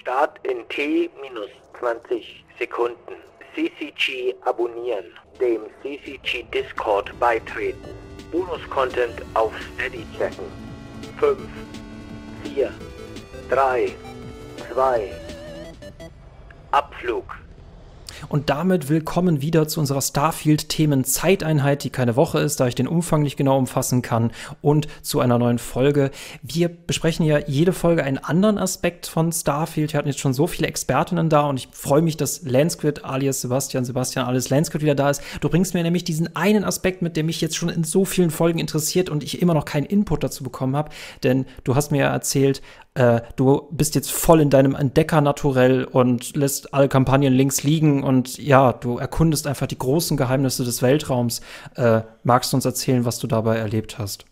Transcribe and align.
Start 0.00 0.38
in 0.44 0.64
T 0.68 1.10
minus 1.20 1.50
20 1.80 2.44
Sekunden. 2.58 3.16
CCG 3.54 4.34
abonnieren. 4.44 5.06
Dem 5.40 5.62
CCG 5.82 6.44
Discord 6.54 7.10
beitreten. 7.18 7.88
Bonus-Content 8.30 9.22
auf 9.34 9.52
Steady 9.74 10.06
checken. 10.16 10.44
5, 11.18 11.38
4, 12.44 12.72
3, 13.50 13.90
2, 14.72 15.10
Abflug. 16.70 17.24
Und 18.28 18.50
damit 18.50 18.88
willkommen 18.88 19.40
wieder 19.40 19.68
zu 19.68 19.80
unserer 19.80 20.00
Starfield-Themen-Zeiteinheit, 20.00 21.84
die 21.84 21.90
keine 21.90 22.16
Woche 22.16 22.40
ist, 22.40 22.60
da 22.60 22.66
ich 22.66 22.74
den 22.74 22.88
Umfang 22.88 23.22
nicht 23.22 23.36
genau 23.36 23.56
umfassen 23.56 24.02
kann, 24.02 24.32
und 24.60 24.88
zu 25.02 25.20
einer 25.20 25.38
neuen 25.38 25.58
Folge. 25.58 26.10
Wir 26.42 26.68
besprechen 26.68 27.24
ja 27.24 27.38
jede 27.46 27.72
Folge 27.72 28.04
einen 28.04 28.18
anderen 28.18 28.58
Aspekt 28.58 29.06
von 29.06 29.32
Starfield. 29.32 29.92
Wir 29.92 29.98
hatten 29.98 30.08
jetzt 30.08 30.20
schon 30.20 30.34
so 30.34 30.46
viele 30.46 30.66
Expertinnen 30.66 31.28
da 31.28 31.42
und 31.42 31.58
ich 31.58 31.68
freue 31.70 32.02
mich, 32.02 32.16
dass 32.16 32.42
Lansquid 32.42 33.04
alias 33.04 33.40
Sebastian, 33.40 33.84
Sebastian 33.84 34.26
alias 34.26 34.50
Lansquid 34.50 34.82
wieder 34.82 34.94
da 34.94 35.10
ist. 35.10 35.22
Du 35.40 35.48
bringst 35.48 35.74
mir 35.74 35.82
nämlich 35.82 36.04
diesen 36.04 36.34
einen 36.34 36.64
Aspekt 36.64 37.02
mit, 37.02 37.16
der 37.16 37.24
mich 37.24 37.40
jetzt 37.40 37.56
schon 37.56 37.68
in 37.68 37.84
so 37.84 38.04
vielen 38.04 38.30
Folgen 38.30 38.58
interessiert 38.58 39.10
und 39.10 39.22
ich 39.22 39.40
immer 39.40 39.54
noch 39.54 39.64
keinen 39.64 39.86
Input 39.86 40.24
dazu 40.24 40.42
bekommen 40.42 40.76
habe, 40.76 40.90
denn 41.22 41.46
du 41.64 41.74
hast 41.74 41.92
mir 41.92 41.98
ja 41.98 42.12
erzählt, 42.12 42.62
äh, 42.98 43.22
du 43.36 43.68
bist 43.70 43.94
jetzt 43.94 44.10
voll 44.10 44.40
in 44.40 44.50
deinem 44.50 44.74
Entdecker-Naturell 44.74 45.84
und 45.84 46.34
lässt 46.34 46.74
alle 46.74 46.88
Kampagnen 46.88 47.32
links 47.32 47.62
liegen 47.62 48.02
und 48.02 48.38
ja, 48.38 48.72
du 48.72 48.98
erkundest 48.98 49.46
einfach 49.46 49.68
die 49.68 49.78
großen 49.78 50.16
Geheimnisse 50.16 50.64
des 50.64 50.82
Weltraums. 50.82 51.40
Äh, 51.76 52.00
magst 52.24 52.52
du 52.52 52.56
uns 52.56 52.64
erzählen, 52.64 53.04
was 53.04 53.20
du 53.20 53.28
dabei 53.28 53.56
erlebt 53.56 53.98
hast? 53.98 54.24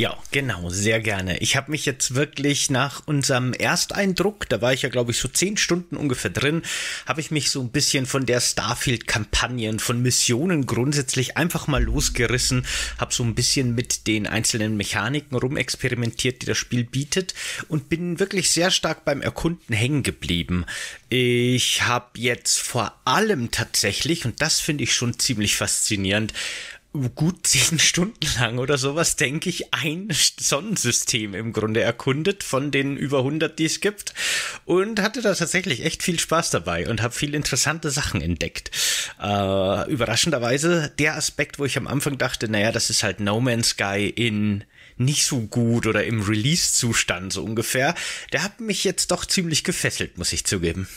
Ja, 0.00 0.16
genau, 0.30 0.70
sehr 0.70 1.00
gerne. 1.00 1.38
Ich 1.38 1.56
habe 1.56 1.72
mich 1.72 1.84
jetzt 1.84 2.14
wirklich 2.14 2.70
nach 2.70 3.02
unserem 3.06 3.52
Ersteindruck, 3.52 4.48
da 4.48 4.62
war 4.62 4.72
ich 4.72 4.82
ja, 4.82 4.90
glaube 4.90 5.10
ich, 5.10 5.18
so 5.18 5.26
zehn 5.26 5.56
Stunden 5.56 5.96
ungefähr 5.96 6.30
drin, 6.30 6.62
habe 7.04 7.20
ich 7.20 7.32
mich 7.32 7.50
so 7.50 7.60
ein 7.60 7.70
bisschen 7.70 8.06
von 8.06 8.24
der 8.24 8.40
Starfield-Kampagnen, 8.40 9.80
von 9.80 10.00
Missionen 10.00 10.66
grundsätzlich 10.66 11.36
einfach 11.36 11.66
mal 11.66 11.82
losgerissen, 11.82 12.64
habe 12.98 13.12
so 13.12 13.24
ein 13.24 13.34
bisschen 13.34 13.74
mit 13.74 14.06
den 14.06 14.28
einzelnen 14.28 14.76
Mechaniken 14.76 15.36
rumexperimentiert, 15.36 16.42
die 16.42 16.46
das 16.46 16.58
Spiel 16.58 16.84
bietet 16.84 17.34
und 17.66 17.88
bin 17.88 18.20
wirklich 18.20 18.50
sehr 18.50 18.70
stark 18.70 19.04
beim 19.04 19.20
Erkunden 19.20 19.74
hängen 19.74 20.04
geblieben. 20.04 20.64
Ich 21.08 21.82
habe 21.82 22.10
jetzt 22.14 22.60
vor 22.60 22.94
allem 23.04 23.50
tatsächlich, 23.50 24.24
und 24.26 24.40
das 24.42 24.60
finde 24.60 24.84
ich 24.84 24.94
schon 24.94 25.18
ziemlich 25.18 25.56
faszinierend, 25.56 26.34
gut 27.14 27.38
zehn 27.46 27.78
Stunden 27.78 28.26
lang 28.38 28.58
oder 28.58 28.78
sowas, 28.78 29.16
denke 29.16 29.48
ich, 29.50 29.72
ein 29.74 30.08
Sonnensystem 30.10 31.34
im 31.34 31.52
Grunde 31.52 31.80
erkundet 31.80 32.42
von 32.42 32.70
den 32.70 32.96
über 32.96 33.18
100, 33.18 33.58
die 33.58 33.66
es 33.66 33.80
gibt 33.80 34.14
und 34.64 35.00
hatte 35.00 35.22
da 35.22 35.34
tatsächlich 35.34 35.84
echt 35.84 36.02
viel 36.02 36.18
Spaß 36.18 36.50
dabei 36.50 36.88
und 36.88 37.02
habe 37.02 37.14
viel 37.14 37.34
interessante 37.34 37.90
Sachen 37.90 38.20
entdeckt. 38.20 38.70
Äh, 39.20 39.90
überraschenderweise 39.90 40.92
der 40.98 41.16
Aspekt, 41.16 41.58
wo 41.58 41.64
ich 41.64 41.76
am 41.76 41.86
Anfang 41.86 42.18
dachte, 42.18 42.48
naja, 42.48 42.72
das 42.72 42.90
ist 42.90 43.02
halt 43.02 43.20
No 43.20 43.40
Man's 43.40 43.70
Sky 43.70 44.12
in 44.14 44.64
nicht 44.96 45.26
so 45.26 45.40
gut 45.40 45.86
oder 45.86 46.04
im 46.04 46.22
Release-Zustand 46.22 47.32
so 47.32 47.44
ungefähr, 47.44 47.94
der 48.32 48.42
hat 48.42 48.60
mich 48.60 48.84
jetzt 48.84 49.10
doch 49.12 49.24
ziemlich 49.24 49.62
gefesselt, 49.62 50.18
muss 50.18 50.32
ich 50.32 50.44
zugeben. 50.44 50.88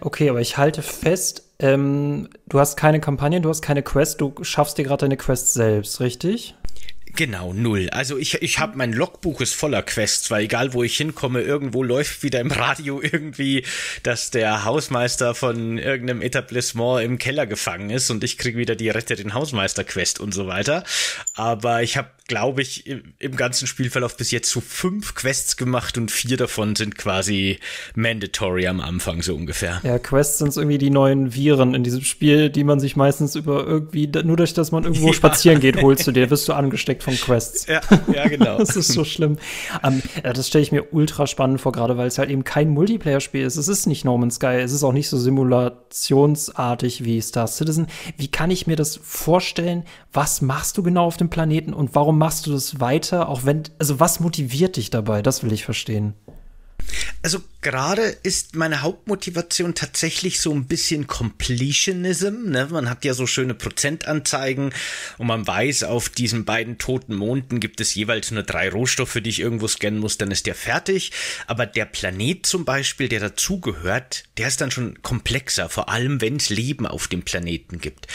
Okay, 0.00 0.28
aber 0.28 0.40
ich 0.40 0.58
halte 0.58 0.82
fest, 0.82 1.47
ähm, 1.60 2.28
du 2.46 2.60
hast 2.60 2.76
keine 2.76 3.00
Kampagne, 3.00 3.40
du 3.40 3.48
hast 3.48 3.62
keine 3.62 3.82
Quest, 3.82 4.20
du 4.20 4.34
schaffst 4.42 4.78
dir 4.78 4.84
gerade 4.84 5.02
deine 5.02 5.16
Quest 5.16 5.54
selbst, 5.54 6.00
richtig? 6.00 6.54
Genau, 7.16 7.52
null. 7.52 7.88
Also 7.90 8.16
ich, 8.16 8.42
ich 8.42 8.58
habe 8.58 8.76
mein 8.76 8.92
Logbuch 8.92 9.40
ist 9.40 9.54
voller 9.54 9.82
Quests, 9.82 10.30
weil 10.30 10.44
egal 10.44 10.72
wo 10.72 10.84
ich 10.84 10.96
hinkomme, 10.96 11.40
irgendwo 11.40 11.82
läuft 11.82 12.22
wieder 12.22 12.38
im 12.40 12.50
Radio 12.52 13.00
irgendwie, 13.02 13.64
dass 14.02 14.30
der 14.30 14.64
Hausmeister 14.64 15.34
von 15.34 15.78
irgendeinem 15.78 16.22
Etablissement 16.22 17.02
im 17.02 17.18
Keller 17.18 17.46
gefangen 17.46 17.90
ist 17.90 18.10
und 18.10 18.22
ich 18.22 18.38
krieg 18.38 18.56
wieder 18.56 18.76
die 18.76 18.90
Rette 18.90 19.16
den 19.16 19.34
Hausmeister 19.34 19.84
Quest 19.84 20.20
und 20.20 20.32
so 20.32 20.46
weiter. 20.46 20.84
Aber 21.34 21.82
ich 21.82 21.96
habe 21.96 22.08
glaube 22.28 22.60
ich, 22.60 22.84
im 22.86 23.36
ganzen 23.36 23.66
Spielverlauf 23.66 24.16
bis 24.16 24.30
jetzt 24.30 24.50
so 24.50 24.60
fünf 24.60 25.14
Quests 25.14 25.56
gemacht 25.56 25.96
und 25.96 26.10
vier 26.10 26.36
davon 26.36 26.76
sind 26.76 26.96
quasi 26.96 27.58
mandatory 27.94 28.66
am 28.66 28.80
Anfang, 28.80 29.22
so 29.22 29.34
ungefähr. 29.34 29.80
Ja, 29.82 29.98
Quests 29.98 30.38
sind 30.38 30.54
irgendwie 30.54 30.76
die 30.76 30.90
neuen 30.90 31.34
Viren 31.34 31.74
in 31.74 31.82
diesem 31.82 32.02
Spiel, 32.02 32.50
die 32.50 32.64
man 32.64 32.80
sich 32.80 32.96
meistens 32.96 33.34
über 33.34 33.66
irgendwie, 33.66 34.06
nur 34.24 34.36
durch 34.36 34.52
dass 34.52 34.72
man 34.72 34.84
irgendwo 34.84 35.08
ja. 35.08 35.14
spazieren 35.14 35.60
geht, 35.60 35.80
holst 35.80 36.06
du 36.06 36.12
dir, 36.12 36.28
wirst 36.28 36.46
du 36.48 36.52
angesteckt 36.52 37.02
von 37.02 37.14
Quests. 37.14 37.66
Ja, 37.66 37.80
ja 38.12 38.28
genau. 38.28 38.58
das 38.58 38.76
ist 38.76 38.92
so 38.92 39.04
schlimm. 39.04 39.38
Um, 39.82 40.02
ähm, 40.22 40.32
das 40.34 40.48
stelle 40.48 40.62
ich 40.62 40.72
mir 40.72 40.92
ultra 40.92 41.26
spannend 41.26 41.62
vor, 41.62 41.72
gerade 41.72 41.96
weil 41.96 42.08
es 42.08 42.18
halt 42.18 42.28
eben 42.28 42.44
kein 42.44 42.68
Multiplayer-Spiel 42.68 43.42
ist. 43.42 43.56
Es 43.56 43.68
ist 43.68 43.86
nicht 43.86 44.04
No 44.04 44.18
Man's 44.18 44.34
Sky, 44.34 44.58
es 44.58 44.72
ist 44.72 44.84
auch 44.84 44.92
nicht 44.92 45.08
so 45.08 45.16
simulationsartig 45.16 47.04
wie 47.04 47.22
Star 47.22 47.46
Citizen. 47.46 47.86
Wie 48.18 48.28
kann 48.28 48.50
ich 48.50 48.66
mir 48.66 48.76
das 48.76 49.00
vorstellen? 49.02 49.84
Was 50.12 50.42
machst 50.42 50.76
du 50.76 50.82
genau 50.82 51.06
auf 51.06 51.16
dem 51.16 51.30
Planeten 51.30 51.72
und 51.72 51.94
warum 51.94 52.17
machst 52.18 52.46
du 52.46 52.52
das 52.52 52.80
weiter, 52.80 53.28
auch 53.28 53.44
wenn, 53.44 53.62
also 53.78 54.00
was 54.00 54.20
motiviert 54.20 54.76
dich 54.76 54.90
dabei? 54.90 55.22
Das 55.22 55.42
will 55.42 55.52
ich 55.52 55.64
verstehen. 55.64 56.14
Also 57.20 57.42
gerade 57.62 58.02
ist 58.22 58.54
meine 58.54 58.82
Hauptmotivation 58.82 59.74
tatsächlich 59.74 60.40
so 60.40 60.52
ein 60.52 60.66
bisschen 60.66 61.08
Completionism. 61.08 62.50
Ne? 62.50 62.68
Man 62.70 62.88
hat 62.88 63.04
ja 63.04 63.12
so 63.12 63.26
schöne 63.26 63.54
Prozentanzeigen 63.54 64.72
und 65.18 65.26
man 65.26 65.46
weiß, 65.46 65.82
auf 65.82 66.08
diesen 66.08 66.44
beiden 66.44 66.78
toten 66.78 67.16
Monden 67.16 67.58
gibt 67.58 67.80
es 67.80 67.94
jeweils 67.94 68.30
nur 68.30 68.44
drei 68.44 68.70
Rohstoffe, 68.70 69.18
die 69.20 69.30
ich 69.30 69.40
irgendwo 69.40 69.66
scannen 69.66 69.98
muss, 69.98 70.16
dann 70.16 70.30
ist 70.30 70.46
der 70.46 70.54
fertig. 70.54 71.10
Aber 71.48 71.66
der 71.66 71.86
Planet 71.86 72.46
zum 72.46 72.64
Beispiel, 72.64 73.08
der 73.08 73.20
dazugehört, 73.20 74.24
der 74.38 74.46
ist 74.46 74.60
dann 74.60 74.70
schon 74.70 75.02
komplexer, 75.02 75.68
vor 75.68 75.88
allem 75.88 76.20
wenn 76.20 76.36
es 76.36 76.50
Leben 76.50 76.86
auf 76.86 77.08
dem 77.08 77.22
Planeten 77.22 77.80
gibt. 77.80 78.06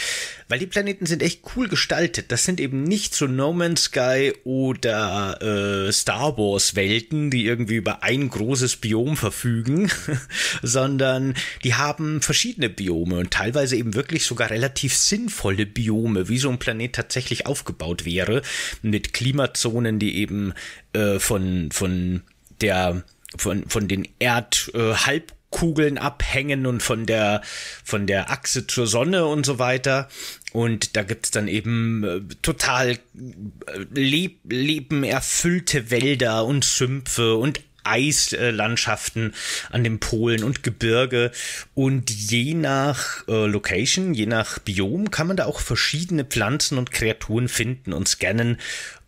Weil 0.48 0.58
die 0.58 0.66
Planeten 0.66 1.06
sind 1.06 1.22
echt 1.22 1.42
cool 1.56 1.68
gestaltet. 1.68 2.32
Das 2.32 2.44
sind 2.44 2.60
eben 2.60 2.82
nicht 2.82 3.14
so 3.14 3.26
No 3.26 3.52
Man's 3.52 3.84
Sky 3.84 4.32
oder 4.44 5.40
äh, 5.86 5.92
Star 5.92 6.36
Wars 6.38 6.74
Welten, 6.74 7.30
die 7.30 7.44
irgendwie 7.44 7.76
über 7.76 8.02
ein 8.02 8.28
großes 8.28 8.53
Biom 8.76 9.16
verfügen, 9.16 9.90
sondern 10.62 11.34
die 11.62 11.74
haben 11.74 12.22
verschiedene 12.22 12.68
Biome 12.68 13.18
und 13.18 13.30
teilweise 13.30 13.76
eben 13.76 13.94
wirklich 13.94 14.24
sogar 14.24 14.50
relativ 14.50 14.96
sinnvolle 14.96 15.66
Biome, 15.66 16.28
wie 16.28 16.38
so 16.38 16.50
ein 16.50 16.58
Planet 16.58 16.94
tatsächlich 16.94 17.46
aufgebaut 17.46 18.04
wäre, 18.04 18.42
mit 18.82 19.12
Klimazonen, 19.12 19.98
die 19.98 20.16
eben 20.16 20.54
äh, 20.92 21.18
von, 21.18 21.70
von 21.72 22.22
der 22.60 23.04
von, 23.36 23.68
von 23.68 23.88
den 23.88 24.08
Erdhalb 24.18 25.32
äh, 25.60 25.98
abhängen 25.98 26.66
und 26.66 26.82
von 26.82 27.06
der, 27.06 27.42
von 27.84 28.06
der 28.06 28.30
Achse 28.30 28.66
zur 28.66 28.86
Sonne 28.86 29.26
und 29.26 29.46
so 29.46 29.58
weiter. 29.58 30.08
Und 30.52 30.96
da 30.96 31.02
gibt's 31.02 31.30
dann 31.30 31.48
eben 31.48 32.04
äh, 32.04 32.20
total 32.42 32.90
äh, 32.90 32.98
leb 33.92 34.40
lebenerfüllte 34.48 35.90
Wälder 35.90 36.44
und 36.44 36.64
Sümpfe 36.64 37.36
und 37.36 37.60
Eislandschaften 37.84 39.34
an 39.70 39.84
den 39.84 40.00
Polen 40.00 40.44
und 40.44 40.62
Gebirge. 40.62 41.30
Und 41.74 42.10
je 42.10 42.54
nach 42.54 43.26
äh, 43.28 43.46
Location, 43.46 44.14
je 44.14 44.26
nach 44.26 44.58
Biom 44.58 45.10
kann 45.10 45.26
man 45.26 45.36
da 45.36 45.46
auch 45.46 45.60
verschiedene 45.60 46.24
Pflanzen 46.24 46.78
und 46.78 46.90
Kreaturen 46.90 47.48
finden 47.48 47.92
und 47.92 48.08
scannen. 48.08 48.58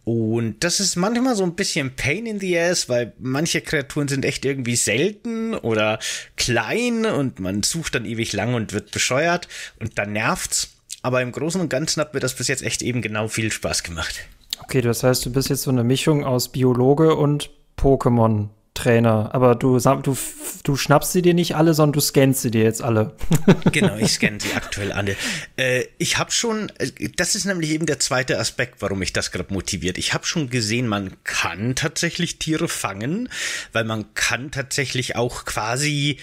Und 0.05 0.63
das 0.63 0.79
ist 0.79 0.95
manchmal 0.95 1.35
so 1.35 1.43
ein 1.43 1.57
bisschen 1.57 1.97
Pain 1.97 2.27
in 2.27 2.39
the 2.39 2.57
Ass, 2.57 2.89
weil 2.89 3.13
manche 3.19 3.61
Kreaturen 3.61 4.07
sind 4.07 4.25
echt 4.25 4.45
irgendwie 4.45 4.77
selten 4.77 5.55
oder 5.55 5.99
klein 6.37 7.07
und 7.07 7.41
man 7.41 7.65
sucht 7.65 7.97
dann 7.97 8.05
ewig 8.05 8.33
lang 8.33 8.55
und 8.55 8.73
wird 8.73 8.93
bescheuert 8.93 9.49
und 9.81 9.99
dann 9.99 10.13
nervt's. 10.13 10.77
Aber 11.03 11.23
im 11.23 11.33
Großen 11.33 11.61
und 11.61 11.71
Ganzen 11.71 12.01
hat 12.01 12.15
mir 12.15 12.21
das 12.21 12.35
bis 12.35 12.47
jetzt 12.47 12.63
echt 12.63 12.83
eben 12.83 13.03
genau 13.03 13.27
viel 13.27 13.51
Spaß 13.51 13.83
gemacht. 13.83 14.21
Okay, 14.63 14.81
das 14.81 15.03
heißt, 15.03 15.27
du 15.27 15.33
bist 15.33 15.49
jetzt 15.49 15.63
so 15.63 15.71
eine 15.71 15.83
Mischung 15.83 16.25
aus 16.25 16.53
Biologe 16.53 17.17
und 17.17 17.51
Pokémon 17.77 18.51
Trainer, 18.77 19.31
aber 19.33 19.57
du, 19.57 19.79
du, 19.79 20.17
du 20.63 20.77
schnappst 20.77 21.13
sie 21.13 21.23
dir 21.23 21.35
nicht 21.35 21.57
alle, 21.57 21.75
sondern 21.75 21.95
du 21.95 22.01
scannst 22.01 22.43
sie 22.43 22.51
dir 22.51 22.63
jetzt 22.63 22.83
alle. 22.83 23.15
genau, 23.73 23.97
ich 23.97 24.13
scanne 24.13 24.39
sie 24.41 24.53
aktuell 24.55 24.93
alle. 24.93 25.17
Äh, 25.57 25.85
ich 25.99 26.19
habe 26.19 26.31
schon, 26.31 26.71
äh, 26.79 27.09
das 27.17 27.35
ist 27.35 27.47
nämlich 27.47 27.71
eben 27.71 27.87
der 27.87 27.99
zweite 27.99 28.39
Aspekt, 28.39 28.77
warum 28.81 29.01
mich 29.01 29.13
das 29.13 29.33
gerade 29.33 29.53
motiviert. 29.53 29.99
Ich 29.99 30.15
habe 30.15 30.27
schon 30.27 30.51
gesehen, 30.51 30.87
man 30.87 31.17
kann 31.25 31.75
tatsächlich 31.75 32.39
Tiere 32.39 32.69
fangen, 32.69 33.29
weil 33.73 33.85
man 33.85 34.15
kann 34.15 34.51
tatsächlich 34.51 35.17
auch 35.17 35.45
quasi 35.45 36.19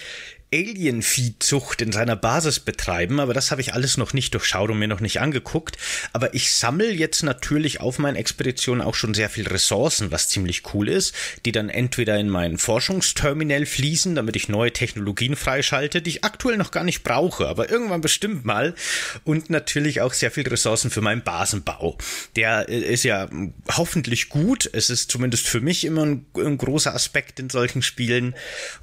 Alien-Viehzucht 0.53 1.81
in 1.81 1.91
seiner 1.91 2.15
Basis 2.15 2.59
betreiben, 2.59 3.19
aber 3.19 3.33
das 3.33 3.49
habe 3.49 3.61
ich 3.61 3.73
alles 3.73 3.97
noch 3.97 4.13
nicht 4.13 4.35
durchschaut 4.35 4.69
und 4.69 4.77
mir 4.77 4.87
noch 4.87 4.99
nicht 4.99 5.19
angeguckt. 5.19 5.77
Aber 6.13 6.35
ich 6.35 6.53
sammle 6.53 6.91
jetzt 6.91 7.23
natürlich 7.23 7.81
auf 7.81 7.97
meinen 7.97 8.15
Expeditionen 8.15 8.85
auch 8.85 8.93
schon 8.93 9.15
sehr 9.15 9.29
viel 9.29 9.47
Ressourcen, 9.47 10.11
was 10.11 10.29
ziemlich 10.29 10.61
cool 10.73 10.89
ist, 10.89 11.15
die 11.45 11.51
dann 11.51 11.69
entweder 11.69 12.19
in 12.19 12.29
mein 12.29 12.59
Forschungsterminal 12.59 13.65
fließen, 13.65 14.13
damit 14.13 14.35
ich 14.35 14.47
neue 14.47 14.71
Technologien 14.71 15.35
freischalte, 15.35 16.03
die 16.03 16.11
ich 16.11 16.23
aktuell 16.23 16.57
noch 16.57 16.69
gar 16.69 16.83
nicht 16.83 17.03
brauche, 17.03 17.47
aber 17.47 17.71
irgendwann 17.71 18.01
bestimmt 18.01 18.45
mal. 18.45 18.75
Und 19.23 19.49
natürlich 19.49 20.01
auch 20.01 20.13
sehr 20.13 20.29
viel 20.29 20.47
Ressourcen 20.47 20.91
für 20.91 21.01
meinen 21.01 21.23
Basenbau. 21.23 21.97
Der 22.35 22.69
äh, 22.69 22.77
ist 22.77 23.03
ja 23.03 23.27
hoffentlich 23.71 24.29
gut. 24.29 24.69
Es 24.71 24.91
ist 24.91 25.09
zumindest 25.09 25.47
für 25.47 25.61
mich 25.61 25.83
immer 25.83 26.05
ein, 26.05 26.25
ein 26.37 26.57
großer 26.59 26.93
Aspekt 26.93 27.39
in 27.39 27.49
solchen 27.49 27.81
Spielen. 27.81 28.35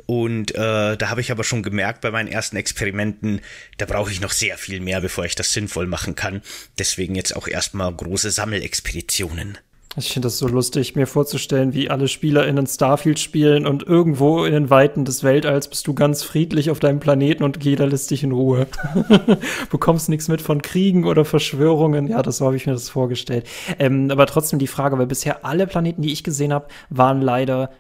Und 0.07 0.55
äh, 0.55 0.97
da 0.97 1.09
habe 1.09 1.21
ich 1.21 1.31
aber 1.31 1.45
schon 1.45 1.60
gemerkt 1.63 2.01
bei 2.01 2.11
meinen 2.11 2.29
ersten 2.29 2.57
Experimenten, 2.57 3.41
da 3.79 3.87
brauche 3.87 4.11
ich 4.11 4.21
noch 4.21 4.33
sehr 4.33 4.59
viel 4.59 4.81
mehr, 4.81 5.01
bevor 5.01 5.25
ich 5.25 5.35
das 5.35 5.53
sinnvoll 5.53 5.87
machen 5.87 6.15
kann. 6.15 6.43
Deswegen 6.79 7.15
jetzt 7.15 7.35
auch 7.37 7.49
erstmal 7.49 7.93
große 7.95 8.31
Sammelexpeditionen. 8.31 9.59
Ich 9.97 10.13
finde 10.13 10.27
das 10.27 10.39
so 10.39 10.47
lustig, 10.47 10.95
mir 10.95 11.09
vorzustellen, 11.09 11.75
wie 11.75 11.91
alle 11.91 12.07
SpielerInnen 12.07 12.65
Starfield 12.69 13.19
spielen 13.19 13.67
und 13.67 13.83
irgendwo 13.83 14.45
in 14.45 14.53
den 14.53 14.71
Weiten 14.71 15.05
des 15.05 15.25
Weltalls 15.25 15.67
bist 15.67 15.85
du 15.89 15.95
ganz 15.95 16.23
friedlich 16.23 16.71
auf 16.71 16.79
deinem 16.79 17.01
Planeten 17.01 17.43
und 17.43 17.65
jeder 17.65 17.89
lässt 17.89 18.09
dich 18.13 18.23
in 18.23 18.31
Ruhe. 18.31 18.69
Bekommst 19.71 20.09
nichts 20.09 20.29
mit 20.29 20.43
von 20.43 20.63
Kriegen 20.63 21.05
oder 21.05 21.25
Verschwörungen. 21.25 22.07
Ja, 22.07 22.23
das 22.23 22.37
so 22.37 22.47
habe 22.47 22.55
ich 22.55 22.67
mir 22.67 22.73
das 22.73 22.89
vorgestellt. 22.89 23.49
Ähm, 23.81 24.13
aber 24.13 24.27
trotzdem 24.27 24.61
die 24.61 24.69
Frage, 24.69 24.97
weil 24.97 25.09
bisher 25.09 25.45
alle 25.45 25.67
Planeten, 25.67 26.03
die 26.03 26.13
ich 26.13 26.23
gesehen 26.23 26.53
habe, 26.53 26.69
waren 26.89 27.21
leider 27.21 27.71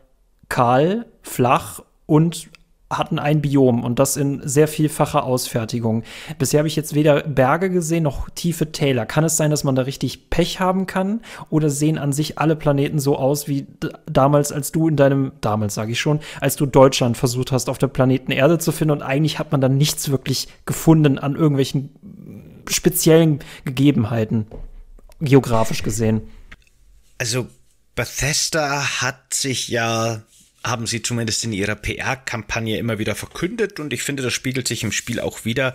kahl, 0.49 1.07
flach 1.23 1.81
und 2.07 2.49
hatten 2.91 3.21
ein 3.21 3.41
Biom 3.41 3.85
und 3.85 4.01
das 4.01 4.17
in 4.17 4.41
sehr 4.47 4.67
vielfacher 4.67 5.23
Ausfertigung. 5.23 6.03
Bisher 6.39 6.59
habe 6.59 6.69
ich 6.69 6.75
jetzt 6.75 6.95
weder 6.95 7.23
Berge 7.23 7.71
gesehen 7.71 8.03
noch 8.03 8.29
tiefe 8.31 8.73
Täler. 8.73 9.07
Kann 9.07 9.23
es 9.23 9.37
sein, 9.37 9.51
dass 9.51 9.63
man 9.63 9.77
da 9.77 9.83
richtig 9.83 10.29
Pech 10.29 10.59
haben 10.59 10.87
kann? 10.87 11.21
Oder 11.51 11.71
sehen 11.71 11.99
an 11.99 12.13
sich 12.13 12.39
alle 12.39 12.57
Planeten 12.57 12.99
so 12.99 13.17
aus 13.17 13.47
wie 13.47 13.67
damals, 14.07 14.51
als 14.51 14.73
du 14.73 14.89
in 14.89 14.97
deinem, 14.97 15.33
damals 15.41 15.75
sage 15.75 15.93
ich 15.93 16.01
schon, 16.01 16.19
als 16.41 16.57
du 16.57 16.67
Deutschland 16.67 17.17
versucht 17.17 17.53
hast, 17.53 17.69
auf 17.69 17.79
der 17.79 17.87
Planeten 17.87 18.33
Erde 18.33 18.59
zu 18.59 18.73
finden 18.73 18.93
und 18.93 19.03
eigentlich 19.03 19.39
hat 19.39 19.53
man 19.53 19.61
dann 19.61 19.77
nichts 19.77 20.11
wirklich 20.11 20.49
gefunden 20.67 21.19
an 21.19 21.37
irgendwelchen 21.37 21.91
speziellen 22.69 23.39
Gegebenheiten, 23.65 24.47
geografisch 25.21 25.85
gesehen? 25.85 26.23
Also 27.19 27.47
Bethesda 27.95 29.01
hat 29.01 29.35
sich 29.35 29.69
ja 29.69 30.23
haben 30.63 30.87
sie 30.87 31.03
zumindest 31.03 31.45
in 31.45 31.53
ihrer 31.53 31.75
PR-Kampagne 31.75 32.79
immer 32.79 32.99
wieder 32.99 33.15
verkündet 33.15 33.81
und 33.81 33.93
ich 33.93 34.03
finde, 34.03 34.23
das 34.23 34.35
spiegelt 34.35 34.69
sich 34.69 34.83
im 34.83 34.93
Spiel 34.93 35.19
auch 35.19 35.45
wieder, 35.45 35.75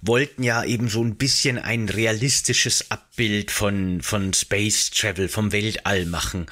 wollten 0.00 0.42
ja 0.42 0.64
eben 0.64 0.88
so 0.88 1.04
ein 1.04 1.16
bisschen 1.16 1.58
ein 1.58 1.88
realistisches 1.88 2.90
Abbild 2.90 3.50
von, 3.50 4.00
von 4.00 4.32
Space 4.32 4.90
Travel, 4.90 5.28
vom 5.28 5.52
Weltall 5.52 6.06
machen. 6.06 6.46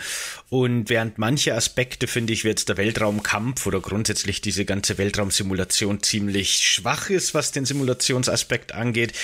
Und 0.51 0.91
während 0.91 1.17
manche 1.17 1.55
Aspekte, 1.55 2.07
finde 2.07 2.35
ich, 2.35 2.43
jetzt 2.43 2.69
der 2.69 2.77
Weltraumkampf 2.77 3.67
oder 3.67 3.81
grundsätzlich 3.81 4.43
diese 4.43 4.67
ganze 4.67 4.99
Weltraumsimulation 4.99 6.03
ziemlich 6.03 6.57
schwach 6.59 7.09
ist, 7.09 7.33
was 7.33 7.53
den 7.53 7.65
Simulationsaspekt 7.65 8.73
angeht, 8.73 9.15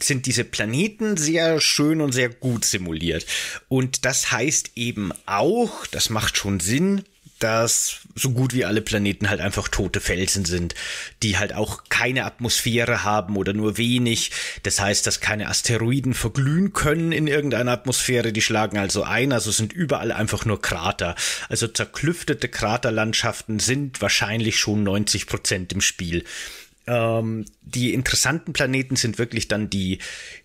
sind 0.00 0.26
diese 0.26 0.44
Planeten 0.44 1.16
sehr 1.16 1.60
schön 1.60 2.02
und 2.02 2.12
sehr 2.12 2.28
gut 2.28 2.66
simuliert. 2.66 3.24
Und 3.68 4.04
das 4.04 4.30
heißt 4.30 4.72
eben 4.76 5.12
auch, 5.24 5.86
das 5.86 6.10
macht 6.10 6.36
schon 6.36 6.60
Sinn, 6.60 7.02
dass 7.38 8.00
so 8.14 8.30
gut 8.30 8.54
wie 8.54 8.64
alle 8.64 8.80
Planeten 8.80 9.28
halt 9.28 9.40
einfach 9.40 9.68
tote 9.68 10.00
Felsen 10.00 10.44
sind, 10.44 10.74
die 11.22 11.36
halt 11.36 11.52
auch 11.52 11.84
keine 11.88 12.24
Atmosphäre 12.24 13.04
haben 13.04 13.36
oder 13.36 13.52
nur 13.52 13.76
wenig. 13.76 14.30
Das 14.62 14.80
heißt, 14.80 15.06
dass 15.06 15.20
keine 15.20 15.48
Asteroiden 15.48 16.14
verglühen 16.14 16.72
können 16.72 17.12
in 17.12 17.26
irgendeiner 17.26 17.72
Atmosphäre, 17.72 18.32
die 18.32 18.42
schlagen 18.42 18.78
also 18.78 19.02
ein, 19.02 19.32
also 19.32 19.50
sind 19.50 19.72
überall 19.72 20.12
einfach 20.12 20.44
nur 20.46 20.62
Krater. 20.62 21.14
Also 21.48 21.68
zerklüftete 21.68 22.48
Kraterlandschaften 22.48 23.58
sind 23.58 24.00
wahrscheinlich 24.00 24.58
schon 24.58 24.82
90 24.82 25.26
Prozent 25.26 25.72
im 25.72 25.82
Spiel. 25.82 26.24
Ähm, 26.86 27.44
die 27.62 27.92
interessanten 27.92 28.52
Planeten 28.52 28.96
sind 28.96 29.18
wirklich 29.18 29.48
dann 29.48 29.68
die, 29.68 29.98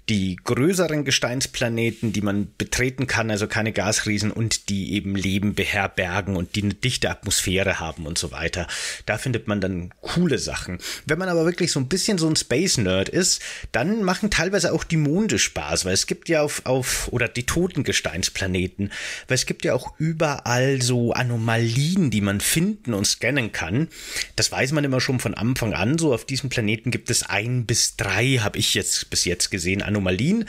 die 0.09 0.35
größeren 0.35 1.05
Gesteinsplaneten, 1.05 2.11
die 2.11 2.21
man 2.21 2.49
betreten 2.57 3.07
kann, 3.07 3.31
also 3.31 3.47
keine 3.47 3.71
Gasriesen 3.71 4.31
und 4.31 4.69
die 4.69 4.93
eben 4.93 5.15
Leben 5.15 5.53
beherbergen 5.53 6.35
und 6.35 6.55
die 6.55 6.63
eine 6.63 6.73
dichte 6.73 7.09
Atmosphäre 7.09 7.79
haben 7.79 8.05
und 8.05 8.17
so 8.17 8.31
weiter. 8.31 8.67
Da 9.05 9.17
findet 9.17 9.47
man 9.47 9.61
dann 9.61 9.93
coole 10.01 10.37
Sachen. 10.37 10.79
Wenn 11.05 11.19
man 11.19 11.29
aber 11.29 11.45
wirklich 11.45 11.71
so 11.71 11.79
ein 11.79 11.87
bisschen 11.87 12.17
so 12.17 12.27
ein 12.27 12.35
Space-Nerd 12.35 13.09
ist, 13.09 13.41
dann 13.71 14.03
machen 14.03 14.31
teilweise 14.31 14.73
auch 14.73 14.83
die 14.83 14.97
Monde 14.97 15.39
Spaß, 15.39 15.85
weil 15.85 15.93
es 15.93 16.07
gibt 16.07 16.29
ja 16.29 16.41
auf, 16.41 16.65
auf 16.65 17.07
oder 17.11 17.27
die 17.27 17.45
toten 17.45 17.83
Gesteinsplaneten, 17.83 18.91
weil 19.27 19.35
es 19.35 19.45
gibt 19.45 19.63
ja 19.63 19.73
auch 19.73 19.93
überall 19.99 20.81
so 20.81 21.13
Anomalien, 21.13 22.09
die 22.09 22.21
man 22.21 22.41
finden 22.41 22.93
und 22.93 23.05
scannen 23.05 23.51
kann. 23.51 23.87
Das 24.35 24.51
weiß 24.51 24.71
man 24.71 24.83
immer 24.83 24.99
schon 24.99 25.19
von 25.19 25.35
Anfang 25.35 25.73
an. 25.73 25.97
So 25.97 26.13
auf 26.13 26.25
diesem 26.25 26.49
Planeten 26.49 26.91
gibt 26.91 27.09
es 27.09 27.23
ein 27.23 27.65
bis 27.65 27.95
drei, 27.95 28.39
habe 28.39 28.57
ich 28.57 28.73
jetzt 28.73 29.09
bis 29.09 29.25
jetzt 29.25 29.51
gesehen, 29.51 29.81
Anomalien. 29.91 30.45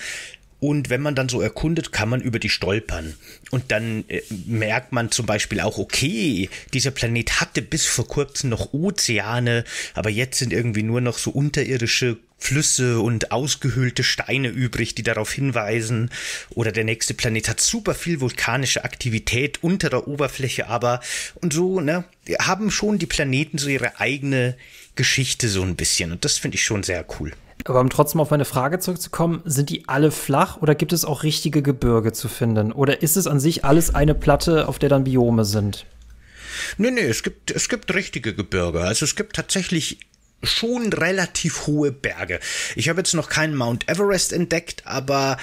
Und 0.62 0.90
wenn 0.90 1.02
man 1.02 1.16
dann 1.16 1.28
so 1.28 1.40
erkundet, 1.40 1.90
kann 1.90 2.08
man 2.08 2.20
über 2.20 2.38
die 2.38 2.48
stolpern. 2.48 3.14
Und 3.50 3.72
dann 3.72 4.04
äh, 4.06 4.22
merkt 4.46 4.92
man 4.92 5.10
zum 5.10 5.26
Beispiel 5.26 5.58
auch, 5.60 5.76
okay, 5.76 6.48
dieser 6.72 6.92
Planet 6.92 7.40
hatte 7.40 7.62
bis 7.62 7.84
vor 7.84 8.06
kurzem 8.06 8.50
noch 8.50 8.72
Ozeane, 8.72 9.64
aber 9.94 10.08
jetzt 10.08 10.38
sind 10.38 10.52
irgendwie 10.52 10.84
nur 10.84 11.00
noch 11.00 11.18
so 11.18 11.32
unterirdische 11.32 12.16
Flüsse 12.38 13.00
und 13.00 13.32
ausgehöhlte 13.32 14.04
Steine 14.04 14.48
übrig, 14.48 14.94
die 14.94 15.02
darauf 15.02 15.32
hinweisen. 15.32 16.10
Oder 16.50 16.70
der 16.70 16.84
nächste 16.84 17.14
Planet 17.14 17.48
hat 17.48 17.60
super 17.60 17.94
viel 17.94 18.20
vulkanische 18.20 18.84
Aktivität 18.84 19.64
unter 19.64 19.90
der 19.90 20.06
Oberfläche, 20.06 20.68
aber 20.68 21.00
und 21.34 21.52
so, 21.52 21.80
ne, 21.80 22.04
haben 22.40 22.70
schon 22.70 22.98
die 22.98 23.06
Planeten 23.06 23.58
so 23.58 23.68
ihre 23.68 23.98
eigene 23.98 24.56
Geschichte 24.94 25.48
so 25.48 25.62
ein 25.62 25.74
bisschen. 25.74 26.12
Und 26.12 26.24
das 26.24 26.38
finde 26.38 26.56
ich 26.56 26.64
schon 26.64 26.84
sehr 26.84 27.04
cool. 27.18 27.32
Aber 27.64 27.80
um 27.80 27.90
trotzdem 27.90 28.20
auf 28.20 28.30
meine 28.30 28.44
Frage 28.44 28.78
zurückzukommen, 28.78 29.42
sind 29.44 29.70
die 29.70 29.88
alle 29.88 30.10
flach 30.10 30.56
oder 30.56 30.74
gibt 30.74 30.92
es 30.92 31.04
auch 31.04 31.22
richtige 31.22 31.62
Gebirge 31.62 32.12
zu 32.12 32.28
finden? 32.28 32.72
Oder 32.72 33.02
ist 33.02 33.16
es 33.16 33.26
an 33.26 33.40
sich 33.40 33.64
alles 33.64 33.94
eine 33.94 34.14
Platte, 34.14 34.68
auf 34.68 34.78
der 34.78 34.88
dann 34.88 35.04
Biome 35.04 35.44
sind? 35.44 35.86
Nee, 36.76 36.90
nee, 36.90 37.00
es 37.02 37.22
gibt, 37.22 37.50
es 37.50 37.68
gibt 37.68 37.94
richtige 37.94 38.34
Gebirge. 38.34 38.80
Also 38.82 39.04
es 39.04 39.16
gibt 39.16 39.36
tatsächlich 39.36 40.00
schon 40.42 40.92
relativ 40.92 41.66
hohe 41.66 41.92
Berge. 41.92 42.40
Ich 42.74 42.88
habe 42.88 43.00
jetzt 43.00 43.14
noch 43.14 43.28
keinen 43.28 43.54
Mount 43.54 43.88
Everest 43.88 44.32
entdeckt, 44.32 44.82
aber 44.86 45.36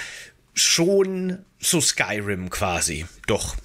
schon 0.54 1.38
so 1.58 1.80
Skyrim 1.80 2.50
quasi. 2.50 3.06
Doch. 3.26 3.56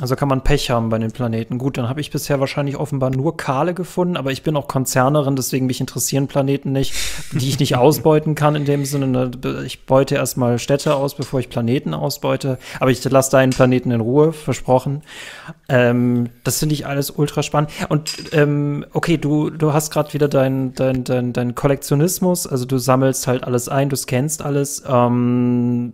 Also 0.00 0.16
kann 0.16 0.28
man 0.28 0.42
Pech 0.42 0.70
haben 0.70 0.88
bei 0.88 0.98
den 0.98 1.12
Planeten. 1.12 1.56
Gut, 1.56 1.78
dann 1.78 1.88
habe 1.88 2.00
ich 2.00 2.10
bisher 2.10 2.40
wahrscheinlich 2.40 2.76
offenbar 2.76 3.10
nur 3.10 3.36
kahle 3.36 3.74
gefunden, 3.74 4.16
aber 4.16 4.32
ich 4.32 4.42
bin 4.42 4.56
auch 4.56 4.66
Konzernerin, 4.66 5.36
deswegen 5.36 5.66
mich 5.66 5.80
interessieren 5.80 6.26
Planeten 6.26 6.72
nicht, 6.72 6.94
die 7.30 7.48
ich 7.48 7.60
nicht 7.60 7.76
ausbeuten 7.76 8.34
kann 8.34 8.56
in 8.56 8.64
dem 8.64 8.84
Sinne. 8.86 9.06
Ne, 9.06 9.30
ich 9.64 9.86
beute 9.86 10.16
erstmal 10.16 10.58
Städte 10.58 10.96
aus, 10.96 11.14
bevor 11.14 11.38
ich 11.38 11.48
Planeten 11.48 11.94
ausbeute. 11.94 12.58
Aber 12.80 12.90
ich 12.90 13.04
lasse 13.04 13.30
deinen 13.30 13.50
Planeten 13.50 13.92
in 13.92 14.00
Ruhe, 14.00 14.32
versprochen. 14.32 15.02
Ähm, 15.68 16.30
das 16.42 16.58
finde 16.58 16.74
ich 16.74 16.86
alles 16.86 17.12
ultra 17.12 17.44
spannend. 17.44 17.70
Und 17.88 18.16
ähm, 18.32 18.84
okay, 18.94 19.16
du, 19.16 19.50
du 19.50 19.72
hast 19.72 19.92
gerade 19.92 20.12
wieder 20.12 20.26
deinen 20.26 20.74
dein, 20.74 21.04
dein, 21.04 21.32
dein 21.32 21.54
Kollektionismus, 21.54 22.48
also 22.48 22.64
du 22.64 22.78
sammelst 22.78 23.28
halt 23.28 23.44
alles 23.44 23.68
ein, 23.68 23.90
du 23.90 23.96
scannst 23.96 24.42
alles. 24.42 24.82
Ähm, 24.88 25.92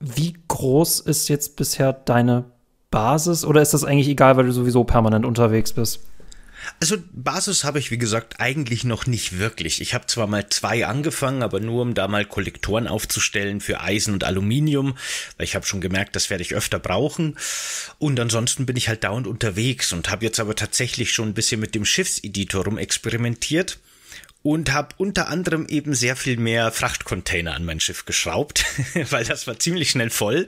wie 0.00 0.38
groß 0.48 1.00
ist 1.00 1.28
jetzt 1.28 1.56
bisher 1.56 1.92
deine 1.92 2.44
Basis 2.90 3.44
oder 3.44 3.62
ist 3.62 3.74
das 3.74 3.84
eigentlich 3.84 4.08
egal, 4.08 4.36
weil 4.36 4.46
du 4.46 4.52
sowieso 4.52 4.84
permanent 4.84 5.24
unterwegs 5.24 5.72
bist? 5.72 6.00
Also 6.80 6.96
Basis 7.12 7.64
habe 7.64 7.78
ich, 7.78 7.90
wie 7.90 7.98
gesagt, 7.98 8.40
eigentlich 8.40 8.84
noch 8.84 9.06
nicht 9.06 9.38
wirklich. 9.38 9.80
Ich 9.80 9.94
habe 9.94 10.06
zwar 10.06 10.26
mal 10.26 10.48
zwei 10.48 10.86
angefangen, 10.86 11.42
aber 11.42 11.60
nur 11.60 11.82
um 11.82 11.94
da 11.94 12.08
mal 12.08 12.24
Kollektoren 12.24 12.88
aufzustellen 12.88 13.60
für 13.60 13.80
Eisen 13.80 14.14
und 14.14 14.24
Aluminium, 14.24 14.96
weil 15.36 15.44
ich 15.44 15.54
habe 15.54 15.66
schon 15.66 15.80
gemerkt, 15.80 16.16
das 16.16 16.30
werde 16.30 16.42
ich 16.42 16.54
öfter 16.54 16.78
brauchen. 16.78 17.36
Und 17.98 18.18
ansonsten 18.18 18.66
bin 18.66 18.76
ich 18.76 18.88
halt 18.88 19.04
dauernd 19.04 19.26
unterwegs 19.26 19.92
und 19.92 20.10
habe 20.10 20.24
jetzt 20.24 20.40
aber 20.40 20.54
tatsächlich 20.54 21.12
schon 21.12 21.28
ein 21.28 21.34
bisschen 21.34 21.60
mit 21.60 21.74
dem 21.74 21.84
Schiffseditor 21.84 22.64
rum 22.64 22.78
experimentiert 22.78 23.78
und 24.46 24.72
habe 24.72 24.90
unter 24.96 25.26
anderem 25.26 25.66
eben 25.66 25.92
sehr 25.92 26.14
viel 26.14 26.36
mehr 26.36 26.70
Frachtcontainer 26.70 27.52
an 27.52 27.64
mein 27.64 27.80
Schiff 27.80 28.04
geschraubt, 28.04 28.64
weil 29.10 29.24
das 29.24 29.48
war 29.48 29.58
ziemlich 29.58 29.90
schnell 29.90 30.08
voll. 30.08 30.46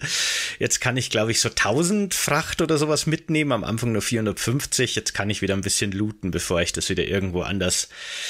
Jetzt 0.61 0.81
kann 0.81 0.97
ich, 0.97 1.11
glaube 1.11 1.33
ich, 1.33 1.41
so 1.41 1.49
1000 1.49 2.15
Fracht 2.15 2.63
oder 2.63 2.79
sowas 2.79 3.07
mitnehmen, 3.07 3.51
am 3.51 3.65
Anfang 3.65 3.91
nur 3.91 4.01
450. 4.01 4.95
Jetzt 4.95 5.15
kann 5.15 5.31
ich 5.31 5.43
wieder 5.43 5.55
ein 5.55 5.63
bisschen 5.63 5.91
looten, 5.91 6.31
bevor 6.31 6.63
ich 6.63 6.73
das 6.73 6.91
wieder 6.91 7.03
irgendwo 7.03 7.43
anders 7.43 7.89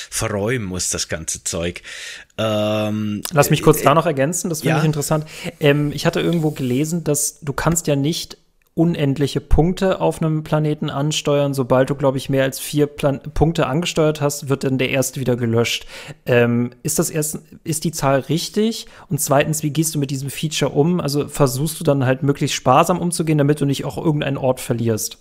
verräumen 0.09 0.65
muss, 0.65 0.89
das 0.89 1.09
ganze 1.09 1.45
Zeug. 1.45 1.83
Ähm, 2.39 3.23
Lass 3.31 3.51
mich 3.51 3.61
kurz 3.61 3.83
äh, 3.83 3.85
da 3.85 3.95
noch 3.95 4.07
ergänzen, 4.07 4.49
das 4.49 4.61
finde 4.61 4.71
ja. 4.71 4.79
ich 4.79 4.87
interessant. 4.87 5.27
Ähm, 5.61 5.93
ich 5.93 6.07
hatte 6.07 6.21
irgendwo 6.21 6.51
gelesen, 6.51 7.05
dass 7.05 7.41
du 7.41 7.53
kannst 7.53 7.89
ja 7.89 7.95
nicht 7.95 8.39
unendliche 8.79 9.41
Punkte 9.41 10.01
auf 10.01 10.23
einem 10.23 10.45
Planeten 10.45 10.89
ansteuern. 10.89 11.53
Sobald 11.53 11.91
du, 11.91 11.97
glaube 11.97 12.17
ich, 12.17 12.31
mehr 12.31 12.45
als 12.45 12.61
vier 12.61 12.87
Plan 12.87 13.21
Punkte 13.35 13.67
angesteuert 13.67 14.21
hast, 14.21 14.49
wird 14.49 14.63
dann 14.63 14.79
der 14.79 14.91
erste 14.91 15.19
wieder 15.19 15.37
gelöscht. 15.37 15.87
Ähm, 16.25 16.71
ist 16.85 17.01
das 17.01 17.11
erst, 17.11 17.41
ist 17.65 17.83
die 17.83 17.91
Zahl 17.91 18.21
richtig? 18.21 18.87
Und 19.11 19.21
zweitens, 19.21 19.65
wie 19.65 19.71
gehst 19.71 19.95
du 19.95 19.99
mit 19.99 20.13
diesem 20.13 20.31
Feature 20.31 20.71
um? 20.71 21.01
Also 21.01 21.27
versuchst 21.27 21.81
du 21.81 21.85
dann 21.85 22.07
halt 22.07 22.23
möglichst 22.23 22.55
sparsam 22.55 23.01
umzugehen, 23.01 23.39
damit 23.39 23.61
du 23.61 23.65
nicht 23.65 23.85
auch 23.85 23.99
irgendeinen 23.99 24.37
Ort 24.37 24.61
verlierst? 24.61 25.19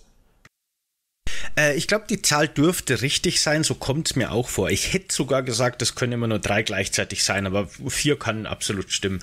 Äh, 1.56 1.76
ich 1.76 1.86
glaube, 1.86 2.06
die 2.08 2.22
Zahl 2.22 2.48
dürfte 2.48 3.02
richtig 3.02 3.40
sein, 3.40 3.64
so 3.64 3.74
kommt 3.74 4.10
es 4.10 4.16
mir 4.16 4.32
auch 4.32 4.48
vor. 4.48 4.70
Ich 4.70 4.92
hätte 4.92 5.14
sogar 5.14 5.42
gesagt, 5.42 5.82
es 5.82 5.94
können 5.94 6.12
immer 6.12 6.28
nur 6.28 6.38
drei 6.38 6.62
gleichzeitig 6.62 7.24
sein, 7.24 7.46
aber 7.46 7.68
vier 7.88 8.18
kann 8.18 8.46
absolut 8.46 8.92
stimmen. 8.92 9.20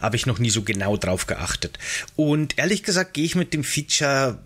Habe 0.00 0.16
ich 0.16 0.26
noch 0.26 0.38
nie 0.38 0.50
so 0.50 0.62
genau 0.62 0.96
drauf 0.96 1.26
geachtet. 1.26 1.78
Und 2.16 2.58
ehrlich 2.58 2.82
gesagt 2.82 3.14
gehe 3.14 3.24
ich 3.24 3.34
mit 3.34 3.54
dem 3.54 3.64
Feature 3.64 4.38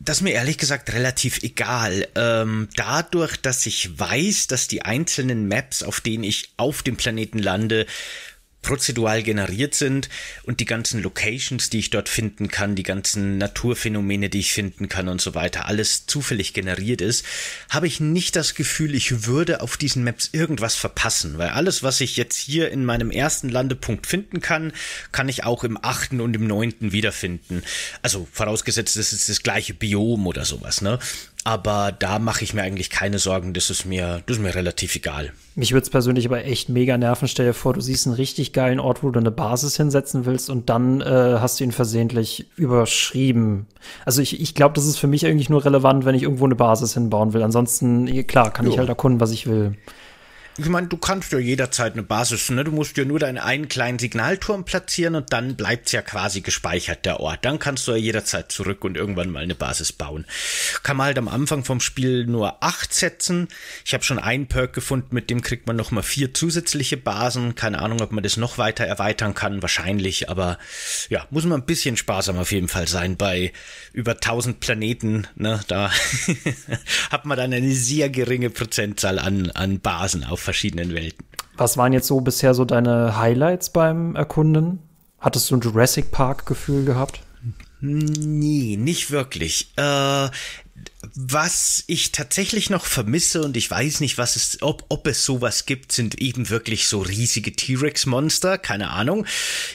das 0.00 0.18
ist 0.18 0.22
mir 0.22 0.32
ehrlich 0.32 0.58
gesagt 0.58 0.92
relativ 0.92 1.42
egal. 1.42 2.08
Ähm, 2.14 2.68
dadurch, 2.76 3.36
dass 3.36 3.66
ich 3.66 3.98
weiß, 3.98 4.46
dass 4.46 4.68
die 4.68 4.82
einzelnen 4.82 5.48
Maps, 5.48 5.82
auf 5.82 6.00
denen 6.00 6.24
ich 6.24 6.52
auf 6.56 6.82
dem 6.82 6.96
Planeten 6.96 7.38
lande, 7.38 7.86
prozedural 8.62 9.22
generiert 9.22 9.74
sind 9.74 10.08
und 10.42 10.60
die 10.60 10.64
ganzen 10.64 11.02
Locations, 11.02 11.70
die 11.70 11.78
ich 11.78 11.90
dort 11.90 12.08
finden 12.08 12.48
kann, 12.48 12.74
die 12.74 12.82
ganzen 12.82 13.38
Naturphänomene, 13.38 14.28
die 14.28 14.40
ich 14.40 14.52
finden 14.52 14.88
kann 14.88 15.08
und 15.08 15.20
so 15.20 15.34
weiter, 15.34 15.66
alles 15.66 16.06
zufällig 16.06 16.54
generiert 16.54 17.00
ist, 17.00 17.24
habe 17.70 17.86
ich 17.86 18.00
nicht 18.00 18.36
das 18.36 18.54
Gefühl, 18.54 18.94
ich 18.94 19.26
würde 19.26 19.60
auf 19.60 19.76
diesen 19.76 20.04
Maps 20.04 20.30
irgendwas 20.32 20.74
verpassen, 20.74 21.38
weil 21.38 21.50
alles, 21.50 21.82
was 21.82 22.00
ich 22.00 22.16
jetzt 22.16 22.36
hier 22.36 22.70
in 22.70 22.84
meinem 22.84 23.10
ersten 23.10 23.48
Landepunkt 23.48 24.06
finden 24.06 24.40
kann, 24.40 24.72
kann 25.12 25.28
ich 25.28 25.44
auch 25.44 25.64
im 25.64 25.78
achten 25.82 26.20
und 26.20 26.34
im 26.34 26.46
neunten 26.46 26.92
wiederfinden. 26.92 27.62
Also 28.02 28.28
vorausgesetzt, 28.32 28.96
das 28.96 29.12
ist 29.12 29.28
das 29.28 29.42
gleiche 29.42 29.74
Biom 29.74 30.26
oder 30.26 30.44
sowas, 30.44 30.82
ne? 30.82 30.98
Aber 31.48 31.92
da 31.98 32.18
mache 32.18 32.44
ich 32.44 32.52
mir 32.52 32.60
eigentlich 32.60 32.90
keine 32.90 33.18
Sorgen, 33.18 33.54
das 33.54 33.70
ist 33.70 33.86
mir, 33.86 34.20
das 34.26 34.36
ist 34.36 34.42
mir 34.42 34.54
relativ 34.54 34.94
egal. 34.94 35.32
Mich 35.54 35.72
würde 35.72 35.84
es 35.84 35.88
persönlich 35.88 36.26
aber 36.26 36.44
echt 36.44 36.68
mega 36.68 36.98
nerven. 36.98 37.26
Stell 37.26 37.46
dir 37.46 37.54
vor, 37.54 37.72
du 37.72 37.80
siehst 37.80 38.06
einen 38.06 38.16
richtig 38.16 38.52
geilen 38.52 38.78
Ort, 38.78 39.02
wo 39.02 39.10
du 39.10 39.18
eine 39.18 39.30
Basis 39.30 39.74
hinsetzen 39.74 40.26
willst 40.26 40.50
und 40.50 40.68
dann 40.68 41.00
äh, 41.00 41.38
hast 41.40 41.58
du 41.58 41.64
ihn 41.64 41.72
versehentlich 41.72 42.48
überschrieben. 42.56 43.66
Also 44.04 44.20
ich, 44.20 44.42
ich 44.42 44.54
glaube, 44.54 44.74
das 44.74 44.84
ist 44.84 44.98
für 44.98 45.06
mich 45.06 45.24
eigentlich 45.24 45.48
nur 45.48 45.64
relevant, 45.64 46.04
wenn 46.04 46.14
ich 46.14 46.24
irgendwo 46.24 46.44
eine 46.44 46.54
Basis 46.54 46.92
hinbauen 46.92 47.32
will. 47.32 47.42
Ansonsten, 47.42 48.26
klar, 48.26 48.52
kann 48.52 48.66
jo. 48.66 48.72
ich 48.72 48.78
halt 48.78 48.90
erkunden, 48.90 49.18
was 49.18 49.30
ich 49.30 49.46
will. 49.46 49.74
Ich 50.60 50.68
meine, 50.68 50.88
du 50.88 50.96
kannst 50.96 51.30
ja 51.30 51.38
jederzeit 51.38 51.92
eine 51.92 52.02
Basis, 52.02 52.50
ne? 52.50 52.64
Du 52.64 52.72
musst 52.72 52.96
ja 52.96 53.04
nur 53.04 53.20
deinen 53.20 53.38
einen 53.38 53.68
kleinen 53.68 54.00
Signalturm 54.00 54.64
platzieren 54.64 55.14
und 55.14 55.32
dann 55.32 55.54
bleibt's 55.54 55.92
ja 55.92 56.02
quasi 56.02 56.40
gespeichert, 56.40 57.04
der 57.04 57.20
Ort. 57.20 57.44
Dann 57.44 57.60
kannst 57.60 57.86
du 57.86 57.92
ja 57.92 57.96
jederzeit 57.96 58.50
zurück 58.50 58.82
und 58.82 58.96
irgendwann 58.96 59.30
mal 59.30 59.44
eine 59.44 59.54
Basis 59.54 59.92
bauen. 59.92 60.26
Kann 60.82 60.96
man 60.96 61.06
halt 61.06 61.18
am 61.18 61.28
Anfang 61.28 61.62
vom 61.62 61.78
Spiel 61.78 62.26
nur 62.26 62.60
acht 62.60 62.92
setzen. 62.92 63.46
Ich 63.84 63.94
habe 63.94 64.02
schon 64.02 64.18
einen 64.18 64.48
Perk 64.48 64.72
gefunden, 64.72 65.14
mit 65.14 65.30
dem 65.30 65.42
kriegt 65.42 65.68
man 65.68 65.76
noch 65.76 65.92
mal 65.92 66.02
vier 66.02 66.34
zusätzliche 66.34 66.96
Basen. 66.96 67.54
Keine 67.54 67.78
Ahnung, 67.78 68.00
ob 68.00 68.10
man 68.10 68.24
das 68.24 68.36
noch 68.36 68.58
weiter 68.58 68.84
erweitern 68.84 69.34
kann. 69.34 69.62
Wahrscheinlich, 69.62 70.28
aber 70.28 70.58
ja, 71.08 71.24
muss 71.30 71.44
man 71.44 71.60
ein 71.60 71.66
bisschen 71.66 71.96
sparsam 71.96 72.36
auf 72.36 72.50
jeden 72.50 72.68
Fall 72.68 72.88
sein. 72.88 73.16
Bei 73.16 73.52
über 73.92 74.14
1000 74.14 74.58
Planeten, 74.58 75.28
ne? 75.36 75.60
Da 75.68 75.92
hat 77.12 77.26
man 77.26 77.36
dann 77.38 77.52
eine 77.52 77.72
sehr 77.72 78.10
geringe 78.10 78.50
Prozentzahl 78.50 79.20
an, 79.20 79.52
an 79.52 79.78
Basen 79.78 80.24
auf 80.24 80.47
verschiedenen 80.48 80.94
Welten. 80.94 81.26
Was 81.58 81.76
waren 81.76 81.92
jetzt 81.92 82.06
so 82.06 82.22
bisher 82.22 82.54
so 82.54 82.64
deine 82.64 83.18
Highlights 83.18 83.68
beim 83.68 84.16
Erkunden? 84.16 84.78
Hattest 85.20 85.50
du 85.50 85.56
ein 85.56 85.60
Jurassic 85.60 86.10
Park 86.10 86.46
Gefühl 86.46 86.86
gehabt? 86.86 87.20
Nee, 87.82 88.78
nicht 88.78 89.10
wirklich. 89.10 89.74
Äh, 89.76 90.28
was 91.14 91.84
ich 91.86 92.10
tatsächlich 92.10 92.70
noch 92.70 92.84
vermisse 92.84 93.42
und 93.42 93.56
ich 93.56 93.70
weiß 93.70 94.00
nicht, 94.00 94.18
was 94.18 94.34
es, 94.34 94.58
ob, 94.62 94.84
ob 94.88 95.06
es 95.06 95.24
sowas 95.24 95.64
gibt, 95.64 95.92
sind 95.92 96.20
eben 96.20 96.50
wirklich 96.50 96.88
so 96.88 97.00
riesige 97.00 97.52
T-Rex-Monster. 97.52 98.58
Keine 98.58 98.90
Ahnung. 98.90 99.24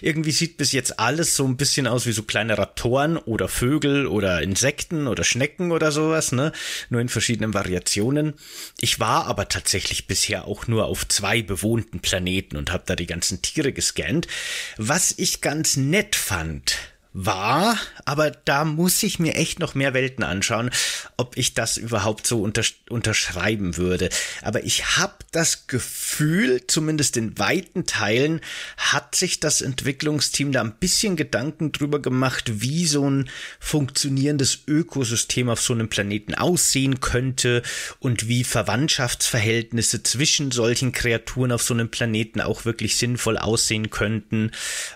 Irgendwie 0.01 0.32
sieht 0.32 0.58
bis 0.58 0.74
jetzt 0.74 1.00
alles 1.00 1.38
so 1.38 1.46
ein 1.46 1.56
bisschen 1.56 1.88
aus 1.88 2.06
wie 2.06 2.12
so 2.12 2.24
kleine 2.24 2.58
Raptoren 2.58 3.15
oder 3.15 3.48
Vögel 3.48 4.06
oder 4.06 4.42
Insekten 4.42 5.08
oder 5.08 5.24
Schnecken 5.24 5.72
oder 5.72 5.94
sowas, 5.94 6.34
ne? 6.34 6.51
Nur 6.89 7.00
in 7.00 7.10
verschiedenen 7.10 7.53
Variationen. 7.53 8.34
Ich 8.82 9.00
war 9.00 9.25
aber 9.27 9.48
tatsächlich 9.48 10.08
bisher 10.08 10.46
auch 10.46 10.68
nur 10.68 10.86
auf 10.86 11.08
zwei 11.08 11.42
bewohnten 11.42 12.01
Planeten 12.01 12.58
und 12.58 12.72
habe 12.72 12.84
da 12.86 12.98
die 12.98 13.08
ganzen 13.08 13.42
Tiere 13.42 13.72
gescannt. 13.72 14.27
Was 14.75 15.13
ich 15.18 15.39
ganz 15.39 15.77
nett 15.77 16.18
fand, 16.18 16.75
war, 17.13 17.77
aber 18.05 18.32
da 18.32 18.65
muss 18.65 19.03
ich 19.03 19.20
mir 19.20 19.36
echt 19.36 19.60
noch 19.60 19.75
mehr 19.75 19.93
Welten 19.93 20.24
anschauen, 20.24 20.72
ob 21.15 21.38
ich 21.38 21.53
das 21.53 21.77
überhaupt 21.77 22.25
so 22.25 22.41
unter, 22.41 22.63
unterschreiben 22.89 23.77
würde. 23.77 24.10
Aber 24.41 24.63
ich 24.63 24.98
habe 24.98 25.13
das 25.32 25.67
Gefühl, 25.67 26.65
zumindest 26.65 27.15
in 27.15 27.38
weiten 27.38 27.86
Teilen, 27.86 28.41
hat 28.77 29.13
sich 29.15 29.39
das 29.39 29.62
Entwicklungsteam 29.62 30.51
da 30.51 30.62
ein 30.62 30.75
bisschen 30.75 31.15
Gedanken 31.15 31.72
drüber 31.72 32.01
gemacht, 32.01 32.62
wie 32.62 32.88
so 32.88 33.08
ein 33.08 33.29
funktionierendes 33.60 34.63
Ökosystem 34.67 35.50
auf 35.50 35.62
so 35.62 35.74
einem 35.74 35.89
Planeten 35.89 36.34
aussehen 36.34 37.00
könnte 37.00 37.62
und 38.00 38.27
wie 38.27 38.43
Verwandtschaftsverhältnisse 38.43 40.01
zwischen 40.01 40.50
solchen 40.50 40.91
Kreaturen 40.91 41.51
auf 41.51 41.62
so 41.62 41.75
einem 41.75 41.89
Planeten 41.89 42.41
auch 42.41 42.65
wirklich 42.65 42.98
sinnvoll 42.98 43.38
aussehen 43.38 43.91
könnten. 43.91 44.51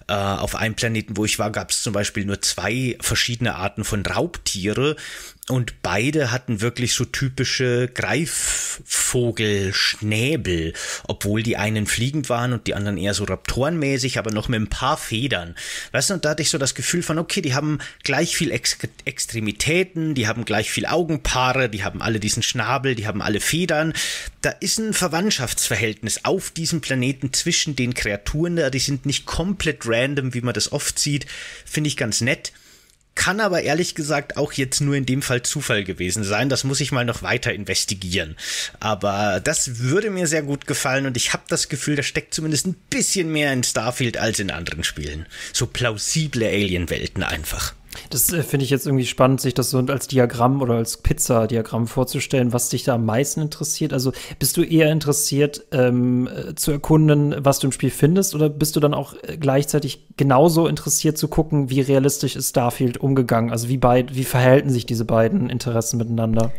Äh, 0.08 0.14
auf 0.14 0.56
einem 0.56 0.76
Planeten, 0.76 1.16
wo 1.16 1.26
ich 1.26 1.38
war, 1.38 1.52
gab 1.52 1.70
es 1.70 1.84
zum 1.84 1.94
Beispiel 1.94 2.07
Beispiel 2.08 2.26
nur 2.26 2.42
zwei 2.42 2.98
verschiedene 3.02 3.56
Arten 3.56 3.84
von 3.84 4.06
Raubtiere 4.06 4.96
und 5.50 5.82
beide 5.82 6.32
hatten 6.32 6.60
wirklich 6.60 6.94
so 6.94 7.06
typische 7.06 7.88
Greifvogelschnäbel, 7.88 10.74
obwohl 11.08 11.42
die 11.42 11.56
einen 11.56 11.88
fliegend 11.88 12.28
waren 12.28 12.52
und 12.52 12.68
die 12.68 12.76
anderen 12.76 12.98
eher 12.98 13.14
so 13.14 13.24
raptorenmäßig, 13.24 14.20
aber 14.20 14.32
noch 14.32 14.50
mit 14.50 14.60
ein 14.60 14.68
paar 14.68 14.98
Federn. 14.98 15.56
Weißt 15.94 16.10
du, 16.10 16.16
und 16.16 16.26
da 16.26 16.32
hatte 16.32 16.42
ich 16.42 16.50
so 16.50 16.58
das 16.58 16.76
Gefühl 16.76 17.02
von, 17.02 17.18
okay, 17.18 17.42
die 17.42 17.56
haben 17.56 17.80
gleich 18.04 18.36
viel 18.36 18.52
Ex 18.52 18.78
Extremitäten, 19.06 20.16
die 20.16 20.28
haben 20.28 20.44
gleich 20.44 20.70
viel 20.70 20.86
Augenpaare, 20.86 21.70
die 21.70 21.86
haben 21.86 22.02
alle 22.02 22.20
diesen 22.20 22.44
Schnabel, 22.44 22.96
die 22.96 23.08
haben 23.08 23.22
alle 23.22 23.40
Federn. 23.40 23.94
Da 24.42 24.50
ist 24.50 24.80
ein 24.80 24.94
Verwandtschaftsverhältnis 24.94 26.26
auf 26.26 26.52
diesem 26.52 26.82
Planeten 26.82 27.32
zwischen 27.32 27.78
den 27.78 27.94
Kreaturen 27.94 28.58
da, 28.58 28.70
die 28.70 28.80
sind 28.80 29.06
nicht 29.06 29.26
komplett 29.26 29.84
random, 29.86 30.34
wie 30.34 30.42
man 30.42 30.54
das 30.54 30.74
oft 30.74 31.00
sieht. 31.00 31.26
Finde 31.66 31.88
ich 31.88 31.96
ganz 31.96 32.20
nett. 32.20 32.52
Kann 33.28 33.42
aber 33.42 33.62
ehrlich 33.62 33.94
gesagt 33.94 34.38
auch 34.38 34.54
jetzt 34.54 34.80
nur 34.80 34.96
in 34.96 35.06
dem 35.06 35.22
Fall 35.22 35.42
Zufall 35.42 35.84
gewesen 35.84 36.24
sein. 36.24 36.48
Das 36.48 36.64
muss 36.64 36.80
ich 36.80 36.94
mal 36.94 37.04
noch 37.04 37.24
weiter 37.24 37.52
investigieren. 37.52 38.38
Aber 38.80 39.42
das 39.44 39.80
würde 39.80 40.12
mir 40.12 40.28
sehr 40.28 40.44
gut 40.44 40.66
gefallen 40.66 41.06
und 41.06 41.18
ich 41.18 41.34
habe 41.34 41.44
das 41.50 41.68
Gefühl, 41.68 41.98
da 41.98 42.04
steckt 42.04 42.34
zumindest 42.34 42.68
ein 42.68 42.76
bisschen 42.90 43.30
mehr 43.30 43.52
in 43.52 43.66
Starfield 43.66 44.16
als 44.16 44.40
in 44.40 44.50
anderen 44.50 44.86
Spielen. 44.86 45.26
So 45.52 45.68
plausible 45.68 46.48
Alien-Welten 46.48 47.22
einfach. 47.22 47.74
Das 48.10 48.32
äh, 48.32 48.44
finde 48.44 48.66
ich 48.66 48.70
jetzt 48.70 48.86
irgendwie 48.86 49.06
spannend, 49.06 49.42
sich 49.42 49.54
das 49.54 49.70
so 49.70 49.80
als 49.80 50.08
Diagramm 50.08 50.62
oder 50.62 50.76
als 50.76 50.98
Pizza-Diagramm 50.98 51.88
vorzustellen, 51.88 52.54
was 52.54 52.70
dich 52.70 52.84
da 52.84 52.96
am 52.96 53.06
meisten 53.06 53.42
interessiert. 53.42 53.94
Also 53.94 54.12
bist 54.40 54.58
du 54.58 54.64
eher 54.64 54.92
interessiert 54.92 55.66
ähm, 55.72 56.28
äh, 56.28 56.56
zu 56.56 56.72
erkunden, 56.72 57.36
was 57.40 57.60
du 57.60 57.68
im 57.68 57.72
Spiel 57.72 57.92
findest, 57.92 58.36
oder 58.36 58.50
bist 58.50 58.76
du 58.76 58.80
dann 58.80 58.94
auch 58.94 59.14
äh, 59.24 59.38
gleichzeitig 59.38 60.08
genauso 60.18 60.68
interessiert 60.68 61.18
zu 61.18 61.28
gucken, 61.28 61.70
wie 61.70 61.82
realistisch 61.82 62.36
ist 62.36 62.50
Starfield 62.50 62.98
umgegangen? 62.98 63.52
Also 63.52 63.70
wie, 63.70 63.78
beid, 63.78 64.16
wie 64.16 64.26
verhalten 64.26 64.70
sich 64.70 64.86
diese 64.86 65.06
beiden 65.06 65.50
Interessen 65.50 65.98
miteinander? 65.98 66.52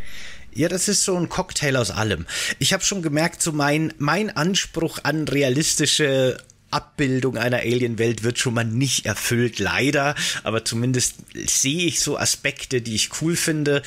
Ja, 0.55 0.69
das 0.69 0.89
ist 0.89 1.05
so 1.05 1.15
ein 1.15 1.29
Cocktail 1.29 1.77
aus 1.77 1.91
allem. 1.91 2.27
Ich 2.59 2.73
habe 2.73 2.83
schon 2.83 3.03
gemerkt, 3.03 3.43
so 3.43 3.53
mein, 3.53 3.93
mein 3.99 4.35
Anspruch 4.37 4.99
an 5.05 5.29
realistische 5.29 6.39
Abbildung 6.71 7.37
einer 7.37 7.59
Alien-Welt 7.59 8.23
wird 8.23 8.39
schon 8.39 8.55
mal 8.55 8.65
nicht 8.65 9.07
erfüllt, 9.07 9.59
leider. 9.59 10.15
Aber 10.45 10.65
zumindest 10.65 11.17
sehe 11.35 11.87
ich 11.87 12.01
so 12.01 12.19
Aspekte, 12.19 12.83
die 12.83 12.95
ich 12.95 13.23
cool 13.23 13.37
finde. 13.37 13.83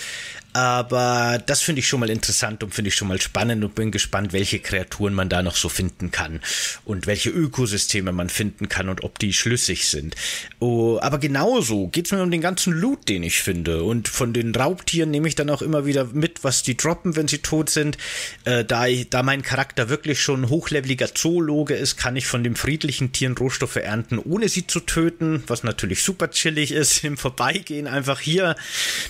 Aber 0.54 1.42
das 1.46 1.62
finde 1.62 1.80
ich 1.80 1.88
schon 1.88 2.02
mal 2.02 2.10
interessant 2.10 2.64
und 2.64 2.74
finde 2.74 2.90
ich 2.90 2.96
schon 2.96 3.08
mal 3.08 3.22
spannend 3.22 3.64
und 3.64 3.76
bin 3.76 3.92
gespannt, 3.92 4.34
welche 4.34 4.60
Kreaturen 4.60 5.14
man 5.14 5.30
da 5.30 5.42
noch 5.44 5.56
so 5.56 5.70
finden 5.70 6.12
kann 6.12 6.42
und 6.84 7.08
welche 7.08 7.30
Ökosysteme 7.30 8.12
man 8.12 8.30
finden 8.30 8.68
kann 8.68 8.90
und 8.90 9.04
ob 9.04 9.18
die 9.20 9.32
schlüssig 9.32 9.88
sind. 9.88 10.16
Oh, 10.60 11.00
aber 11.02 11.20
genauso 11.20 11.88
geht's 11.88 12.12
mir 12.12 12.22
um 12.22 12.32
den 12.32 12.42
ganzen 12.42 12.74
Loot, 12.74 13.08
den 13.08 13.24
ich 13.24 13.42
finde. 13.42 13.84
Und 13.84 14.10
von 14.10 14.34
den 14.34 14.54
Raubtieren 14.54 15.10
nehme 15.12 15.28
ich 15.28 15.36
dann 15.36 15.50
auch 15.50 15.62
immer 15.62 15.86
wieder 15.86 16.06
mit, 16.06 16.44
was 16.44 16.64
die 16.64 16.76
droppen, 16.76 17.16
wenn 17.16 17.30
sie 17.30 17.38
tot 17.38 17.70
sind. 17.70 17.98
Äh, 18.44 18.66
da, 18.66 18.88
ich, 18.88 19.10
da 19.10 19.24
mein 19.24 19.44
Charakter 19.44 19.88
wirklich 19.90 20.22
schon 20.22 20.50
hochleveliger 20.50 21.14
Zoologe 21.14 21.76
ist, 21.76 21.96
kann 21.96 22.16
ich 22.18 22.28
von 22.28 22.44
den 22.44 22.56
friedlichen 22.56 23.14
Tieren 23.14 23.38
Rohstoffe 23.38 23.78
ernten, 23.78 24.20
ohne 24.20 24.50
sie 24.50 24.68
zu 24.68 24.82
töten, 24.82 25.44
was 25.48 25.64
natürlich 25.64 26.04
super 26.04 26.30
chillig 26.30 26.72
ist 26.72 27.04
im 27.06 27.18
Vorbeigehen. 27.18 27.88
Einfach 27.88 28.20
hier, 28.20 28.56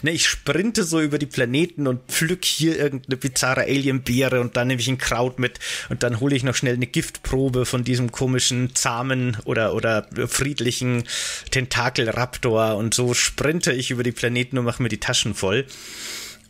ne, 0.03 0.11
ich 0.11 0.27
sprinte 0.27 0.83
so 0.83 1.01
über 1.01 1.17
die 1.17 1.30
Planeten 1.31 1.87
und 1.87 2.01
pflück 2.07 2.45
hier 2.45 2.77
irgendeine 2.77 3.17
bizarre 3.17 3.61
Alienbeere 3.61 4.41
und 4.41 4.57
dann 4.57 4.67
nehme 4.67 4.81
ich 4.81 4.87
ein 4.87 4.97
Kraut 4.97 5.39
mit 5.39 5.59
und 5.89 6.03
dann 6.03 6.19
hole 6.19 6.35
ich 6.35 6.43
noch 6.43 6.55
schnell 6.55 6.75
eine 6.75 6.87
Giftprobe 6.87 7.65
von 7.65 7.83
diesem 7.83 8.11
komischen, 8.11 8.75
zahmen 8.75 9.37
oder, 9.45 9.73
oder 9.73 10.07
friedlichen 10.27 11.03
Tentakelraptor 11.51 12.75
und 12.75 12.93
so 12.93 13.13
sprinte 13.13 13.71
ich 13.73 13.91
über 13.91 14.03
die 14.03 14.11
Planeten 14.11 14.57
und 14.57 14.65
mache 14.65 14.83
mir 14.83 14.89
die 14.89 14.99
Taschen 14.99 15.33
voll. 15.33 15.65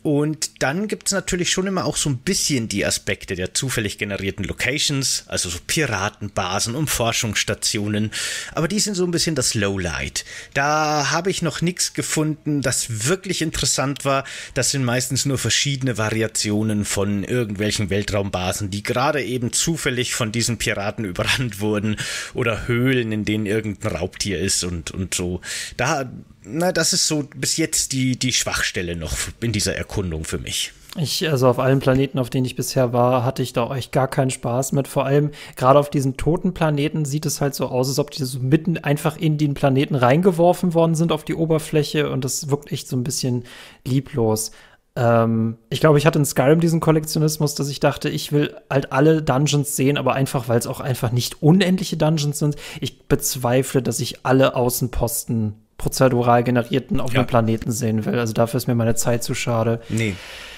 Und 0.02 0.62
dann 0.62 0.88
gibt's 0.88 1.12
natürlich 1.12 1.50
schon 1.50 1.68
immer 1.68 1.84
auch 1.84 1.96
so 1.96 2.10
ein 2.10 2.18
bisschen 2.18 2.68
die 2.68 2.84
Aspekte 2.84 3.36
der 3.36 3.54
zufällig 3.54 3.98
generierten 3.98 4.44
Locations, 4.44 5.24
also 5.28 5.48
so 5.48 5.58
Piratenbasen 5.64 6.74
und 6.74 6.90
Forschungsstationen. 6.90 8.10
Aber 8.52 8.66
die 8.66 8.80
sind 8.80 8.94
so 8.94 9.04
ein 9.04 9.12
bisschen 9.12 9.36
das 9.36 9.54
Lowlight. 9.54 10.24
Da 10.54 11.12
habe 11.12 11.30
ich 11.30 11.40
noch 11.40 11.60
nichts 11.60 11.94
gefunden, 11.94 12.62
das 12.62 13.08
wirklich 13.08 13.42
interessant 13.42 14.04
war. 14.04 14.24
Das 14.54 14.72
sind 14.72 14.84
meistens 14.84 15.24
nur 15.24 15.38
verschiedene 15.38 15.98
Variationen 15.98 16.84
von 16.84 17.22
irgendwelchen 17.22 17.88
Weltraumbasen, 17.88 18.70
die 18.70 18.82
gerade 18.82 19.22
eben 19.22 19.52
zufällig 19.52 20.14
von 20.14 20.32
diesen 20.32 20.58
Piraten 20.58 21.04
überrannt 21.04 21.60
wurden 21.60 21.96
oder 22.34 22.66
Höhlen, 22.66 23.12
in 23.12 23.24
denen 23.24 23.46
irgendein 23.46 23.96
Raubtier 23.96 24.40
ist 24.40 24.64
und, 24.64 24.90
und 24.90 25.14
so. 25.14 25.40
Da 25.76 26.10
na, 26.44 26.72
das 26.72 26.92
ist 26.92 27.06
so 27.06 27.24
bis 27.36 27.56
jetzt 27.56 27.92
die, 27.92 28.18
die 28.18 28.32
Schwachstelle 28.32 28.96
noch 28.96 29.12
in 29.40 29.52
dieser 29.52 29.76
Erkundung 29.76 30.24
für 30.24 30.38
mich. 30.38 30.72
Ich, 30.96 31.26
also 31.30 31.48
auf 31.48 31.58
allen 31.58 31.78
Planeten, 31.78 32.18
auf 32.18 32.28
denen 32.28 32.44
ich 32.44 32.54
bisher 32.54 32.92
war, 32.92 33.24
hatte 33.24 33.42
ich 33.42 33.54
da 33.54 33.74
echt 33.74 33.92
gar 33.92 34.08
keinen 34.08 34.30
Spaß 34.30 34.72
mit. 34.72 34.88
Vor 34.88 35.06
allem 35.06 35.30
gerade 35.56 35.78
auf 35.78 35.88
diesen 35.88 36.18
toten 36.18 36.52
Planeten 36.52 37.06
sieht 37.06 37.24
es 37.24 37.40
halt 37.40 37.54
so 37.54 37.66
aus, 37.66 37.88
als 37.88 37.98
ob 37.98 38.10
die 38.10 38.24
so 38.24 38.40
mitten 38.40 38.76
einfach 38.76 39.16
in 39.16 39.38
den 39.38 39.54
Planeten 39.54 39.94
reingeworfen 39.94 40.74
worden 40.74 40.94
sind 40.94 41.10
auf 41.10 41.24
die 41.24 41.34
Oberfläche 41.34 42.10
und 42.10 42.24
das 42.24 42.50
wirkt 42.50 42.72
echt 42.72 42.88
so 42.88 42.96
ein 42.96 43.04
bisschen 43.04 43.44
lieblos. 43.86 44.50
Ähm, 44.94 45.56
ich 45.70 45.80
glaube, 45.80 45.96
ich 45.96 46.04
hatte 46.04 46.18
in 46.18 46.26
Skyrim 46.26 46.60
diesen 46.60 46.80
Kollektionismus, 46.80 47.54
dass 47.54 47.70
ich 47.70 47.80
dachte, 47.80 48.10
ich 48.10 48.32
will 48.32 48.54
halt 48.68 48.92
alle 48.92 49.22
Dungeons 49.22 49.74
sehen, 49.74 49.96
aber 49.96 50.12
einfach, 50.12 50.48
weil 50.48 50.58
es 50.58 50.66
auch 50.66 50.80
einfach 50.80 51.10
nicht 51.10 51.42
unendliche 51.42 51.96
Dungeons 51.96 52.38
sind. 52.38 52.56
Ich 52.82 53.08
bezweifle, 53.08 53.80
dass 53.80 54.00
ich 54.00 54.26
alle 54.26 54.54
Außenposten 54.54 55.61
prozedural 55.82 56.44
generierten 56.44 57.00
auf 57.00 57.12
ja. 57.12 57.18
einem 57.18 57.26
Planeten 57.26 57.72
sehen 57.72 58.04
will. 58.04 58.16
Also 58.16 58.32
dafür 58.32 58.58
ist 58.58 58.68
mir 58.68 58.76
meine 58.76 58.94
Zeit 58.94 59.24
zu 59.24 59.34
schade. 59.34 59.80
Nee, 59.88 60.14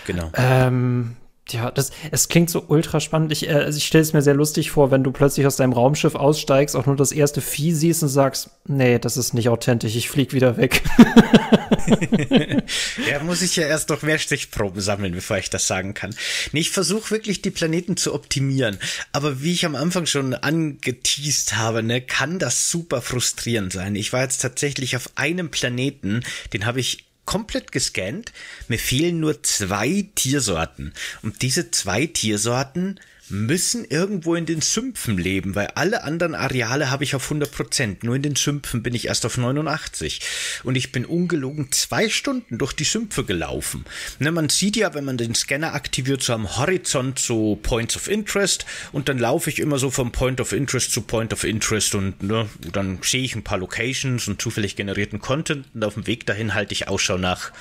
genau. 0.07 0.31
Ähm, 0.35 1.16
ja, 1.51 1.71
das, 1.71 1.91
es 2.11 2.29
klingt 2.29 2.51
so 2.51 2.65
ultra 2.69 3.01
spannend. 3.01 3.33
Ich, 3.33 3.49
äh, 3.49 3.53
also 3.53 3.77
ich 3.77 3.87
stelle 3.87 4.03
es 4.03 4.13
mir 4.13 4.23
sehr 4.23 4.35
lustig 4.35 4.71
vor, 4.71 4.91
wenn 4.91 5.05
du 5.05 5.13
plötzlich 5.13 5.47
aus 5.47 5.57
deinem 5.57 5.73
Raumschiff 5.73 6.15
aussteigst, 6.15 6.75
auch 6.75 6.87
nur 6.87 6.97
das 6.97 7.13
erste 7.13 7.41
Vieh 7.41 7.73
siehst 7.73 8.03
und 8.03 8.09
sagst, 8.09 8.51
nee, 8.67 8.99
das 8.99 9.17
ist 9.17 9.35
nicht 9.35 9.49
authentisch, 9.49 9.95
ich 9.97 10.09
flieg 10.09 10.33
wieder 10.33 10.57
weg. 10.57 10.83
ja, 13.09 13.23
muss 13.23 13.43
ich 13.43 13.57
ja 13.57 13.67
erst 13.67 13.91
noch 13.91 14.03
mehr 14.03 14.19
Stichproben 14.19 14.81
sammeln, 14.81 15.13
bevor 15.13 15.39
ich 15.39 15.51
das 15.51 15.67
sagen 15.67 15.95
kann. 15.95 16.15
Nee, 16.53 16.61
ich 16.61 16.71
versuche 16.71 17.11
wirklich, 17.11 17.43
die 17.43 17.51
Planeten 17.51 17.97
zu 17.97 18.15
optimieren. 18.15 18.79
Aber 19.13 19.43
wie 19.43 19.53
ich 19.53 19.67
am 19.67 19.75
Anfang 19.75 20.07
schon 20.07 20.35
angeteased 20.35 21.57
habe, 21.57 21.83
ne, 21.83 22.01
kann 22.01 22.39
das 22.39 22.71
super 22.71 23.03
frustrierend 23.03 23.73
sein. 23.73 23.97
Ich 23.97 24.13
war 24.13 24.23
jetzt 24.23 24.39
tatsächlich 24.39 24.97
auf 24.97 25.11
einem 25.17 25.51
Planeten, 25.51 26.23
den 26.53 26.67
habe 26.67 26.81
ich 26.81 27.07
komplett 27.25 27.73
gescannt. 27.73 28.33
Mir 28.69 28.78
fehlen 28.78 29.21
nur 29.21 29.43
zwei 29.43 30.07
Tiersorten. 30.14 30.93
Und 31.23 31.43
diese 31.43 31.71
zwei 31.71 32.07
Tiersorten 32.07 33.00
müssen 33.28 33.85
irgendwo 33.85 34.35
in 34.35 34.47
den 34.47 34.61
Sümpfen 34.61 35.16
leben, 35.16 35.54
weil 35.54 35.69
alle 35.69 36.04
anderen 36.04 36.35
Areale 36.35 36.90
habe 36.90 37.04
ich 37.04 37.14
auf 37.14 37.25
100 37.25 37.50
Prozent. 37.50 38.04
Nur 38.04 38.16
in 38.16 38.23
den 38.23 38.37
Sümpfen 38.37 38.83
bin 38.83 38.95
ich 38.95 39.07
erst 39.07 39.25
auf 39.25 39.38
89. 39.38 40.21
Und 40.62 40.76
ich 40.76 40.93
bin 40.93 41.07
ungelogen 41.07 41.73
zwei 41.73 42.09
Stunden 42.09 42.59
durch 42.59 42.75
die 42.75 42.85
Sümpfe 42.85 43.25
gelaufen. 43.25 43.85
Ne, 44.19 44.31
man 44.31 44.49
sieht 44.49 44.76
ja, 44.76 44.95
wenn 44.95 45.04
man 45.04 45.16
den 45.16 45.35
Scanner 45.35 45.75
aktiviert, 45.75 46.23
so 46.23 46.35
am 46.35 46.57
Horizont 46.57 47.19
so 47.19 47.57
Points 47.57 47.97
of 47.97 48.09
Interest. 48.09 48.66
Und 48.93 49.09
dann 49.09 49.19
laufe 49.19 49.49
ich 49.49 49.59
immer 49.59 49.78
so 49.78 49.90
vom 49.90 50.12
Point 50.12 50.40
of 50.40 50.52
Interest 50.52 50.93
zu 50.93 51.00
Point 51.00 51.33
of 51.33 51.45
Interest 51.45 51.95
und 51.95 52.23
ne, 52.23 52.49
dann 52.73 52.99
sehe 53.02 53.23
ich 53.23 53.35
ein 53.35 53.45
paar 53.45 53.59
Locations 53.59 54.28
und 54.28 54.40
zufällig 54.40 54.76
generierten 54.76 55.21
Content. 55.21 55.66
Und 55.75 55.85
auf 55.85 55.95
dem 55.95 56.07
Weg 56.07 56.26
dahin 56.26 56.52
halte 56.54 56.75
ich 56.75 56.88
Ausschau 56.88 57.16
nach 57.16 57.52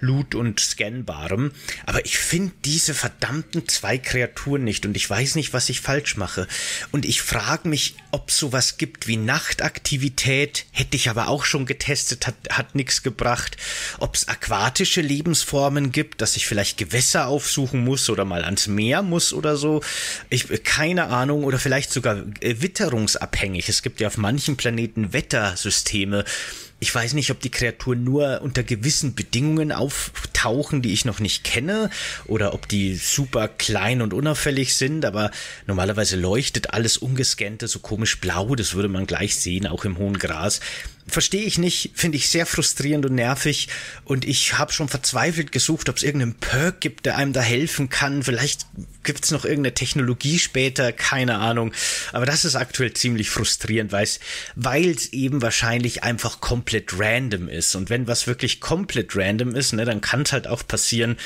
Loot 0.00 0.34
und 0.34 0.60
Scanbarem. 0.60 1.52
Aber 1.86 2.04
ich 2.04 2.18
finde 2.18 2.52
diese 2.64 2.92
verdammten 2.92 3.66
zwei 3.68 3.96
Kreaturen 3.96 4.64
nicht. 4.64 4.84
Und 4.84 4.97
ich 4.98 5.08
weiß 5.08 5.36
nicht, 5.36 5.52
was 5.52 5.68
ich 5.68 5.80
falsch 5.80 6.16
mache. 6.16 6.48
Und 6.90 7.04
ich 7.04 7.22
frage 7.22 7.68
mich, 7.68 7.94
ob 8.10 8.32
sowas 8.32 8.78
gibt 8.78 9.06
wie 9.06 9.16
Nachtaktivität. 9.16 10.66
Hätte 10.72 10.96
ich 10.96 11.08
aber 11.08 11.28
auch 11.28 11.44
schon 11.44 11.66
getestet, 11.66 12.26
hat, 12.26 12.34
hat 12.50 12.74
nichts 12.74 13.04
gebracht. 13.04 13.56
Ob 14.00 14.16
es 14.16 14.26
aquatische 14.26 15.00
Lebensformen 15.00 15.92
gibt, 15.92 16.20
dass 16.20 16.34
ich 16.34 16.48
vielleicht 16.48 16.78
Gewässer 16.78 17.28
aufsuchen 17.28 17.84
muss 17.84 18.10
oder 18.10 18.24
mal 18.24 18.44
ans 18.44 18.66
Meer 18.66 19.02
muss 19.02 19.32
oder 19.32 19.56
so. 19.56 19.82
Ich 20.30 20.48
keine 20.64 21.06
Ahnung. 21.06 21.44
Oder 21.44 21.60
vielleicht 21.60 21.92
sogar 21.92 22.16
äh, 22.40 22.56
witterungsabhängig. 22.60 23.68
Es 23.68 23.82
gibt 23.82 24.00
ja 24.00 24.08
auf 24.08 24.16
manchen 24.16 24.56
Planeten 24.56 25.12
Wettersysteme 25.12 26.24
ich 26.80 26.94
weiß 26.94 27.14
nicht, 27.14 27.30
ob 27.30 27.40
die 27.40 27.50
Kreaturen 27.50 28.04
nur 28.04 28.40
unter 28.42 28.62
gewissen 28.62 29.14
Bedingungen 29.14 29.72
auftauchen, 29.72 30.80
die 30.80 30.92
ich 30.92 31.04
noch 31.04 31.18
nicht 31.18 31.42
kenne, 31.42 31.90
oder 32.26 32.54
ob 32.54 32.68
die 32.68 32.94
super 32.94 33.48
klein 33.48 34.00
und 34.00 34.14
unauffällig 34.14 34.74
sind, 34.74 35.04
aber 35.04 35.30
normalerweise 35.66 36.16
leuchtet 36.16 36.74
alles 36.74 36.96
ungescannte 36.96 37.66
so 37.66 37.80
komisch 37.80 38.20
blau, 38.20 38.54
das 38.54 38.74
würde 38.74 38.88
man 38.88 39.06
gleich 39.06 39.36
sehen, 39.36 39.66
auch 39.66 39.84
im 39.84 39.98
hohen 39.98 40.18
Gras 40.18 40.60
verstehe 41.08 41.42
ich 41.42 41.58
nicht, 41.58 41.92
finde 41.94 42.16
ich 42.16 42.28
sehr 42.28 42.46
frustrierend 42.46 43.06
und 43.06 43.14
nervig 43.14 43.68
und 44.04 44.24
ich 44.24 44.58
habe 44.58 44.72
schon 44.72 44.88
verzweifelt 44.88 45.52
gesucht, 45.52 45.88
ob 45.88 45.96
es 45.96 46.02
irgendeinen 46.02 46.34
Perk 46.34 46.80
gibt, 46.80 47.06
der 47.06 47.16
einem 47.16 47.32
da 47.32 47.40
helfen 47.40 47.88
kann. 47.88 48.22
Vielleicht 48.22 48.66
gibt 49.02 49.24
es 49.24 49.30
noch 49.30 49.44
irgendeine 49.44 49.74
Technologie 49.74 50.38
später, 50.38 50.92
keine 50.92 51.38
Ahnung. 51.38 51.72
Aber 52.12 52.26
das 52.26 52.44
ist 52.44 52.56
aktuell 52.56 52.92
ziemlich 52.92 53.30
frustrierend, 53.30 53.92
weil 53.92 54.90
es 54.90 55.12
eben 55.12 55.42
wahrscheinlich 55.42 56.02
einfach 56.02 56.40
komplett 56.40 56.98
random 56.98 57.48
ist. 57.48 57.74
Und 57.74 57.90
wenn 57.90 58.06
was 58.06 58.26
wirklich 58.26 58.60
komplett 58.60 59.16
random 59.16 59.54
ist, 59.54 59.72
ne, 59.72 59.84
dann 59.84 60.00
kann 60.00 60.22
es 60.22 60.32
halt 60.32 60.46
auch 60.46 60.66
passieren, 60.66 61.16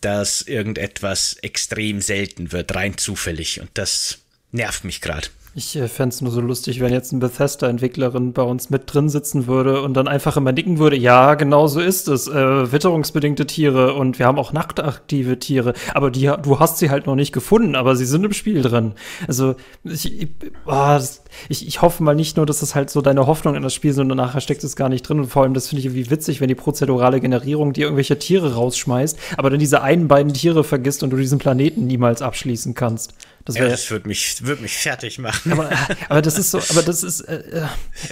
dass 0.00 0.42
irgendetwas 0.42 1.34
extrem 1.42 2.00
selten 2.00 2.52
wird, 2.52 2.74
rein 2.74 2.96
zufällig. 2.96 3.60
Und 3.60 3.70
das 3.74 4.18
nervt 4.52 4.84
mich 4.84 5.00
gerade. 5.00 5.28
Ich 5.58 5.74
äh, 5.74 5.88
fände 5.88 6.12
es 6.12 6.20
nur 6.20 6.30
so 6.30 6.42
lustig, 6.42 6.80
wenn 6.80 6.92
jetzt 6.92 7.12
eine 7.12 7.20
Bethesda-Entwicklerin 7.20 8.34
bei 8.34 8.42
uns 8.42 8.68
mit 8.68 8.92
drin 8.92 9.08
sitzen 9.08 9.46
würde 9.46 9.80
und 9.80 9.94
dann 9.94 10.06
einfach 10.06 10.36
immer 10.36 10.52
nicken 10.52 10.78
würde, 10.78 10.96
ja, 10.96 11.32
genau 11.32 11.66
so 11.66 11.80
ist 11.80 12.08
es. 12.08 12.28
Äh, 12.28 12.70
witterungsbedingte 12.72 13.46
Tiere 13.46 13.94
und 13.94 14.18
wir 14.18 14.26
haben 14.26 14.38
auch 14.38 14.52
nachtaktive 14.52 15.38
Tiere, 15.38 15.72
aber 15.94 16.10
die, 16.10 16.30
du 16.42 16.60
hast 16.60 16.76
sie 16.76 16.90
halt 16.90 17.06
noch 17.06 17.14
nicht 17.14 17.32
gefunden, 17.32 17.74
aber 17.74 17.96
sie 17.96 18.04
sind 18.04 18.22
im 18.22 18.34
Spiel 18.34 18.60
drin. 18.60 18.92
Also 19.28 19.54
ich, 19.82 20.20
ich, 20.20 20.28
oh, 20.66 20.72
das, 20.72 21.24
ich, 21.48 21.66
ich 21.66 21.80
hoffe 21.80 22.02
mal 22.02 22.14
nicht 22.14 22.36
nur, 22.36 22.44
dass 22.44 22.60
das 22.60 22.74
halt 22.74 22.90
so 22.90 23.00
deine 23.00 23.26
Hoffnung 23.26 23.54
in 23.54 23.62
das 23.62 23.72
Spiel, 23.72 23.94
sondern 23.94 24.18
nachher 24.18 24.42
steckt 24.42 24.62
es 24.62 24.76
gar 24.76 24.90
nicht 24.90 25.08
drin. 25.08 25.20
Und 25.20 25.28
vor 25.28 25.42
allem, 25.42 25.54
das 25.54 25.68
finde 25.68 25.80
ich 25.80 25.86
irgendwie 25.86 26.10
witzig, 26.10 26.42
wenn 26.42 26.48
die 26.48 26.54
prozedurale 26.54 27.18
Generierung 27.18 27.72
dir 27.72 27.84
irgendwelche 27.84 28.18
Tiere 28.18 28.56
rausschmeißt, 28.56 29.18
aber 29.38 29.48
dann 29.48 29.58
diese 29.58 29.80
einen 29.80 30.06
beiden 30.06 30.34
Tiere 30.34 30.64
vergisst 30.64 31.02
und 31.02 31.08
du 31.08 31.16
diesen 31.16 31.38
Planeten 31.38 31.86
niemals 31.86 32.20
abschließen 32.20 32.74
kannst. 32.74 33.14
Das, 33.46 33.56
ja, 33.56 33.68
das 33.68 33.88
würde 33.92 34.08
mich, 34.08 34.44
würd 34.44 34.60
mich 34.60 34.76
fertig 34.76 35.20
machen. 35.20 35.52
Aber, 35.52 35.70
aber 36.08 36.20
das 36.20 36.36
ist 36.36 36.50
so, 36.50 36.58
aber 36.58 36.82
das 36.82 37.04
ist, 37.04 37.20
äh, 37.20 37.62
äh, 37.62 37.66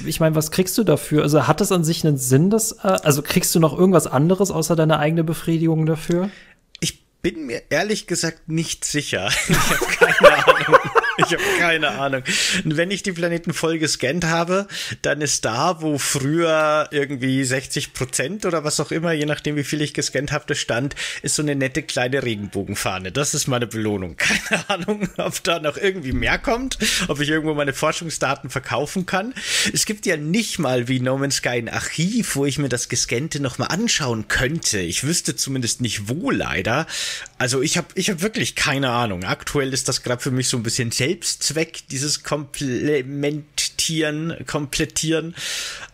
ich 0.06 0.20
meine, 0.20 0.36
was 0.36 0.52
kriegst 0.52 0.78
du 0.78 0.84
dafür? 0.84 1.24
Also 1.24 1.48
hat 1.48 1.60
das 1.60 1.72
an 1.72 1.82
sich 1.82 2.06
einen 2.06 2.16
Sinn, 2.16 2.50
dass, 2.50 2.70
äh, 2.70 2.98
also 3.02 3.20
kriegst 3.20 3.52
du 3.52 3.58
noch 3.58 3.76
irgendwas 3.76 4.06
anderes 4.06 4.52
außer 4.52 4.76
deine 4.76 5.00
eigene 5.00 5.24
Befriedigung 5.24 5.86
dafür? 5.86 6.30
Ich 6.78 7.04
bin 7.20 7.46
mir 7.46 7.62
ehrlich 7.68 8.06
gesagt 8.06 8.48
nicht 8.48 8.84
sicher. 8.84 9.28
Ich 9.48 9.56
habe 9.56 10.14
keine 10.20 10.46
Ahnung. 10.46 10.78
Ich 11.16 11.26
habe 11.26 11.42
keine 11.58 11.90
Ahnung. 11.90 12.22
Wenn 12.64 12.90
ich 12.90 13.02
die 13.02 13.12
Planeten 13.12 13.52
voll 13.52 13.78
gescannt 13.78 14.24
habe, 14.24 14.66
dann 15.02 15.20
ist 15.20 15.44
da, 15.44 15.80
wo 15.80 15.98
früher 15.98 16.88
irgendwie 16.90 17.44
60 17.44 17.92
Prozent 17.92 18.46
oder 18.46 18.64
was 18.64 18.80
auch 18.80 18.90
immer, 18.90 19.12
je 19.12 19.26
nachdem 19.26 19.56
wie 19.56 19.64
viel 19.64 19.80
ich 19.82 19.94
gescannt 19.94 20.32
habe, 20.32 20.54
stand, 20.54 20.94
ist 21.22 21.36
so 21.36 21.42
eine 21.42 21.54
nette 21.54 21.82
kleine 21.82 22.22
Regenbogenfahne. 22.22 23.12
Das 23.12 23.34
ist 23.34 23.46
meine 23.46 23.66
Belohnung. 23.66 24.16
Keine 24.24 24.68
Ahnung, 24.68 25.08
ob 25.16 25.42
da 25.44 25.58
noch 25.58 25.76
irgendwie 25.76 26.12
mehr 26.12 26.38
kommt, 26.38 26.78
ob 27.08 27.20
ich 27.20 27.28
irgendwo 27.28 27.54
meine 27.54 27.72
Forschungsdaten 27.72 28.50
verkaufen 28.50 29.06
kann. 29.06 29.34
Es 29.72 29.86
gibt 29.86 30.06
ja 30.06 30.16
nicht 30.16 30.58
mal 30.58 30.88
wie 30.88 31.00
No 31.00 31.18
Man's 31.18 31.36
Sky 31.36 31.50
ein 31.50 31.68
Archiv, 31.68 32.36
wo 32.36 32.46
ich 32.46 32.58
mir 32.58 32.68
das 32.68 32.88
Gescannte 32.88 33.40
nochmal 33.40 33.68
anschauen 33.68 34.28
könnte. 34.28 34.80
Ich 34.80 35.04
wüsste 35.04 35.36
zumindest 35.36 35.80
nicht 35.80 36.08
wo 36.08 36.30
leider. 36.30 36.86
Also 37.38 37.62
ich 37.62 37.76
habe 37.76 37.88
ich 37.94 38.10
hab 38.10 38.22
wirklich 38.22 38.54
keine 38.54 38.90
Ahnung. 38.90 39.24
Aktuell 39.24 39.72
ist 39.72 39.88
das 39.88 40.02
gerade 40.02 40.22
für 40.22 40.30
mich 40.30 40.48
so 40.48 40.56
ein 40.56 40.62
bisschen 40.62 40.90
Selbstzweck, 41.04 41.82
dieses 41.90 42.22
Komplementieren, 42.22 44.34
Komplettieren. 44.46 45.34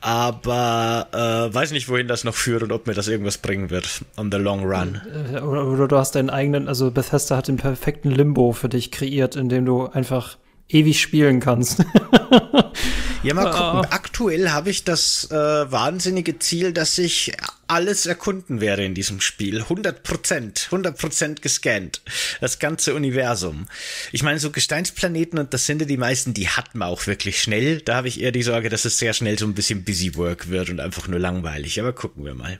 Aber 0.00 1.08
äh, 1.12 1.52
weiß 1.52 1.72
nicht, 1.72 1.88
wohin 1.88 2.06
das 2.06 2.22
noch 2.22 2.36
führt 2.36 2.62
und 2.62 2.70
ob 2.70 2.86
mir 2.86 2.94
das 2.94 3.08
irgendwas 3.08 3.38
bringen 3.38 3.70
wird 3.70 4.04
on 4.16 4.30
the 4.30 4.38
long 4.38 4.64
run. 4.64 5.00
Oder, 5.32 5.66
oder 5.66 5.88
du 5.88 5.96
hast 5.96 6.14
deinen 6.14 6.30
eigenen, 6.30 6.68
also 6.68 6.92
Bethesda 6.92 7.36
hat 7.36 7.48
den 7.48 7.56
perfekten 7.56 8.12
Limbo 8.12 8.52
für 8.52 8.68
dich 8.68 8.92
kreiert, 8.92 9.34
in 9.34 9.48
dem 9.48 9.64
du 9.64 9.86
einfach 9.86 10.38
ewig 10.72 11.00
spielen 11.00 11.40
kannst. 11.40 11.80
ja, 13.22 13.34
mal 13.34 13.50
gucken. 13.50 13.90
Aktuell 13.90 14.50
habe 14.50 14.70
ich 14.70 14.84
das 14.84 15.30
äh, 15.30 15.34
wahnsinnige 15.34 16.38
Ziel, 16.38 16.72
dass 16.72 16.98
ich 16.98 17.32
alles 17.66 18.06
erkunden 18.06 18.60
werde 18.60 18.84
in 18.84 18.94
diesem 18.94 19.20
Spiel. 19.20 19.62
100 19.62 20.02
Prozent, 20.02 20.66
100 20.66 20.98
Prozent 20.98 21.42
gescannt. 21.42 22.02
Das 22.40 22.58
ganze 22.58 22.94
Universum. 22.94 23.66
Ich 24.12 24.22
meine, 24.22 24.38
so 24.38 24.50
Gesteinsplaneten, 24.50 25.38
und 25.38 25.54
das 25.54 25.66
sind 25.66 25.80
ja 25.80 25.86
die 25.86 25.96
meisten, 25.96 26.34
die 26.34 26.48
hat 26.48 26.74
man 26.74 26.88
auch 26.88 27.06
wirklich 27.06 27.40
schnell. 27.40 27.80
Da 27.80 27.96
habe 27.96 28.08
ich 28.08 28.20
eher 28.20 28.32
die 28.32 28.42
Sorge, 28.42 28.68
dass 28.68 28.84
es 28.84 28.98
sehr 28.98 29.12
schnell 29.12 29.38
so 29.38 29.46
ein 29.46 29.54
bisschen 29.54 29.84
Busy 29.84 30.16
Work 30.16 30.50
wird 30.50 30.70
und 30.70 30.80
einfach 30.80 31.08
nur 31.08 31.20
langweilig. 31.20 31.80
Aber 31.80 31.92
gucken 31.92 32.24
wir 32.24 32.34
mal. 32.34 32.58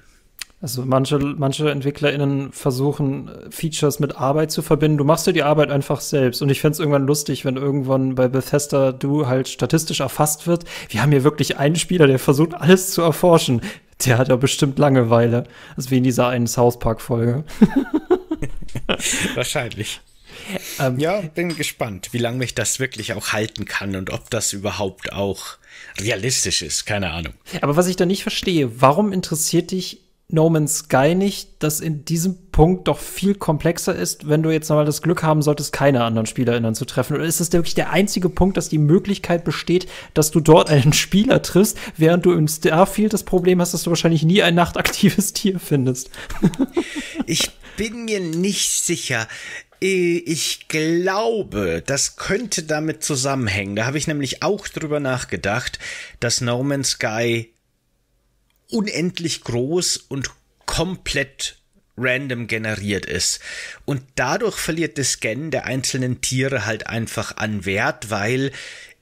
Also 0.62 0.84
manche, 0.84 1.18
manche 1.18 1.70
EntwicklerInnen 1.70 2.52
versuchen, 2.52 3.30
Features 3.48 3.98
mit 3.98 4.16
Arbeit 4.16 4.50
zu 4.50 4.60
verbinden. 4.60 4.98
Du 4.98 5.04
machst 5.04 5.26
dir 5.26 5.32
die 5.32 5.42
Arbeit 5.42 5.70
einfach 5.70 6.02
selbst. 6.02 6.42
Und 6.42 6.50
ich 6.50 6.60
fände 6.60 6.74
es 6.74 6.80
irgendwann 6.80 7.06
lustig, 7.06 7.46
wenn 7.46 7.56
irgendwann 7.56 8.14
bei 8.14 8.28
Bethesda 8.28 8.92
du 8.92 9.26
halt 9.26 9.48
statistisch 9.48 10.00
erfasst 10.00 10.46
wird. 10.46 10.64
Wir 10.90 11.00
haben 11.00 11.12
hier 11.12 11.24
wirklich 11.24 11.56
einen 11.56 11.76
Spieler, 11.76 12.06
der 12.06 12.18
versucht, 12.18 12.52
alles 12.52 12.90
zu 12.90 13.00
erforschen. 13.00 13.62
Der 14.04 14.18
hat 14.18 14.28
ja 14.28 14.36
bestimmt 14.36 14.78
Langeweile. 14.78 15.44
Das 15.76 15.86
ist 15.86 15.90
wie 15.90 15.98
in 15.98 16.04
dieser 16.04 16.28
einen 16.28 16.46
South 16.46 16.78
Park-Folge. 16.78 17.44
Wahrscheinlich. 19.34 20.00
Ähm, 20.78 20.98
ja, 20.98 21.20
bin 21.20 21.56
gespannt, 21.56 22.10
wie 22.12 22.18
lange 22.18 22.36
mich 22.36 22.54
das 22.54 22.80
wirklich 22.80 23.14
auch 23.14 23.32
halten 23.32 23.64
kann 23.64 23.96
und 23.96 24.10
ob 24.10 24.28
das 24.28 24.52
überhaupt 24.52 25.12
auch 25.12 25.56
realistisch 25.98 26.60
ist. 26.60 26.84
Keine 26.84 27.12
Ahnung. 27.12 27.32
Aber 27.62 27.76
was 27.76 27.88
ich 27.88 27.96
da 27.96 28.04
nicht 28.04 28.22
verstehe, 28.22 28.80
warum 28.80 29.12
interessiert 29.12 29.70
dich 29.70 30.00
No 30.32 30.48
Man's 30.48 30.78
Sky 30.78 31.14
nicht, 31.14 31.62
das 31.62 31.80
in 31.80 32.04
diesem 32.04 32.50
Punkt 32.52 32.88
doch 32.88 32.98
viel 32.98 33.34
komplexer 33.34 33.94
ist, 33.94 34.28
wenn 34.28 34.42
du 34.42 34.50
jetzt 34.50 34.68
mal 34.68 34.84
das 34.84 35.02
Glück 35.02 35.22
haben 35.22 35.42
solltest, 35.42 35.72
keine 35.72 36.04
anderen 36.04 36.26
SpielerInnen 36.26 36.74
zu 36.74 36.84
treffen? 36.84 37.16
Oder 37.16 37.24
ist 37.24 37.40
es 37.40 37.52
wirklich 37.52 37.74
der 37.74 37.90
einzige 37.90 38.28
Punkt, 38.28 38.56
dass 38.56 38.68
die 38.68 38.78
Möglichkeit 38.78 39.44
besteht, 39.44 39.88
dass 40.14 40.30
du 40.30 40.40
dort 40.40 40.70
einen 40.70 40.92
Spieler 40.92 41.42
triffst, 41.42 41.78
während 41.96 42.24
du 42.26 42.32
in 42.32 42.48
Starfield 42.48 43.12
das 43.12 43.24
Problem 43.24 43.60
hast, 43.60 43.74
dass 43.74 43.82
du 43.82 43.90
wahrscheinlich 43.90 44.22
nie 44.22 44.42
ein 44.42 44.54
nachtaktives 44.54 45.32
Tier 45.32 45.58
findest? 45.58 46.10
ich 47.26 47.50
bin 47.76 48.04
mir 48.04 48.20
nicht 48.20 48.70
sicher. 48.70 49.26
Ich 49.80 50.68
glaube, 50.68 51.82
das 51.84 52.16
könnte 52.16 52.64
damit 52.64 53.02
zusammenhängen. 53.02 53.76
Da 53.76 53.86
habe 53.86 53.96
ich 53.96 54.06
nämlich 54.06 54.42
auch 54.42 54.68
drüber 54.68 55.00
nachgedacht, 55.00 55.78
dass 56.20 56.42
No 56.42 56.62
Man's 56.62 56.90
Sky 56.90 57.50
unendlich 58.70 59.42
groß 59.44 59.96
und 59.96 60.30
komplett 60.66 61.56
random 61.96 62.46
generiert 62.46 63.06
ist. 63.06 63.40
Und 63.84 64.02
dadurch 64.14 64.56
verliert 64.56 64.98
das 64.98 65.12
Scannen 65.12 65.50
der 65.50 65.66
einzelnen 65.66 66.20
Tiere 66.20 66.64
halt 66.66 66.86
einfach 66.86 67.36
an 67.36 67.66
Wert, 67.66 68.10
weil 68.10 68.52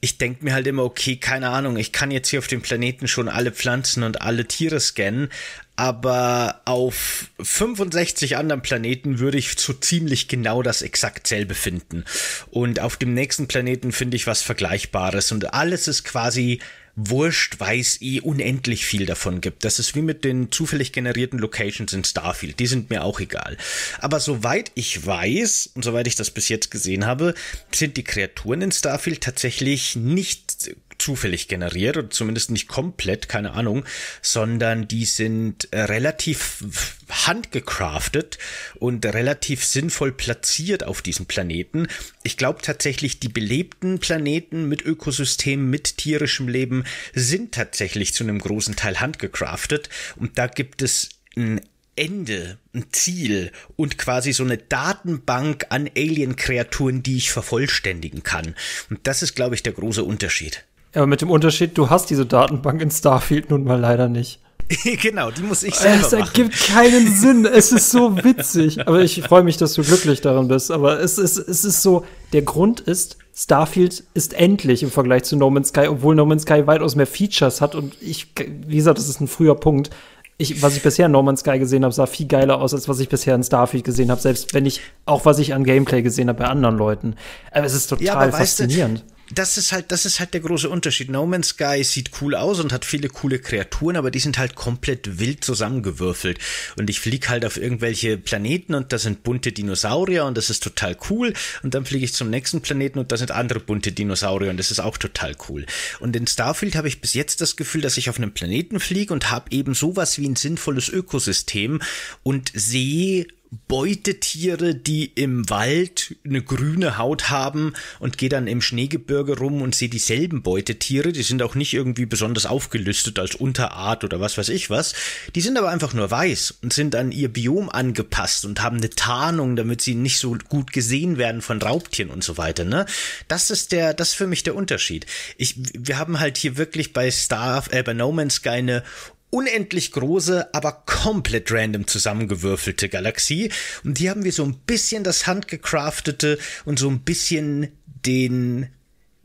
ich 0.01 0.19
denke 0.19 0.45
mir 0.45 0.55
halt 0.55 0.67
immer, 0.67 0.85
okay, 0.85 1.17
keine 1.17 1.51
Ahnung, 1.51 1.77
ich 1.77 1.93
kann 1.93 2.11
jetzt 2.11 2.29
hier 2.29 2.39
auf 2.39 2.47
dem 2.47 2.63
Planeten 2.63 3.09
schon 3.09 3.29
alle 3.29 3.51
Pflanzen 3.51 4.05
und 4.05 4.23
alle 4.23 4.47
Tiere 4.47 4.79
scannen, 4.79 5.29
aber 5.75 6.61
auf 6.67 7.31
65 7.41 8.37
anderen 8.37 8.63
Planeten 8.63 9.19
würde 9.19 9.39
ich 9.39 9.59
so 9.59 9.73
ziemlich 9.73 10.29
genau 10.29 10.63
das 10.63 10.83
exakt 10.83 11.27
selbe 11.27 11.55
finden. 11.55 12.05
Und 12.51 12.81
auf 12.81 12.97
dem 12.97 13.13
nächsten 13.13 13.49
Planeten 13.49 13.91
finde 13.91 14.17
ich 14.17 14.27
was 14.27 14.43
Vergleichbares 14.43 15.33
und 15.33 15.53
alles 15.53 15.89
ist 15.89 16.05
quasi 16.05 16.61
wurscht, 16.99 17.61
weil 17.61 17.79
es 17.79 18.03
eh 18.03 18.21
unendlich 18.21 18.85
viel 18.85 19.07
davon 19.07 19.41
gibt. 19.41 19.65
Das 19.65 19.79
ist 19.79 19.95
wie 19.95 20.03
mit 20.03 20.25
den 20.25 20.51
zufällig 20.51 20.93
generierten 20.93 21.39
Locations 21.39 21.93
in 21.93 22.03
Starfield. 22.03 22.59
Die 22.59 22.67
sind 22.67 22.91
mir 22.91 23.05
auch 23.05 23.21
egal. 23.21 23.57
Aber 24.01 24.19
soweit 24.19 24.73
ich 24.75 25.07
weiß 25.07 25.71
und 25.75 25.85
soweit 25.85 26.09
ich 26.09 26.17
das 26.17 26.33
bis 26.33 26.49
jetzt 26.49 26.71
gesehen 26.71 27.07
habe, 27.07 27.35
sind 27.73 27.97
die 27.97 28.05
Kreaturen 28.05 28.63
in 28.63 28.73
Starfield 28.73 29.23
tatsächlich 29.23 29.95
nicht 29.95 30.71
zufällig 30.99 31.49
generiert 31.49 31.97
oder 31.97 32.11
zumindest 32.11 32.51
nicht 32.51 32.69
komplett, 32.69 33.29
keine 33.29 33.53
Ahnung, 33.53 33.85
sondern 34.21 34.89
die 34.89 35.05
sind 35.05 35.73
äh, 35.73 35.83
relativ 35.83 36.97
handgecraftet 37.09 38.39
und 38.79 39.07
relativ 39.07 39.65
sinnvoll 39.65 40.13
platziert 40.13 40.85
auf 40.85 41.01
diesem 41.01 41.27
Planeten. 41.27 41.87
Ich 42.23 42.37
glaube 42.37 42.61
tatsächlich, 42.63 43.21
die 43.21 43.29
belebten 43.29 43.99
Planeten 43.99 44.69
mit 44.69 44.83
Ökosystemen, 44.83 45.71
mit 45.71 45.97
tierischem 45.97 46.49
Leben 46.49 46.85
sind 47.15 47.53
tatsächlich 47.53 48.13
zu 48.13 48.25
einem 48.25 48.39
großen 48.39 48.77
Teil 48.77 49.01
handgecraftet 49.01 49.89
und 50.17 50.39
da 50.39 50.47
gibt 50.47 50.83
es 50.83 51.11
ein 51.37 51.61
Ende, 51.99 52.59
ein 52.75 52.87
Ziel 52.93 53.51
und 53.77 53.99
quasi 53.99 54.33
so 54.33 54.45
eine 54.45 54.57
Datenbank 54.57 55.67
an 55.71 55.91
Alien-Kreaturen, 55.97 57.03
die 57.03 57.17
ich 57.17 57.33
vervollständigen 57.33 58.23
kann. 58.23 58.55
Und 58.89 59.01
das 59.03 59.23
ist, 59.23 59.35
glaube 59.35 59.57
ich, 59.57 59.65
der 59.65 59.73
große 59.73 60.05
Unterschied. 60.05 60.65
Aber 60.95 61.07
mit 61.07 61.21
dem 61.21 61.31
Unterschied, 61.31 61.77
du 61.77 61.91
hast 61.91 62.11
diese 62.11 62.27
Datenbank 62.27 62.81
in 62.81 62.91
Starfield 62.91 63.51
nun 63.51 63.65
mal 63.65 63.79
leider 63.79 64.09
nicht. 64.09 64.41
genau, 65.03 65.31
die 65.31 65.43
muss 65.43 65.63
ich 65.63 65.75
selber 65.75 66.07
Es 66.07 66.13
ergibt 66.13 66.51
machen. 66.53 66.75
keinen 66.75 67.15
Sinn. 67.15 67.47
Es 67.47 67.73
ist 67.73 67.91
so 67.91 68.23
witzig. 68.23 68.87
Aber 68.87 69.01
ich 69.01 69.23
freue 69.23 69.43
mich, 69.43 69.57
dass 69.57 69.75
du 69.75 69.83
glücklich 69.83 70.21
daran 70.21 70.49
bist. 70.49 70.71
Aber 70.71 71.01
es 71.01 71.17
ist, 71.19 71.39
es 71.39 71.65
ist 71.65 71.83
so, 71.83 72.05
der 72.33 72.43
Grund 72.43 72.81
ist, 72.81 73.17
Starfield 73.35 74.05
ist 74.15 74.35
endlich 74.35 74.83
im 74.83 74.91
Vergleich 74.91 75.23
zu 75.23 75.37
No 75.37 75.49
Man's 75.49 75.69
Sky, 75.69 75.89
obwohl 75.89 76.15
No 76.15 76.27
Man's 76.27 76.43
Sky 76.43 76.67
weitaus 76.67 76.97
mehr 76.97 77.07
Features 77.07 77.61
hat. 77.61 77.75
Und 77.75 77.97
ich, 78.03 78.29
wie 78.67 78.77
gesagt, 78.77 78.99
das 78.99 79.09
ist 79.09 79.21
ein 79.21 79.29
früher 79.29 79.55
Punkt. 79.55 79.91
Ich, 80.37 80.61
was 80.61 80.77
ich 80.77 80.83
bisher 80.83 81.07
in 81.07 81.13
No 81.13 81.23
Man's 81.23 81.41
Sky 81.41 81.59
gesehen 81.59 81.85
habe, 81.85 81.95
sah 81.95 82.07
viel 82.07 82.27
geiler 82.27 82.61
aus, 82.61 82.75
als 82.75 82.89
was 82.89 83.01
ich 83.01 83.09
bisher 83.09 83.35
in 83.35 83.43
Starfield 83.43 83.85
gesehen 83.85 84.11
habe. 84.11 84.21
Selbst 84.21 84.53
wenn 84.55 84.67
ich, 84.67 84.83
auch 85.07 85.25
was 85.25 85.39
ich 85.39 85.55
an 85.55 85.65
Gameplay 85.65 86.03
gesehen 86.03 86.29
habe 86.29 86.41
bei 86.41 86.47
anderen 86.47 86.77
Leuten. 86.77 87.15
Aber 87.53 87.65
es 87.65 87.75
ist 87.75 87.87
total 87.87 88.05
ja, 88.05 88.33
faszinierend. 88.33 89.05
Du, 89.07 89.18
das 89.33 89.59
ist 89.59 89.73
halt, 89.73 89.93
das 89.93 90.05
ist 90.05 90.21
halt 90.21 90.35
der 90.35 90.41
große 90.41 90.69
Unterschied. 90.69 91.11
No 91.11 91.27
Man's 91.27 91.49
Sky 91.49 91.83
sieht 91.85 92.11
cool 92.21 92.35
aus 92.35 92.61
und 92.61 92.73
hat 92.73 92.85
viele 92.85 93.09
coole 93.09 93.39
Kreaturen, 93.39 93.97
aber 93.97 94.11
die 94.11 94.19
sind 94.19 94.39
halt 94.39 94.55
komplett 94.55 95.19
wild 95.19 95.45
zusammengewürfelt. 95.45 96.39
Und 96.77 96.89
ich 96.91 97.01
fliege 97.01 97.29
halt 97.29 97.45
auf 97.45 97.57
irgendwelche 97.57 98.19
Planeten 98.19 98.75
und 98.75 98.93
da 98.93 98.99
sind 98.99 99.23
bunte 99.23 99.53
Dinosaurier 99.53 100.25
und 100.25 100.37
das 100.37 100.51
ist 100.51 100.63
total 100.63 100.97
cool. 101.11 101.35
Und 101.63 101.75
dann 101.75 101.85
fliege 101.85 102.05
ich 102.05 102.15
zum 102.15 102.31
nächsten 102.31 102.61
Planeten 102.61 102.99
und 102.99 103.13
da 103.13 103.17
sind 103.17 103.31
andere 103.31 103.61
bunte 103.61 103.93
Dinosaurier 103.93 104.51
und 104.51 104.57
das 104.57 104.71
ist 104.71 104.81
auch 104.81 104.97
total 104.97 105.37
cool. 105.49 105.67
Und 106.01 106.17
in 106.17 106.27
Starfield 106.27 106.77
habe 106.77 106.89
ich 106.89 107.01
bis 107.01 107.15
jetzt 107.15 107.41
das 107.41 107.57
Gefühl, 107.57 107.83
dass 107.83 107.97
ich 107.97 108.09
auf 108.09 108.19
einem 108.19 108.33
Planeten 108.33 108.81
fliege 108.81 109.13
und 109.13 109.31
habe 109.31 109.51
eben 109.51 109.75
sowas 109.75 110.19
wie 110.19 110.29
ein 110.29 110.37
sinnvolles 110.37 110.89
Ökosystem 110.89 111.81
und 112.23 112.51
sehe 112.55 113.27
Beutetiere, 113.67 114.75
die 114.75 115.07
im 115.07 115.49
Wald 115.49 116.17
eine 116.25 116.43
grüne 116.43 116.99
Haut 116.99 117.31
haben 117.31 117.73
und 117.99 118.19
gehe 118.19 118.29
dann 118.29 118.47
im 118.47 118.61
Schneegebirge 118.61 119.39
rum 119.39 119.63
und 119.63 119.75
sehe 119.75 119.89
dieselben 119.89 120.43
Beutetiere. 120.43 121.13
Die 121.13 121.23
sind 121.23 121.43
auch 121.43 121.55
nicht 121.55 121.73
irgendwie 121.73 122.05
besonders 122.05 122.45
aufgelistet 122.45 123.19
als 123.19 123.35
Unterart 123.35 124.05
oder 124.05 124.21
was 124.21 124.37
weiß 124.37 124.51
ich 124.51 124.69
was. 124.69 124.95
Die 125.35 125.41
sind 125.41 125.57
aber 125.57 125.71
einfach 125.71 125.95
nur 125.95 126.11
weiß 126.11 126.59
und 126.63 126.75
sind 126.75 126.95
an 126.95 127.11
ihr 127.11 127.33
Biom 127.33 127.71
angepasst 127.71 128.45
und 128.45 128.61
haben 128.61 128.79
eine 128.79 128.91
Tarnung, 128.91 129.57
damit 129.57 129.81
sie 129.81 129.95
nicht 129.95 130.19
so 130.19 130.37
gut 130.49 130.73
gesehen 130.73 131.17
werden 131.17 131.41
von 131.41 131.63
Raubtieren 131.63 132.11
und 132.11 132.23
so 132.23 132.37
weiter. 132.37 132.65
Ne? 132.65 132.85
Das 133.29 133.51
ist 133.51 133.73
der, 133.73 133.95
das 133.95 134.11
ist 134.11 134.15
für 134.15 134.27
mich 134.27 134.43
der 134.43 134.57
Unterschied. 134.57 135.07
Ich, 135.39 135.55
wir 135.57 135.99
haben 135.99 136.21
halt 136.21 136.37
hier 136.37 136.59
wirklich 136.59 136.93
bei 136.93 137.11
Star, 137.11 137.65
äh, 137.71 137.83
bei 137.83 137.95
No 137.95 138.13
Man's 138.13 138.37
Sky 138.37 138.49
eine 138.51 138.83
unendlich 139.31 139.93
große, 139.93 140.55
aber 140.55 140.83
komplett 140.87 141.53
random 141.53 141.87
zusammengewürfelte 141.87 142.89
Galaxie. 142.89 143.51
Und 143.85 143.99
hier 143.99 144.11
haben 144.11 144.25
wir 144.25 144.33
so 144.33 144.45
ein 144.45 144.55
bisschen 144.67 145.05
das 145.05 145.27
handgecraftete 145.27 146.39
und 146.65 146.79
so 146.79 146.89
ein 146.89 147.01
bisschen 147.01 147.69
den 148.07 148.69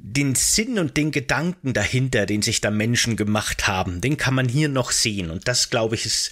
den 0.05 0.35
Sinn 0.35 0.79
und 0.79 0.97
den 0.97 1.11
Gedanken 1.11 1.71
dahinter, 1.71 2.25
den 2.25 2.41
sich 2.41 2.59
da 2.59 2.69
Menschen 2.71 3.15
gemacht 3.15 3.67
haben, 3.67 4.01
den 4.01 4.17
kann 4.17 4.33
man 4.33 4.49
hier 4.49 4.67
noch 4.67 4.91
sehen. 4.91 5.31
Und 5.31 5.47
das, 5.47 5.69
glaube 5.69 5.95
ich, 5.95 6.05
ist 6.05 6.31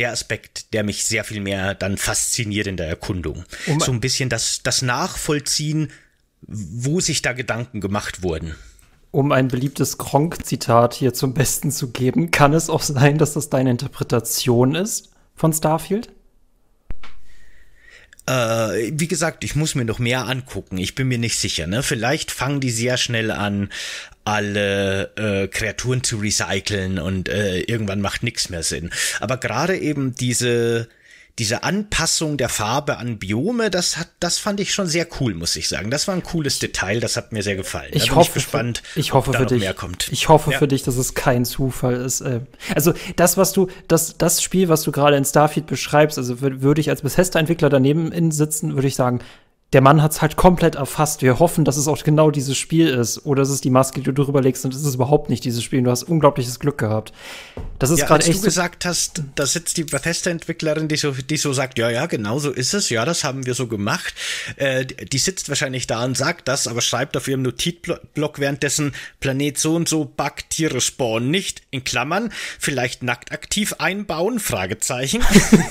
der 0.00 0.10
Aspekt, 0.10 0.72
der 0.72 0.82
mich 0.82 1.04
sehr 1.04 1.22
viel 1.22 1.40
mehr 1.40 1.74
dann 1.74 1.98
fasziniert 1.98 2.66
in 2.66 2.76
der 2.76 2.88
Erkundung. 2.88 3.44
Um 3.66 3.78
so 3.78 3.92
ein 3.92 4.00
bisschen 4.00 4.28
das, 4.28 4.64
das 4.64 4.82
Nachvollziehen, 4.82 5.92
wo 6.40 6.98
sich 6.98 7.22
da 7.22 7.32
Gedanken 7.32 7.80
gemacht 7.80 8.24
wurden 8.24 8.56
um 9.12 9.30
ein 9.30 9.48
beliebtes 9.48 9.98
Gronk-Zitat 9.98 10.94
hier 10.94 11.14
zum 11.14 11.34
Besten 11.34 11.70
zu 11.70 11.92
geben, 11.92 12.30
kann 12.30 12.54
es 12.54 12.68
auch 12.68 12.82
sein, 12.82 13.18
dass 13.18 13.34
das 13.34 13.50
deine 13.50 13.70
Interpretation 13.70 14.74
ist 14.74 15.10
von 15.36 15.52
Starfield? 15.52 16.08
Äh, 18.26 18.90
wie 18.92 19.08
gesagt, 19.08 19.44
ich 19.44 19.54
muss 19.54 19.74
mir 19.74 19.84
noch 19.84 19.98
mehr 19.98 20.26
angucken. 20.26 20.78
Ich 20.78 20.94
bin 20.94 21.08
mir 21.08 21.18
nicht 21.18 21.38
sicher. 21.38 21.66
Ne? 21.66 21.82
Vielleicht 21.82 22.30
fangen 22.30 22.60
die 22.60 22.70
sehr 22.70 22.96
schnell 22.96 23.30
an, 23.30 23.68
alle 24.24 25.14
äh, 25.16 25.48
Kreaturen 25.48 26.02
zu 26.02 26.16
recyceln 26.16 26.98
und 26.98 27.28
äh, 27.28 27.60
irgendwann 27.60 28.00
macht 28.00 28.22
nichts 28.22 28.48
mehr 28.48 28.62
Sinn. 28.62 28.90
Aber 29.20 29.36
gerade 29.36 29.76
eben 29.76 30.14
diese 30.14 30.88
diese 31.38 31.62
Anpassung 31.62 32.36
der 32.36 32.50
Farbe 32.50 32.98
an 32.98 33.18
Biome, 33.18 33.70
das 33.70 33.96
hat, 33.96 34.08
das 34.20 34.38
fand 34.38 34.60
ich 34.60 34.74
schon 34.74 34.86
sehr 34.86 35.06
cool, 35.18 35.34
muss 35.34 35.56
ich 35.56 35.66
sagen. 35.66 35.90
Das 35.90 36.06
war 36.06 36.14
ein 36.14 36.22
cooles 36.22 36.58
Detail, 36.58 37.00
das 37.00 37.16
hat 37.16 37.32
mir 37.32 37.42
sehr 37.42 37.56
gefallen. 37.56 37.90
Ich 37.92 38.14
hoffe, 38.14 38.28
ich 38.28 38.34
gespannt, 38.34 38.82
für, 38.84 39.00
ich 39.00 39.14
hoffe 39.14 39.32
da 39.32 39.38
für 39.38 39.46
dich, 39.46 39.60
mehr 39.60 39.72
kommt. 39.72 40.12
Ich 40.12 40.28
hoffe 40.28 40.50
ja. 40.52 40.58
für 40.58 40.68
dich, 40.68 40.82
dass 40.82 40.96
es 40.96 41.14
kein 41.14 41.46
Zufall 41.46 41.94
ist. 41.94 42.20
Äh. 42.20 42.40
Also 42.74 42.92
das, 43.16 43.38
was 43.38 43.52
du, 43.52 43.68
das, 43.88 44.18
das 44.18 44.42
Spiel, 44.42 44.68
was 44.68 44.82
du 44.82 44.92
gerade 44.92 45.16
in 45.16 45.24
Starfield 45.24 45.66
beschreibst, 45.66 46.18
also 46.18 46.42
würde 46.42 46.80
ich 46.82 46.90
als 46.90 47.00
Bethesda-Entwickler 47.00 47.70
daneben 47.70 48.30
sitzen, 48.30 48.74
würde 48.74 48.88
ich 48.88 48.94
sagen, 48.94 49.20
der 49.72 49.80
Mann 49.80 50.02
hat 50.02 50.12
es 50.12 50.20
halt 50.20 50.36
komplett 50.36 50.74
erfasst. 50.74 51.22
Wir 51.22 51.38
hoffen, 51.38 51.64
dass 51.64 51.78
es 51.78 51.88
auch 51.88 52.02
genau 52.04 52.30
dieses 52.30 52.58
Spiel 52.58 52.88
ist. 52.88 53.24
Oder 53.24 53.42
es 53.42 53.48
ist 53.48 53.64
die 53.64 53.70
Maske, 53.70 54.00
die 54.00 54.04
du 54.04 54.12
drüber 54.12 54.42
legst 54.42 54.64
und 54.66 54.74
es 54.74 54.84
ist 54.84 54.94
überhaupt 54.94 55.30
nicht 55.30 55.44
dieses 55.44 55.62
Spiel. 55.62 55.82
Du 55.82 55.90
hast 55.90 56.02
unglaubliches 56.02 56.58
Glück 56.58 56.76
gehabt. 56.76 57.12
Das 57.78 57.90
ist 57.90 58.00
ja, 58.00 58.06
gerade 58.06 58.24
echt. 58.24 58.38
du 58.38 58.42
gesagt 58.42 58.84
hast, 58.84 59.22
da 59.34 59.46
sitzt 59.46 59.78
die 59.78 59.84
Bethesda-Entwicklerin, 59.84 60.88
die 60.88 60.96
so, 60.96 61.12
die 61.12 61.38
so 61.38 61.54
sagt, 61.54 61.78
ja, 61.78 61.88
ja, 61.88 62.04
genau 62.04 62.38
so 62.38 62.50
ist 62.50 62.74
es. 62.74 62.90
Ja, 62.90 63.06
das 63.06 63.24
haben 63.24 63.46
wir 63.46 63.54
so 63.54 63.66
gemacht. 63.66 64.14
Äh, 64.56 64.84
die 64.84 65.18
sitzt 65.18 65.48
wahrscheinlich 65.48 65.86
da 65.86 66.04
und 66.04 66.18
sagt 66.18 66.48
das, 66.48 66.66
aber 66.66 66.82
schreibt 66.82 67.16
auf 67.16 67.26
ihrem 67.26 67.42
Notizblock 67.42 68.38
währenddessen 68.40 68.94
Planet 69.20 69.56
so 69.56 69.74
und 69.74 69.88
so, 69.88 70.04
Bug, 70.04 70.34
Tiere 70.50 70.82
spawnen 70.82 71.30
nicht. 71.30 71.62
In 71.70 71.82
Klammern, 71.82 72.30
vielleicht 72.58 73.02
nackt 73.02 73.32
aktiv 73.32 73.74
einbauen? 73.78 74.38
Fragezeichen. 74.38 75.22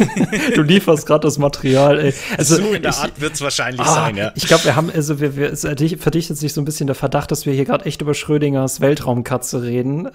du 0.55 0.63
lieferst 0.63 1.05
gerade 1.05 1.27
das 1.27 1.37
Material, 1.37 1.99
ey. 1.99 2.13
Also, 2.37 2.55
so 2.55 2.73
in 2.73 2.81
der 2.81 2.95
Art 2.95 3.21
wird 3.21 3.33
es 3.33 3.41
wahrscheinlich 3.41 3.90
ah, 3.91 4.05
sein, 4.05 4.17
ja. 4.17 4.31
Ich 4.35 4.47
glaube, 4.47 4.65
wir 4.65 4.75
haben, 4.75 4.89
also 4.93 5.19
wir, 5.19 5.35
wir, 5.35 5.51
es 5.51 5.61
verdichtet 5.61 6.37
sich 6.37 6.53
so 6.53 6.61
ein 6.61 6.65
bisschen 6.65 6.87
der 6.87 6.95
Verdacht, 6.95 7.31
dass 7.31 7.45
wir 7.45 7.53
hier 7.53 7.65
gerade 7.65 7.85
echt 7.85 8.01
über 8.01 8.13
Schrödingers 8.13 8.81
Weltraumkatze 8.81 9.63
reden. 9.63 10.09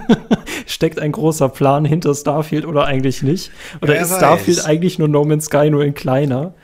Steckt 0.66 0.98
ein 1.00 1.12
großer 1.12 1.48
Plan 1.48 1.84
hinter 1.84 2.14
Starfield 2.14 2.66
oder 2.66 2.84
eigentlich 2.84 3.22
nicht? 3.22 3.50
Oder 3.80 3.94
Wer 3.94 4.02
ist 4.02 4.10
weiß. 4.10 4.18
Starfield 4.18 4.66
eigentlich 4.66 4.98
nur 4.98 5.08
No 5.08 5.24
Man's 5.24 5.46
Sky, 5.46 5.70
nur 5.70 5.84
in 5.84 5.94
kleiner? 5.94 6.54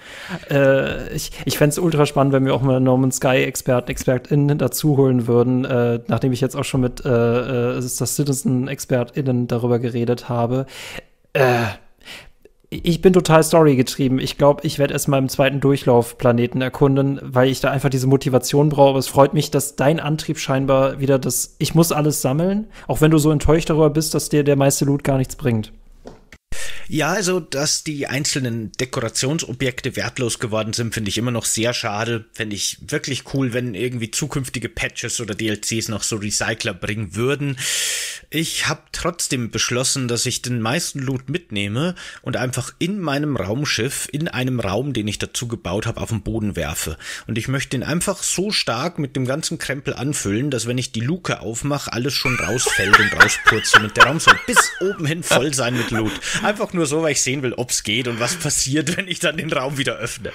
Äh, 0.51 1.15
ich 1.15 1.31
ich 1.45 1.59
fände 1.59 1.71
es 1.71 1.79
ultra 1.79 2.07
spannend, 2.07 2.33
wenn 2.33 2.45
wir 2.45 2.55
auch 2.55 2.63
mal 2.63 2.81
No 2.81 2.97
Man's 2.97 3.17
Sky-Experten, 3.17 3.91
ExpertInnen 3.91 4.59
dazu 4.59 4.97
holen 4.97 5.27
würden, 5.27 5.65
äh, 5.65 6.01
nachdem 6.09 6.33
ich 6.33 6.41
jetzt 6.41 6.57
auch 6.57 6.65
schon 6.65 6.81
mit 6.81 7.05
äh, 7.05 7.09
äh 7.09 7.75
das 7.75 8.17
Citizen-ExpertInnen 8.17 9.49
darüber 9.49 9.79
geredet 9.79 10.29
habe. 10.29 10.67
Äh, 11.33 11.65
ich 12.73 13.03
bin 13.03 13.13
total 13.13 13.43
storygetrieben. 13.43 14.19
Ich 14.19 14.39
glaube, 14.39 14.67
ich 14.67 14.79
werde 14.79 14.95
erst 14.95 15.09
mal 15.09 15.19
im 15.19 15.29
zweiten 15.29 15.61
Durchlauf 15.61 16.17
Planeten 16.17 16.63
erkunden, 16.63 17.21
weil 17.23 17.49
ich 17.49 17.61
da 17.61 17.71
einfach 17.71 17.91
diese 17.91 18.07
Motivation 18.07 18.71
brauche. 18.71 18.99
Es 18.99 19.09
freut 19.09 19.35
mich, 19.35 19.51
dass 19.51 19.77
dein 19.77 20.01
Antrieb 20.01 20.39
scheinbar 20.39 20.99
wieder 20.99 21.19
das, 21.19 21.57
ich 21.59 21.75
muss 21.75 21.93
alles 21.93 22.23
sammeln, 22.23 22.69
auch 22.89 23.01
wenn 23.01 23.11
du 23.11 23.19
so 23.19 23.31
enttäuscht 23.31 23.69
darüber 23.69 23.91
bist, 23.91 24.15
dass 24.15 24.31
dir 24.31 24.43
der 24.43 24.57
meiste 24.57 24.87
Loot 24.87 25.05
gar 25.05 25.19
nichts 25.19 25.37
bringt. 25.37 25.73
Ja, 26.89 27.13
also, 27.13 27.41
dass 27.41 27.85
die 27.85 28.07
einzelnen 28.07 28.73
Dekorationsobjekte 28.73 29.97
wertlos 29.97 30.39
geworden 30.39 30.73
sind, 30.73 30.95
finde 30.95 31.09
ich 31.09 31.19
immer 31.19 31.31
noch 31.31 31.45
sehr 31.45 31.73
schade. 31.75 32.27
Fände 32.33 32.57
ich 32.57 32.79
wirklich 32.87 33.35
cool, 33.35 33.53
wenn 33.53 33.75
irgendwie 33.75 34.11
zukünftige 34.11 34.69
Patches 34.69 35.21
oder 35.21 35.35
DLCs 35.35 35.89
noch 35.89 36.03
so 36.03 36.17
Recycler 36.17 36.75
bringen 36.75 37.15
würden. 37.15 37.57
Ich 38.31 38.69
habe 38.69 38.81
trotzdem 38.93 39.51
beschlossen, 39.51 40.09
dass 40.09 40.25
ich 40.27 40.41
den 40.41 40.61
meisten 40.61 41.01
Loot 41.01 41.29
mitnehme 41.29 41.95
und 42.23 42.37
einfach 42.37 42.73
in 42.79 42.99
meinem 42.99 43.37
Raumschiff, 43.37 44.09
in 44.11 44.29
einem 44.29 44.59
Raum, 44.59 44.93
den 44.95 45.07
ich 45.07 45.19
dazu 45.19 45.49
gebaut 45.49 45.87
habe, 45.87 46.01
auf 46.01 46.09
den 46.09 46.23
Boden 46.23 46.57
werfe. 46.57 46.97
Und 47.27 47.37
ich 47.37 47.49
möchte 47.49 47.77
ihn 47.77 47.83
einfach 47.83 48.23
so 48.23 48.51
stark 48.51 48.99
mit 48.99 49.17
dem 49.17 49.27
ganzen 49.27 49.59
Krempel 49.59 49.93
anfüllen, 49.95 50.51
dass 50.51 50.67
wenn 50.67 50.79
ich 50.79 50.93
die 50.93 51.01
Luke 51.01 51.41
aufmache, 51.41 51.93
alles 51.93 52.15
schon 52.15 52.37
rausfällt 52.37 52.99
und 52.99 53.23
rauspurzelt 53.23 53.85
und 53.85 53.97
der 53.97 54.05
Raum 54.05 54.19
soll 54.19 54.39
bis 54.47 54.73
oben 54.81 55.05
hin 55.05 55.23
voll 55.23 55.53
sein 55.53 55.77
mit 55.77 55.91
Loot. 55.91 56.13
Einfach 56.43 56.73
nur 56.73 56.87
so, 56.87 57.03
weil 57.03 57.13
ich 57.13 57.23
sehen 57.23 57.43
will, 57.43 57.53
ob 57.55 57.71
es 57.71 57.83
geht 57.83 58.09
und 58.09 58.19
was 58.21 58.37
passiert, 58.37 58.97
wenn 58.97 59.09
ich 59.09 59.21
dann 59.21 59.37
den 59.37 59.53
Raum 59.53 59.79
wieder 59.79 59.97
öffne. 59.97 60.31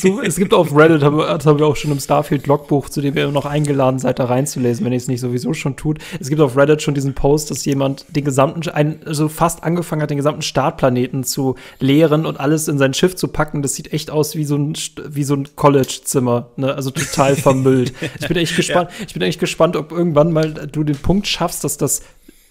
So, 0.00 0.20
es 0.22 0.36
gibt 0.36 0.54
auf 0.54 0.74
Reddit, 0.74 1.02
das 1.02 1.46
haben 1.46 1.58
wir 1.58 1.66
auch 1.66 1.76
schon 1.76 1.90
im 1.90 2.00
Starfield-Logbuch, 2.00 2.88
zu 2.88 3.00
dem 3.00 3.16
ihr 3.16 3.28
noch 3.28 3.46
eingeladen 3.46 3.98
seid, 3.98 4.18
da 4.18 4.26
reinzulesen, 4.26 4.84
wenn 4.84 4.92
ihr 4.92 4.98
es 4.98 5.08
nicht 5.08 5.20
sowieso 5.20 5.52
schon 5.54 5.76
tut. 5.76 5.98
Es 6.18 6.28
gibt 6.28 6.40
auf 6.40 6.56
Reddit 6.56 6.82
schon 6.82 6.94
diesen 6.94 7.14
Post, 7.14 7.50
dass 7.50 7.64
jemand 7.64 8.04
den 8.08 8.24
gesamten, 8.24 8.68
ein, 8.70 9.00
also 9.04 9.28
fast 9.28 9.64
angefangen 9.64 10.02
hat, 10.02 10.10
den 10.10 10.16
gesamten 10.16 10.42
Startplaneten 10.42 11.24
zu 11.24 11.56
leeren 11.78 12.26
und 12.26 12.38
alles 12.38 12.68
in 12.68 12.78
sein 12.78 12.94
Schiff 12.94 13.16
zu 13.16 13.28
packen. 13.28 13.62
Das 13.62 13.74
sieht 13.74 13.92
echt 13.92 14.10
aus 14.10 14.36
wie 14.36 14.44
so 14.44 14.56
ein, 14.56 14.74
wie 15.08 15.24
so 15.24 15.34
ein 15.34 15.48
College-Zimmer, 15.56 16.50
ne? 16.56 16.74
Also 16.74 16.90
total 16.90 17.36
vermüllt. 17.36 17.92
ich 18.20 18.28
bin 18.28 18.36
echt 18.36 18.56
gespannt, 18.60 18.90
ja. 18.98 19.04
ich 19.06 19.14
bin 19.14 19.22
echt 19.22 19.40
gespannt, 19.40 19.76
ob 19.76 19.92
irgendwann 19.92 20.32
mal 20.32 20.52
du 20.52 20.84
den 20.84 20.96
Punkt 20.96 21.26
schaffst, 21.26 21.64
dass 21.64 21.76
das 21.76 22.02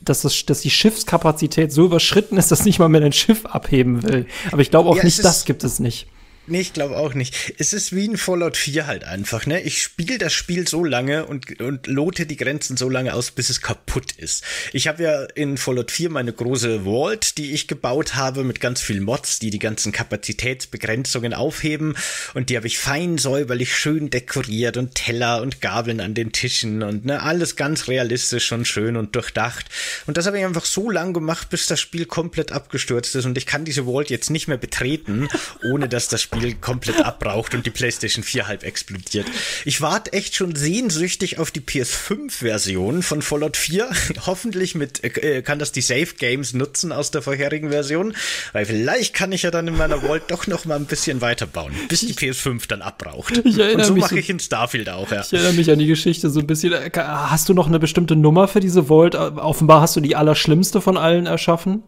dass, 0.01 0.21
das, 0.21 0.45
dass 0.45 0.61
die 0.61 0.69
Schiffskapazität 0.69 1.71
so 1.71 1.85
überschritten 1.85 2.37
ist, 2.37 2.51
dass 2.51 2.65
nicht 2.65 2.79
mal 2.79 2.89
mehr 2.89 3.01
dein 3.01 3.13
Schiff 3.13 3.45
abheben 3.45 4.03
will. 4.03 4.25
Aber 4.51 4.61
ich 4.61 4.69
glaube 4.69 4.89
auch 4.89 4.97
ja, 4.97 5.03
nicht, 5.03 5.23
das 5.23 5.45
gibt 5.45 5.63
es 5.63 5.79
nicht. 5.79 6.07
Nee, 6.49 6.61
ich 6.61 6.73
glaube 6.73 6.97
auch 6.97 7.13
nicht. 7.13 7.53
Es 7.59 7.73
ist 7.73 7.95
wie 7.95 8.05
in 8.05 8.17
Fallout 8.17 8.57
4 8.57 8.87
halt 8.87 9.03
einfach, 9.03 9.45
ne? 9.45 9.61
Ich 9.61 9.83
spiele 9.83 10.17
das 10.17 10.33
Spiel 10.33 10.67
so 10.67 10.83
lange 10.83 11.27
und, 11.27 11.61
und 11.61 11.85
lote 11.85 12.25
die 12.25 12.37
Grenzen 12.37 12.75
so 12.75 12.89
lange 12.89 13.13
aus, 13.13 13.29
bis 13.29 13.51
es 13.51 13.61
kaputt 13.61 14.13
ist. 14.13 14.43
Ich 14.73 14.87
habe 14.87 15.03
ja 15.03 15.23
in 15.35 15.57
Fallout 15.57 15.91
4 15.91 16.09
meine 16.09 16.33
große 16.33 16.85
Vault, 16.85 17.37
die 17.37 17.51
ich 17.51 17.67
gebaut 17.67 18.15
habe 18.15 18.43
mit 18.43 18.59
ganz 18.59 18.81
vielen 18.81 19.03
Mods, 19.03 19.37
die 19.37 19.51
die 19.51 19.59
ganzen 19.59 19.91
Kapazitätsbegrenzungen 19.91 21.35
aufheben 21.35 21.95
und 22.33 22.49
die 22.49 22.57
habe 22.57 22.65
ich 22.65 22.79
fein 22.79 23.19
säuberlich 23.19 23.75
schön 23.75 24.09
dekoriert 24.09 24.77
und 24.77 24.95
Teller 24.95 25.43
und 25.43 25.61
Gabeln 25.61 26.01
an 26.01 26.15
den 26.15 26.31
Tischen 26.31 26.81
und 26.81 27.05
ne, 27.05 27.21
alles 27.21 27.57
ganz 27.57 27.87
realistisch 27.87 28.51
und 28.51 28.65
schön 28.65 28.97
und 28.97 29.15
durchdacht. 29.15 29.67
Und 30.07 30.17
das 30.17 30.25
habe 30.25 30.39
ich 30.39 30.45
einfach 30.45 30.65
so 30.65 30.89
lang 30.89 31.13
gemacht, 31.13 31.51
bis 31.51 31.67
das 31.67 31.79
Spiel 31.79 32.07
komplett 32.07 32.51
abgestürzt 32.51 33.15
ist 33.15 33.25
und 33.25 33.37
ich 33.37 33.45
kann 33.45 33.65
diese 33.65 33.85
Vault 33.85 34.09
jetzt 34.09 34.31
nicht 34.31 34.47
mehr 34.47 34.57
betreten, 34.57 35.29
ohne 35.71 35.87
dass 35.87 36.07
das 36.07 36.23
Spiel 36.23 36.38
Spiel 36.39 36.55
komplett 36.55 37.05
abbraucht 37.05 37.53
und 37.53 37.65
die 37.65 37.69
PlayStation 37.69 38.23
4 38.23 38.47
halb 38.47 38.63
explodiert. 38.63 39.27
Ich 39.65 39.81
warte 39.81 40.13
echt 40.13 40.35
schon 40.35 40.55
sehnsüchtig 40.55 41.37
auf 41.37 41.51
die 41.51 41.61
PS5-Version 41.61 43.03
von 43.03 43.21
Fallout 43.21 43.57
4. 43.57 43.89
Hoffentlich 44.25 44.75
mit, 44.75 45.03
äh, 45.03 45.41
kann 45.41 45.59
das 45.59 45.71
die 45.71 45.81
Safe 45.81 46.07
Games 46.17 46.53
nutzen 46.53 46.91
aus 46.91 47.11
der 47.11 47.21
vorherigen 47.21 47.69
Version, 47.69 48.15
weil 48.53 48.65
vielleicht 48.65 49.13
kann 49.13 49.31
ich 49.31 49.43
ja 49.43 49.51
dann 49.51 49.67
in 49.67 49.77
meiner 49.77 50.01
Vault 50.01 50.23
doch 50.27 50.47
noch 50.47 50.65
mal 50.65 50.75
ein 50.75 50.85
bisschen 50.85 51.21
weiterbauen, 51.21 51.73
bis 51.87 52.01
die 52.01 52.13
PS5 52.13 52.67
dann 52.67 52.81
abbraucht. 52.81 53.37
und 53.37 53.83
so 53.83 53.95
mache 53.95 54.19
ich 54.19 54.29
in 54.29 54.39
Starfield 54.39 54.89
auch, 54.89 55.11
ja. 55.11 55.21
Ich 55.21 55.33
erinnere 55.33 55.53
mich 55.53 55.69
an 55.71 55.79
die 55.79 55.87
Geschichte 55.87 56.29
so 56.29 56.39
ein 56.39 56.47
bisschen. 56.47 56.73
Äh, 56.73 56.91
hast 56.95 57.49
du 57.49 57.53
noch 57.53 57.67
eine 57.67 57.79
bestimmte 57.79 58.15
Nummer 58.15 58.47
für 58.47 58.59
diese 58.59 58.85
Vault? 58.85 59.15
Offenbar 59.15 59.81
hast 59.81 59.95
du 59.95 60.01
die 60.01 60.15
allerschlimmste 60.15 60.81
von 60.81 60.97
allen 60.97 61.25
erschaffen. 61.25 61.83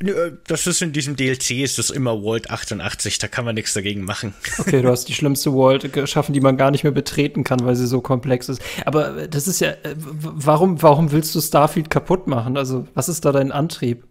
Äh, 0.00 0.32
das 0.46 0.66
ist 0.66 0.82
in 0.82 0.92
diesem 0.92 1.16
DLC, 1.16 1.62
ist 1.62 1.78
das 1.78 1.90
immer 1.90 2.20
Vault 2.20 2.50
88, 2.50 3.18
da 3.18 3.28
kann 3.28 3.44
man 3.44 3.54
nichts 3.54 3.72
dagegen 3.74 4.04
machen. 4.04 4.34
Okay, 4.58 4.82
du 4.82 4.88
hast 4.90 5.06
die 5.06 5.14
schlimmste 5.14 5.52
Vault 5.52 5.92
geschaffen, 5.92 6.32
die 6.32 6.40
man 6.40 6.56
gar 6.56 6.70
nicht 6.70 6.84
mehr 6.84 6.92
betreten 6.92 7.44
kann, 7.44 7.60
weil 7.64 7.76
sie 7.76 7.86
so 7.86 8.00
komplex 8.00 8.48
ist. 8.48 8.60
Aber 8.84 9.16
äh, 9.16 9.28
das 9.28 9.48
ist 9.48 9.60
ja, 9.60 9.70
äh, 9.70 9.94
warum, 9.96 10.82
warum 10.82 11.12
willst 11.12 11.34
du 11.34 11.40
Starfield 11.40 11.90
kaputt 11.90 12.26
machen? 12.26 12.56
Also, 12.56 12.86
was 12.94 13.08
ist 13.08 13.24
da 13.24 13.32
dein 13.32 13.52
Antrieb? 13.52 14.04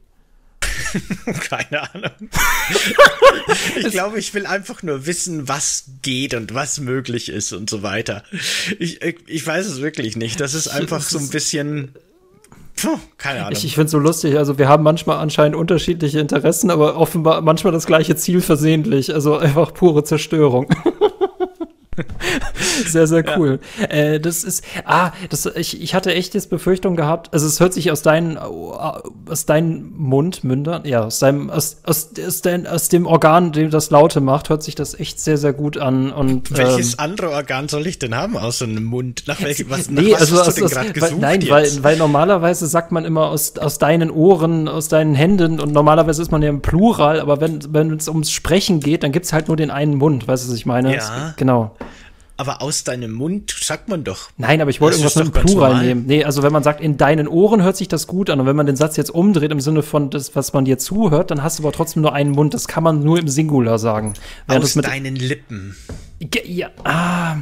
Keine 1.49 1.93
Ahnung. 1.93 2.11
ich 3.77 3.91
glaube, 3.91 4.19
ich 4.19 4.33
will 4.33 4.45
einfach 4.45 4.81
nur 4.83 5.05
wissen, 5.05 5.47
was 5.47 5.85
geht 6.01 6.33
und 6.33 6.53
was 6.53 6.79
möglich 6.79 7.29
ist 7.29 7.53
und 7.53 7.69
so 7.69 7.83
weiter. 7.83 8.23
Ich, 8.79 9.01
ich 9.01 9.45
weiß 9.45 9.65
es 9.65 9.81
wirklich 9.81 10.15
nicht. 10.15 10.39
Das 10.39 10.53
ist 10.53 10.67
einfach 10.67 11.01
so 11.01 11.19
ein 11.19 11.29
bisschen 11.29 11.93
Puh, 12.85 12.99
keine 13.17 13.39
Ahnung. 13.39 13.53
Ich, 13.53 13.65
ich 13.65 13.75
finde 13.75 13.85
es 13.85 13.91
so 13.91 13.99
lustig. 13.99 14.37
Also, 14.37 14.57
wir 14.57 14.67
haben 14.67 14.83
manchmal 14.83 15.17
anscheinend 15.17 15.55
unterschiedliche 15.55 16.19
Interessen, 16.19 16.69
aber 16.69 16.97
offenbar 16.97 17.41
manchmal 17.41 17.73
das 17.73 17.85
gleiche 17.85 18.15
Ziel 18.15 18.41
versehentlich. 18.41 19.13
Also 19.13 19.37
einfach 19.37 19.73
pure 19.73 20.03
Zerstörung. 20.03 20.67
sehr, 22.85 23.07
sehr 23.07 23.23
cool. 23.37 23.59
Ja. 23.79 23.85
Äh, 23.87 24.19
das 24.19 24.43
ist, 24.43 24.63
ah, 24.85 25.11
das, 25.29 25.45
ich, 25.55 25.81
ich 25.81 25.95
hatte 25.95 26.13
echt 26.13 26.33
jetzt 26.33 26.49
Befürchtung 26.49 26.95
gehabt, 26.95 27.33
also 27.33 27.47
es 27.47 27.59
hört 27.59 27.73
sich 27.73 27.91
aus 27.91 28.01
deinem, 28.01 28.37
aus 28.37 29.45
deinem 29.45 29.93
Mund, 29.97 30.43
Mündern, 30.43 30.85
ja, 30.85 31.03
aus 31.03 31.19
deinem, 31.19 31.49
aus, 31.49 31.77
aus, 31.83 32.09
aus, 32.25 32.41
dein, 32.41 32.67
aus 32.67 32.89
dem 32.89 33.05
Organ, 33.05 33.51
dem 33.51 33.69
das 33.69 33.89
Laute 33.89 34.21
macht, 34.21 34.49
hört 34.49 34.63
sich 34.63 34.75
das 34.75 34.99
echt 34.99 35.19
sehr, 35.19 35.37
sehr 35.37 35.53
gut 35.53 35.77
an. 35.77 36.11
Und, 36.11 36.55
Welches 36.55 36.93
ähm, 36.93 36.99
andere 36.99 37.31
Organ 37.31 37.67
soll 37.67 37.87
ich 37.87 37.99
denn 37.99 38.15
haben 38.15 38.37
außer 38.37 38.65
einem 38.65 38.83
Mund? 38.83 39.23
Nach 39.27 39.41
welchem, 39.41 39.69
was, 39.69 39.89
nach 39.89 40.01
nee, 40.01 40.11
was 40.11 40.21
also 40.21 40.39
hast 40.39 40.47
aus, 40.49 40.55
du 40.55 40.61
denn 40.61 40.69
gerade 40.69 40.93
gesucht 40.93 41.11
weil, 41.13 41.19
Nein, 41.19 41.49
weil, 41.49 41.83
weil 41.83 41.97
normalerweise 41.97 42.67
sagt 42.67 42.91
man 42.91 43.05
immer 43.05 43.27
aus, 43.29 43.57
aus 43.57 43.77
deinen 43.77 44.11
Ohren, 44.11 44.67
aus 44.67 44.87
deinen 44.87 45.15
Händen 45.15 45.59
und 45.59 45.71
normalerweise 45.73 46.21
ist 46.21 46.31
man 46.31 46.41
ja 46.41 46.49
im 46.49 46.61
Plural, 46.61 47.19
aber 47.19 47.41
wenn, 47.41 47.73
wenn 47.73 47.93
es 47.93 48.07
ums 48.07 48.31
Sprechen 48.31 48.79
geht, 48.79 49.03
dann 49.03 49.11
gibt 49.11 49.25
es 49.25 49.33
halt 49.33 49.47
nur 49.47 49.57
den 49.57 49.71
einen 49.71 49.95
Mund, 49.95 50.27
weißt 50.27 50.45
du, 50.45 50.49
was 50.49 50.57
ich 50.57 50.65
meine? 50.65 50.93
Ja. 50.93 51.29
Es, 51.29 51.35
genau. 51.37 51.75
Aber 52.37 52.61
aus 52.61 52.83
deinem 52.83 53.13
Mund 53.13 53.55
sagt 53.57 53.87
man 53.87 54.03
doch. 54.03 54.29
Nein, 54.37 54.59
aber 54.59 54.69
ich 54.69 54.81
wollte 54.81 54.97
irgendwas 54.97 55.15
mit 55.15 55.27
dem 55.27 55.45
Plural 55.45 55.81
nehmen. 55.81 56.05
Nee, 56.05 56.25
also 56.25 56.43
wenn 56.43 56.51
man 56.51 56.63
sagt, 56.63 56.81
in 56.81 56.97
deinen 56.97 57.29
Ohren 57.29 57.63
hört 57.63 57.77
sich 57.77 57.87
das 57.87 58.07
gut 58.07 58.29
an. 58.29 58.41
Und 58.41 58.45
wenn 58.45 58.57
man 58.57 58.65
den 58.65 58.75
Satz 58.75 58.97
jetzt 58.97 59.09
umdreht 59.09 59.51
im 59.51 59.61
Sinne 59.61 59.83
von 59.83 60.09
das, 60.09 60.35
was 60.35 60.51
man 60.51 60.65
dir 60.65 60.77
zuhört, 60.77 61.31
dann 61.31 61.43
hast 61.43 61.59
du 61.59 61.63
aber 61.63 61.71
trotzdem 61.71 62.01
nur 62.01 62.13
einen 62.13 62.31
Mund. 62.31 62.53
Das 62.53 62.67
kann 62.67 62.83
man 62.83 63.03
nur 63.03 63.19
im 63.19 63.29
Singular 63.29 63.79
sagen. 63.79 64.15
Während 64.47 64.65
aus 64.65 64.73
deinen 64.73 65.15
Lippen. 65.15 65.77
Ja, 66.45 66.71
ah. 66.83 67.37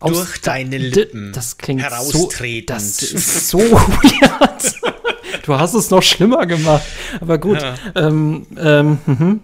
Aus 0.00 0.12
Durch 0.12 0.40
deine 0.40 0.78
Lippen. 0.78 1.32
Das 1.32 1.58
klingt 1.58 1.82
so. 1.82 2.28
Das 2.66 3.02
ist 3.02 3.48
so 3.48 3.58
weird. 3.60 4.74
du 5.42 5.58
hast 5.58 5.74
es 5.74 5.90
noch 5.90 6.02
schlimmer 6.02 6.46
gemacht. 6.46 6.84
Aber 7.20 7.38
gut. 7.38 7.60
Ja. 7.60 7.74
Ähm, 7.96 8.46
ähm, 8.56 8.98
mhm. 9.06 9.40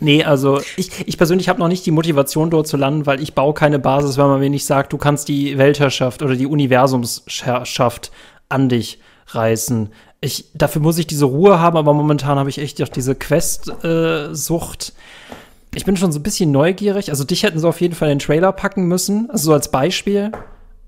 Nee, 0.00 0.24
also 0.24 0.60
ich, 0.76 0.90
ich 1.06 1.16
persönlich 1.16 1.48
habe 1.48 1.60
noch 1.60 1.68
nicht 1.68 1.86
die 1.86 1.90
Motivation, 1.92 2.50
dort 2.50 2.66
zu 2.66 2.76
landen, 2.76 3.06
weil 3.06 3.22
ich 3.22 3.34
baue 3.34 3.54
keine 3.54 3.78
Basis, 3.78 4.18
wenn 4.18 4.26
man 4.26 4.40
mir 4.40 4.50
nicht 4.50 4.66
sagt, 4.66 4.92
du 4.92 4.98
kannst 4.98 5.28
die 5.28 5.56
Weltherrschaft 5.56 6.22
oder 6.22 6.34
die 6.34 6.46
Universumsherrschaft 6.46 8.10
an 8.48 8.68
dich 8.68 8.98
reißen. 9.28 9.90
Ich, 10.20 10.46
dafür 10.54 10.82
muss 10.82 10.98
ich 10.98 11.06
diese 11.06 11.26
Ruhe 11.26 11.60
haben, 11.60 11.76
aber 11.76 11.92
momentan 11.94 12.38
habe 12.38 12.50
ich 12.50 12.58
echt 12.58 12.82
auch 12.82 12.88
diese 12.88 13.14
Quest-Sucht. 13.14 14.88
Äh, 14.88 15.76
Ich 15.76 15.84
bin 15.84 15.96
schon 15.96 16.12
so 16.12 16.18
ein 16.18 16.22
bisschen 16.22 16.50
neugierig. 16.50 17.10
Also 17.10 17.24
dich 17.24 17.42
hätten 17.42 17.58
sie 17.58 17.68
auf 17.68 17.80
jeden 17.80 17.94
Fall 17.94 18.10
in 18.10 18.18
den 18.18 18.24
Trailer 18.26 18.52
packen 18.52 18.86
müssen. 18.86 19.28
Also 19.30 19.46
so 19.46 19.52
als 19.52 19.70
Beispiel. 19.70 20.32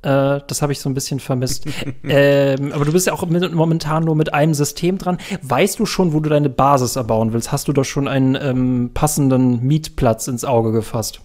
Äh, 0.07 0.41
das 0.47 0.63
habe 0.63 0.73
ich 0.73 0.79
so 0.79 0.89
ein 0.89 0.95
bisschen 0.95 1.19
vermisst. 1.19 1.67
ähm, 2.05 2.73
aber 2.73 2.85
du 2.85 2.93
bist 2.93 3.09
ja 3.09 3.13
auch 3.13 3.27
mit, 3.27 3.53
momentan 3.53 4.05
nur 4.05 4.15
mit 4.15 4.33
einem 4.33 4.55
System 4.55 4.99
dran. 4.99 5.19
Weißt 5.43 5.81
du 5.81 5.87
schon, 5.87 6.13
wo 6.13 6.21
du 6.21 6.31
deine 6.31 6.49
Basis 6.49 6.95
erbauen 6.95 7.33
willst? 7.33 7.51
Hast 7.51 7.67
du 7.67 7.73
doch 7.73 7.85
schon 7.85 8.07
einen 8.07 8.37
ähm, 8.37 8.91
passenden 8.95 9.67
Mietplatz 9.67 10.29
ins 10.29 10.45
Auge 10.45 10.71
gefasst? 10.71 11.21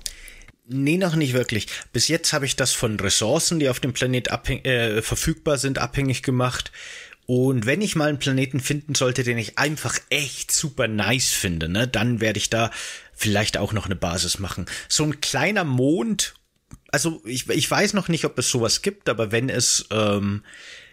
Nee, 0.67 0.97
noch 0.97 1.15
nicht 1.15 1.33
wirklich. 1.33 1.67
Bis 1.93 2.07
jetzt 2.07 2.33
habe 2.33 2.45
ich 2.45 2.55
das 2.55 2.71
von 2.71 2.99
Ressourcen, 2.99 3.59
die 3.59 3.69
auf 3.69 3.79
dem 3.79 3.93
Planet 3.93 4.29
äh, 4.49 5.01
verfügbar 5.03 5.59
sind, 5.59 5.77
abhängig 5.77 6.23
gemacht. 6.23 6.71
Und 7.27 7.67
wenn 7.67 7.81
ich 7.81 7.95
mal 7.95 8.09
einen 8.09 8.19
Planeten 8.19 8.59
finden 8.59 8.95
sollte, 8.95 9.23
den 9.23 9.37
ich 9.37 9.59
einfach 9.59 9.99
echt 10.09 10.51
super 10.51 10.87
nice 10.87 11.29
finde, 11.29 11.69
ne, 11.69 11.87
dann 11.87 12.19
werde 12.19 12.39
ich 12.39 12.49
da 12.49 12.71
vielleicht 13.13 13.57
auch 13.57 13.73
noch 13.73 13.85
eine 13.85 13.95
Basis 13.95 14.39
machen. 14.39 14.65
So 14.89 15.03
ein 15.03 15.21
kleiner 15.21 15.65
Mond, 15.65 16.33
also 16.91 17.21
ich, 17.25 17.49
ich 17.49 17.69
weiß 17.69 17.93
noch 17.93 18.09
nicht, 18.09 18.25
ob 18.25 18.37
es 18.37 18.49
sowas 18.49 18.81
gibt, 18.81 19.09
aber 19.09 19.31
wenn 19.31 19.49
es 19.49 19.87
ähm, 19.91 20.43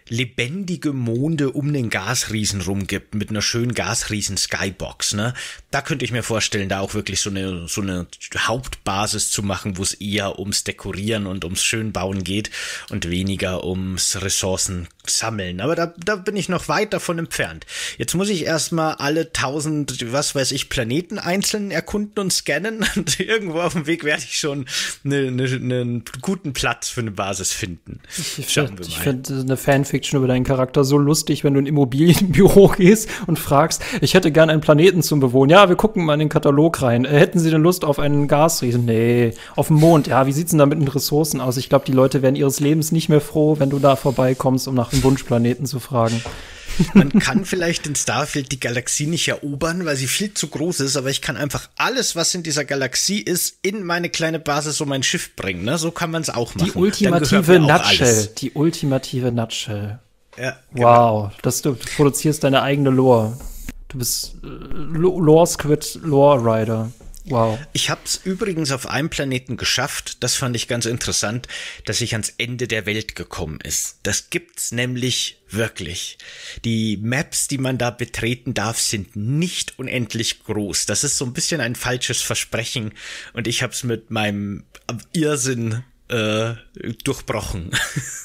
lebendige 0.09 0.93
Monde 0.93 1.51
um 1.51 1.71
den 1.71 1.89
Gasriesen 1.89 2.61
rumgibt 2.61 3.15
mit 3.15 3.29
einer 3.29 3.41
schönen 3.41 3.73
Gasriesen 3.73 4.37
Skybox, 4.37 5.13
ne? 5.13 5.33
Da 5.71 5.81
könnte 5.81 6.05
ich 6.05 6.11
mir 6.11 6.23
vorstellen, 6.23 6.69
da 6.69 6.79
auch 6.79 6.93
wirklich 6.93 7.21
so 7.21 7.29
eine 7.29 7.67
so 7.67 7.81
eine 7.81 8.07
Hauptbasis 8.37 9.29
zu 9.29 9.43
machen, 9.43 9.77
wo 9.77 9.83
es 9.83 9.93
eher 9.93 10.39
ums 10.39 10.63
Dekorieren 10.63 11.27
und 11.27 11.45
ums 11.45 11.63
Schönbauen 11.63 12.23
geht 12.23 12.49
und 12.89 13.09
weniger 13.09 13.63
ums 13.63 14.21
Ressourcen 14.21 14.87
sammeln. 15.05 15.61
Aber 15.61 15.75
da, 15.75 15.93
da 15.97 16.15
bin 16.15 16.35
ich 16.35 16.49
noch 16.49 16.67
weit 16.67 16.93
davon 16.93 17.19
entfernt. 17.19 17.65
Jetzt 17.97 18.15
muss 18.15 18.29
ich 18.29 18.45
erstmal 18.45 18.95
alle 18.95 19.31
tausend, 19.31 20.11
was 20.11 20.35
weiß 20.35 20.51
ich, 20.51 20.69
Planeten 20.69 21.19
einzeln 21.19 21.71
erkunden 21.71 22.19
und 22.19 22.33
scannen 22.33 22.85
und 22.95 23.19
irgendwo 23.19 23.61
auf 23.61 23.73
dem 23.73 23.87
Weg 23.87 24.03
werde 24.03 24.23
ich 24.23 24.39
schon 24.39 24.65
einen 25.03 25.39
eine, 25.39 25.55
eine 25.55 26.01
guten 26.21 26.53
Platz 26.53 26.89
für 26.89 27.01
eine 27.01 27.11
Basis 27.11 27.53
finden. 27.53 28.01
Ich 28.17 28.47
finde 28.47 28.83
find 28.83 29.31
eine 29.31 29.57
Fanfiction 29.99 30.17
über 30.17 30.27
deinen 30.27 30.43
Charakter 30.43 30.83
so 30.83 30.97
lustig, 30.97 31.43
wenn 31.43 31.53
du 31.53 31.59
in 31.59 31.65
ein 31.65 31.69
Immobilienbüro 31.69 32.67
gehst 32.77 33.09
und 33.27 33.37
fragst, 33.37 33.81
ich 34.01 34.13
hätte 34.13 34.31
gern 34.31 34.49
einen 34.49 34.61
Planeten 34.61 35.01
zum 35.01 35.19
Bewohnen. 35.19 35.51
Ja, 35.51 35.67
wir 35.67 35.75
gucken 35.75 36.05
mal 36.05 36.13
in 36.13 36.19
den 36.19 36.29
Katalog 36.29 36.81
rein. 36.81 37.05
Äh, 37.05 37.19
hätten 37.19 37.39
Sie 37.39 37.51
denn 37.51 37.61
Lust 37.61 37.83
auf 37.83 37.99
einen 37.99 38.27
Gasriesen? 38.27 38.85
Nee. 38.85 39.33
Auf 39.55 39.67
dem 39.67 39.77
Mond? 39.77 40.07
Ja, 40.07 40.25
wie 40.25 40.31
sieht's 40.31 40.51
denn 40.51 40.59
da 40.59 40.65
mit 40.65 40.79
den 40.79 40.87
Ressourcen 40.87 41.41
aus? 41.41 41.57
Ich 41.57 41.69
glaube, 41.69 41.85
die 41.85 41.91
Leute 41.91 42.21
werden 42.21 42.35
ihres 42.35 42.59
Lebens 42.59 42.91
nicht 42.91 43.09
mehr 43.09 43.21
froh, 43.21 43.57
wenn 43.59 43.69
du 43.69 43.79
da 43.79 43.95
vorbeikommst, 43.95 44.67
um 44.67 44.75
nach 44.75 44.89
dem 44.89 45.03
Wunschplaneten 45.03 45.65
zu 45.65 45.79
fragen. 45.79 46.21
Man 46.93 47.09
kann 47.19 47.45
vielleicht 47.45 47.87
in 47.87 47.95
Starfield 47.95 48.51
die 48.51 48.59
Galaxie 48.59 49.07
nicht 49.07 49.27
erobern, 49.27 49.85
weil 49.85 49.95
sie 49.95 50.07
viel 50.07 50.33
zu 50.33 50.47
groß 50.47 50.79
ist, 50.81 50.97
aber 50.97 51.09
ich 51.09 51.21
kann 51.21 51.37
einfach 51.37 51.69
alles, 51.77 52.15
was 52.15 52.33
in 52.35 52.43
dieser 52.43 52.65
Galaxie 52.65 53.19
ist, 53.19 53.57
in 53.61 53.83
meine 53.83 54.09
kleine 54.09 54.39
Basis 54.39 54.79
um 54.81 54.89
mein 54.89 55.03
Schiff 55.03 55.35
bringen. 55.35 55.63
Ne? 55.63 55.77
So 55.77 55.91
kann 55.91 56.11
man 56.11 56.21
es 56.21 56.29
auch 56.29 56.55
machen. 56.55 56.71
Die 56.73 56.77
ultimative 56.77 57.59
Nutshell. 57.59 58.29
Die 58.37 58.51
ultimative 58.51 59.31
Nutshell. 59.31 59.99
Ja, 60.37 60.57
genau. 60.73 61.23
Wow, 61.23 61.31
das, 61.41 61.61
du, 61.61 61.73
du 61.73 61.85
produzierst 61.95 62.43
deine 62.43 62.61
eigene 62.61 62.89
Lore. 62.89 63.37
Du 63.89 63.97
bist 63.97 64.35
äh, 64.43 64.47
Lore 64.47 65.47
Squid 65.47 65.99
Lore 66.03 66.39
Rider. 66.39 66.91
Wow. 67.25 67.59
Ich 67.73 67.89
habe 67.89 68.01
es 68.05 68.15
übrigens 68.23 68.71
auf 68.71 68.87
einem 68.87 69.09
Planeten 69.09 69.57
geschafft, 69.57 70.23
das 70.23 70.35
fand 70.35 70.55
ich 70.55 70.67
ganz 70.67 70.85
interessant, 70.85 71.47
dass 71.85 72.01
ich 72.01 72.13
ans 72.13 72.33
Ende 72.37 72.67
der 72.67 72.85
Welt 72.85 73.15
gekommen 73.15 73.59
ist. 73.61 73.99
Das 74.03 74.29
gibt's 74.29 74.71
nämlich 74.71 75.41
wirklich. 75.49 76.17
Die 76.65 76.97
Maps, 76.97 77.47
die 77.47 77.57
man 77.57 77.77
da 77.77 77.89
betreten 77.89 78.53
darf, 78.53 78.79
sind 78.79 79.15
nicht 79.15 79.77
unendlich 79.77 80.43
groß. 80.43 80.85
Das 80.85 81.03
ist 81.03 81.17
so 81.17 81.25
ein 81.25 81.33
bisschen 81.33 81.61
ein 81.61 81.75
falsches 81.75 82.21
Versprechen 82.21 82.93
und 83.33 83.47
ich 83.47 83.63
habe 83.63 83.73
es 83.73 83.83
mit 83.83 84.11
meinem 84.11 84.63
Irrsinn 85.13 85.83
äh, 86.07 86.53
durchbrochen. 87.03 87.71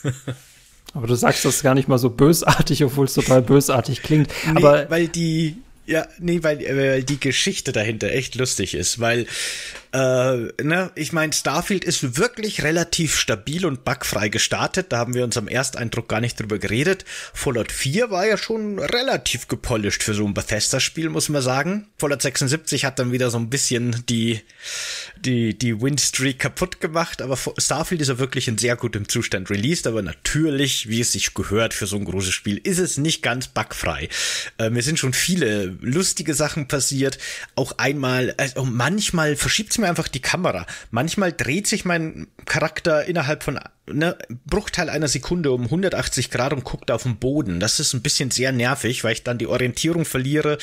Aber 0.94 1.09
du 1.09 1.16
sagst 1.16 1.44
das 1.44 1.62
gar 1.62 1.74
nicht 1.74 1.88
mal 1.88 1.98
so 1.98 2.09
bösartig, 2.09 2.85
obwohl 2.85 3.07
es 3.07 3.14
total 3.14 3.42
bösartig 3.42 4.02
klingt. 4.02 4.30
Nee, 4.46 4.52
Aber 4.57 4.88
weil 4.90 5.09
die 5.09 5.57
ja, 5.86 6.06
nee, 6.18 6.42
weil, 6.42 6.58
weil 6.60 7.02
die 7.04 7.20
Geschichte 7.20 7.72
dahinter 7.72 8.10
echt 8.10 8.34
lustig 8.36 8.74
ist, 8.74 9.00
weil 9.00 9.26
äh, 9.94 10.48
ne, 10.60 10.90
ich 10.96 11.12
meine, 11.12 11.32
Starfield 11.32 11.84
ist 11.84 12.16
wirklich 12.18 12.64
relativ 12.64 13.16
stabil 13.16 13.64
und 13.64 13.84
bugfrei 13.84 14.28
gestartet. 14.28 14.86
Da 14.90 14.98
haben 14.98 15.14
wir 15.14 15.22
uns 15.22 15.36
am 15.36 15.46
Ersteindruck 15.46 16.08
gar 16.08 16.20
nicht 16.20 16.40
drüber 16.40 16.58
geredet. 16.58 17.04
Fallout 17.32 17.70
4 17.70 18.10
war 18.10 18.26
ja 18.26 18.36
schon 18.36 18.80
relativ 18.80 19.46
gepolished 19.46 20.02
für 20.02 20.14
so 20.14 20.26
ein 20.26 20.34
Bethesda-Spiel, 20.34 21.10
muss 21.10 21.28
man 21.28 21.42
sagen. 21.42 21.86
Fallout 21.96 22.22
76 22.22 22.84
hat 22.84 22.98
dann 22.98 23.12
wieder 23.12 23.30
so 23.30 23.38
ein 23.38 23.50
bisschen 23.50 24.04
die, 24.08 24.40
die, 25.16 25.56
die 25.56 25.80
Winstreak 25.80 26.40
kaputt 26.40 26.80
gemacht, 26.80 27.22
aber 27.22 27.38
Starfield 27.56 28.00
ist 28.00 28.08
ja 28.08 28.18
wirklich 28.18 28.48
in 28.48 28.58
sehr 28.58 28.74
gutem 28.74 29.08
Zustand 29.08 29.48
released, 29.48 29.86
aber 29.86 30.02
natürlich, 30.02 30.88
wie 30.88 31.02
es 31.02 31.12
sich 31.12 31.34
gehört 31.34 31.72
für 31.72 31.86
so 31.86 31.96
ein 31.96 32.04
großes 32.04 32.34
Spiel, 32.34 32.58
ist 32.64 32.78
es 32.78 32.98
nicht 32.98 33.22
ganz 33.22 33.46
bugfrei. 33.46 34.08
Äh, 34.58 34.70
mir 34.70 34.82
sind 34.82 34.98
schon 34.98 35.12
viele 35.12 35.73
lustige 35.80 36.34
Sachen 36.34 36.68
passiert. 36.68 37.18
Auch 37.54 37.78
einmal, 37.78 38.34
also 38.37 38.64
manchmal 38.64 39.37
verschiebt 39.37 39.72
es 39.72 39.78
mir 39.78 39.88
einfach 39.88 40.08
die 40.08 40.22
Kamera. 40.22 40.66
Manchmal 40.90 41.32
dreht 41.32 41.66
sich 41.66 41.84
mein 41.84 42.26
Charakter 42.46 43.04
innerhalb 43.04 43.42
von 43.42 43.58
ne, 43.86 44.16
Bruchteil 44.46 44.88
einer 44.88 45.08
Sekunde 45.08 45.52
um 45.52 45.64
180 45.64 46.30
Grad 46.30 46.52
und 46.52 46.64
guckt 46.64 46.90
auf 46.90 47.02
den 47.02 47.16
Boden. 47.16 47.60
Das 47.60 47.80
ist 47.80 47.92
ein 47.92 48.02
bisschen 48.02 48.30
sehr 48.30 48.52
nervig, 48.52 49.04
weil 49.04 49.12
ich 49.12 49.22
dann 49.22 49.38
die 49.38 49.46
Orientierung 49.46 50.04
verliere. 50.04 50.58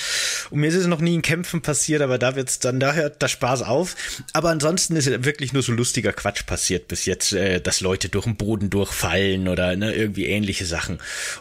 Und 0.49 0.59
mir 0.61 0.67
ist 0.67 0.75
es 0.75 0.87
noch 0.87 1.01
nie 1.01 1.15
in 1.15 1.21
Kämpfen 1.21 1.61
passiert, 1.61 2.01
aber 2.01 2.17
da 2.17 2.35
wird's 2.35 2.59
dann, 2.59 2.79
da 2.79 2.93
hört 2.93 3.21
der 3.21 3.27
Spaß 3.27 3.63
auf. 3.63 3.95
Aber 4.33 4.49
ansonsten 4.49 4.95
ist 4.95 5.23
wirklich 5.23 5.53
nur 5.53 5.63
so 5.63 5.71
lustiger 5.71 6.13
Quatsch 6.13 6.45
passiert 6.45 6.87
bis 6.87 7.05
jetzt, 7.05 7.33
äh, 7.33 7.61
dass 7.61 7.81
Leute 7.81 8.09
durch 8.09 8.25
den 8.25 8.35
Boden 8.35 8.69
durchfallen 8.69 9.47
oder 9.47 9.75
ne, 9.75 9.93
irgendwie 9.93 10.25
ähnliche 10.25 10.65
Sachen. 10.65 10.99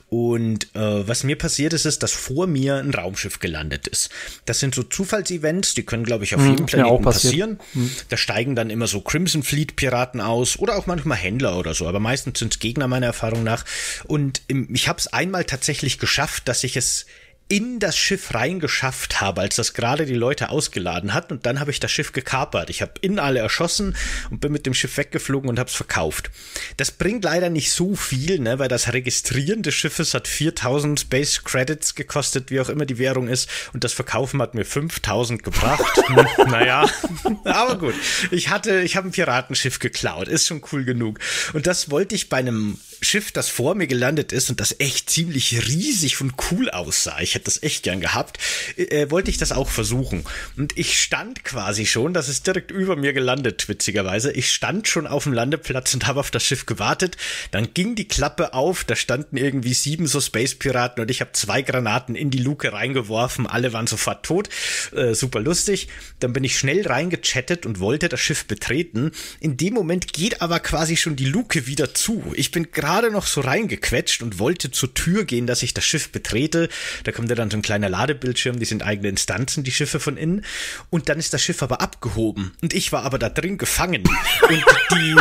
Und 0.08 0.74
äh, 0.74 1.08
was 1.08 1.24
mir 1.24 1.36
passiert 1.36 1.72
ist, 1.72 1.86
ist, 1.86 2.02
dass 2.02 2.12
vor 2.12 2.46
mir 2.46 2.76
ein 2.76 2.92
Raumschiff 2.92 3.38
gelandet 3.38 3.86
ist. 3.86 4.10
Das 4.44 4.60
sind 4.60 4.74
so 4.74 4.82
Zufallsevents, 4.82 5.74
die 5.74 5.84
können, 5.84 6.04
glaube 6.04 6.24
ich, 6.24 6.34
auf 6.34 6.42
hm, 6.42 6.50
jedem 6.50 6.66
Planeten 6.66 7.02
passieren. 7.02 7.60
Hm. 7.72 7.90
Da 8.08 8.16
steigen 8.16 8.54
dann 8.54 8.70
immer 8.70 8.86
so 8.86 9.00
Crimson 9.00 9.42
Fleet 9.42 9.76
Piraten 9.76 10.20
aus 10.20 10.58
oder 10.58 10.76
auch 10.76 10.86
manchmal 10.86 11.18
Händler 11.18 11.56
oder 11.58 11.69
oder 11.70 11.74
so, 11.76 11.88
aber 11.88 12.00
meistens 12.00 12.38
sind 12.38 12.52
es 12.54 12.58
Gegner 12.58 12.88
meiner 12.88 13.06
Erfahrung 13.06 13.44
nach. 13.44 13.64
Und 14.04 14.42
im, 14.48 14.68
ich 14.74 14.88
habe 14.88 14.98
es 14.98 15.06
einmal 15.06 15.44
tatsächlich 15.44 15.98
geschafft, 15.98 16.48
dass 16.48 16.64
ich 16.64 16.76
es 16.76 17.06
in 17.50 17.80
das 17.80 17.98
Schiff 17.98 18.32
reingeschafft 18.32 19.20
habe, 19.20 19.40
als 19.40 19.56
das 19.56 19.74
gerade 19.74 20.06
die 20.06 20.14
Leute 20.14 20.50
ausgeladen 20.50 21.12
hat. 21.12 21.32
Und 21.32 21.46
dann 21.46 21.58
habe 21.58 21.72
ich 21.72 21.80
das 21.80 21.90
Schiff 21.90 22.12
gekapert. 22.12 22.70
Ich 22.70 22.80
habe 22.80 22.92
innen 23.00 23.18
alle 23.18 23.40
erschossen 23.40 23.96
und 24.30 24.40
bin 24.40 24.52
mit 24.52 24.66
dem 24.66 24.74
Schiff 24.74 24.96
weggeflogen 24.96 25.50
und 25.50 25.58
habe 25.58 25.68
es 25.68 25.74
verkauft. 25.74 26.30
Das 26.76 26.92
bringt 26.92 27.24
leider 27.24 27.50
nicht 27.50 27.72
so 27.72 27.96
viel, 27.96 28.38
ne, 28.38 28.60
weil 28.60 28.68
das 28.68 28.92
Registrieren 28.92 29.62
des 29.62 29.74
Schiffes 29.74 30.14
hat 30.14 30.28
4000 30.28 31.00
Space 31.00 31.42
Credits 31.42 31.96
gekostet, 31.96 32.52
wie 32.52 32.60
auch 32.60 32.68
immer 32.68 32.86
die 32.86 32.98
Währung 32.98 33.26
ist. 33.26 33.50
Und 33.72 33.82
das 33.82 33.92
Verkaufen 33.94 34.40
hat 34.40 34.54
mir 34.54 34.64
5000 34.64 35.42
gebracht. 35.42 36.00
naja, 36.46 36.88
aber 37.44 37.78
gut. 37.78 37.94
Ich 38.30 38.48
hatte, 38.48 38.80
ich 38.82 38.94
habe 38.94 39.08
ein 39.08 39.12
Piratenschiff 39.12 39.80
geklaut. 39.80 40.28
Ist 40.28 40.46
schon 40.46 40.62
cool 40.70 40.84
genug. 40.84 41.18
Und 41.52 41.66
das 41.66 41.90
wollte 41.90 42.14
ich 42.14 42.28
bei 42.28 42.36
einem 42.36 42.78
Schiff, 43.02 43.32
das 43.32 43.48
vor 43.48 43.74
mir 43.74 43.86
gelandet 43.86 44.32
ist 44.32 44.50
und 44.50 44.60
das 44.60 44.76
echt 44.78 45.08
ziemlich 45.08 45.66
riesig 45.66 46.20
und 46.20 46.34
cool 46.50 46.70
aussah, 46.70 47.20
ich 47.20 47.34
hätte 47.34 47.46
das 47.46 47.62
echt 47.62 47.82
gern 47.82 48.00
gehabt, 48.00 48.38
äh, 48.76 49.10
wollte 49.10 49.30
ich 49.30 49.38
das 49.38 49.52
auch 49.52 49.68
versuchen. 49.68 50.24
Und 50.56 50.76
ich 50.76 51.00
stand 51.00 51.42
quasi 51.44 51.86
schon, 51.86 52.12
das 52.12 52.28
ist 52.28 52.46
direkt 52.46 52.70
über 52.70 52.96
mir 52.96 53.12
gelandet, 53.12 53.68
witzigerweise. 53.68 54.32
Ich 54.32 54.52
stand 54.52 54.86
schon 54.86 55.06
auf 55.06 55.24
dem 55.24 55.32
Landeplatz 55.32 55.94
und 55.94 56.06
habe 56.06 56.20
auf 56.20 56.30
das 56.30 56.44
Schiff 56.44 56.66
gewartet. 56.66 57.16
Dann 57.50 57.72
ging 57.72 57.94
die 57.94 58.06
Klappe 58.06 58.52
auf, 58.52 58.84
da 58.84 58.94
standen 58.96 59.36
irgendwie 59.36 59.74
sieben 59.74 60.06
so 60.06 60.20
Space-Piraten 60.20 61.00
und 61.00 61.10
ich 61.10 61.22
habe 61.22 61.32
zwei 61.32 61.62
Granaten 61.62 62.14
in 62.14 62.30
die 62.30 62.38
Luke 62.38 62.70
reingeworfen. 62.72 63.46
Alle 63.46 63.72
waren 63.72 63.86
sofort 63.86 64.26
tot. 64.26 64.50
Äh, 64.94 65.14
super 65.14 65.40
lustig. 65.40 65.88
Dann 66.18 66.34
bin 66.34 66.44
ich 66.44 66.58
schnell 66.58 66.86
reingechattet 66.86 67.64
und 67.64 67.80
wollte 67.80 68.10
das 68.10 68.20
Schiff 68.20 68.44
betreten. 68.44 69.12
In 69.40 69.56
dem 69.56 69.74
Moment 69.74 70.12
geht 70.12 70.42
aber 70.42 70.60
quasi 70.60 70.96
schon 70.96 71.16
die 71.16 71.24
Luke 71.24 71.66
wieder 71.66 71.94
zu. 71.94 72.32
Ich 72.34 72.50
bin 72.50 72.70
gerade 72.72 72.89
gerade 72.90 73.12
noch 73.12 73.26
so 73.26 73.40
reingequetscht 73.40 74.20
und 74.20 74.40
wollte 74.40 74.72
zur 74.72 74.92
Tür 74.94 75.24
gehen, 75.24 75.46
dass 75.46 75.62
ich 75.62 75.74
das 75.74 75.84
Schiff 75.84 76.10
betrete. 76.10 76.68
Da 77.04 77.12
kommt 77.12 77.28
ja 77.28 77.36
dann 77.36 77.48
so 77.48 77.56
ein 77.56 77.62
kleiner 77.62 77.88
Ladebildschirm, 77.88 78.58
die 78.58 78.64
sind 78.64 78.82
eigene 78.82 79.08
Instanzen, 79.08 79.62
die 79.62 79.70
Schiffe 79.70 80.00
von 80.00 80.16
innen. 80.16 80.44
Und 80.90 81.08
dann 81.08 81.20
ist 81.20 81.32
das 81.32 81.40
Schiff 81.40 81.62
aber 81.62 81.80
abgehoben. 81.80 82.52
Und 82.62 82.74
ich 82.74 82.90
war 82.90 83.04
aber 83.04 83.20
da 83.20 83.28
drin 83.28 83.58
gefangen. 83.58 84.02
Und 84.48 84.64
die, 84.90 85.16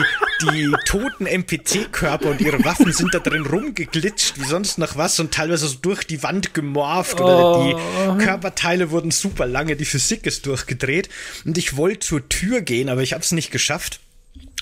die 0.51 0.73
toten 0.85 1.27
NPC-Körper 1.27 2.31
und 2.31 2.41
ihre 2.41 2.63
Waffen 2.65 2.91
sind 2.91 3.13
da 3.13 3.19
drin 3.19 3.45
rumgeglitscht, 3.45 4.39
wie 4.39 4.45
sonst 4.45 4.79
noch 4.79 4.97
was, 4.97 5.19
und 5.19 5.31
teilweise 5.31 5.67
so 5.67 5.77
durch 5.79 6.05
die 6.05 6.23
Wand 6.23 6.55
gemorpht. 6.55 7.21
Oder 7.21 7.55
oh. 7.55 8.15
die 8.17 8.23
Körperteile 8.25 8.89
wurden 8.89 9.11
super 9.11 9.45
lange, 9.45 9.75
die 9.75 9.85
Physik 9.85 10.25
ist 10.25 10.47
durchgedreht. 10.47 11.09
Und 11.45 11.59
ich 11.59 11.77
wollte 11.77 11.99
zur 11.99 12.27
Tür 12.29 12.61
gehen, 12.61 12.89
aber 12.89 13.03
ich 13.03 13.13
habe 13.13 13.23
es 13.23 13.31
nicht 13.31 13.51
geschafft 13.51 13.99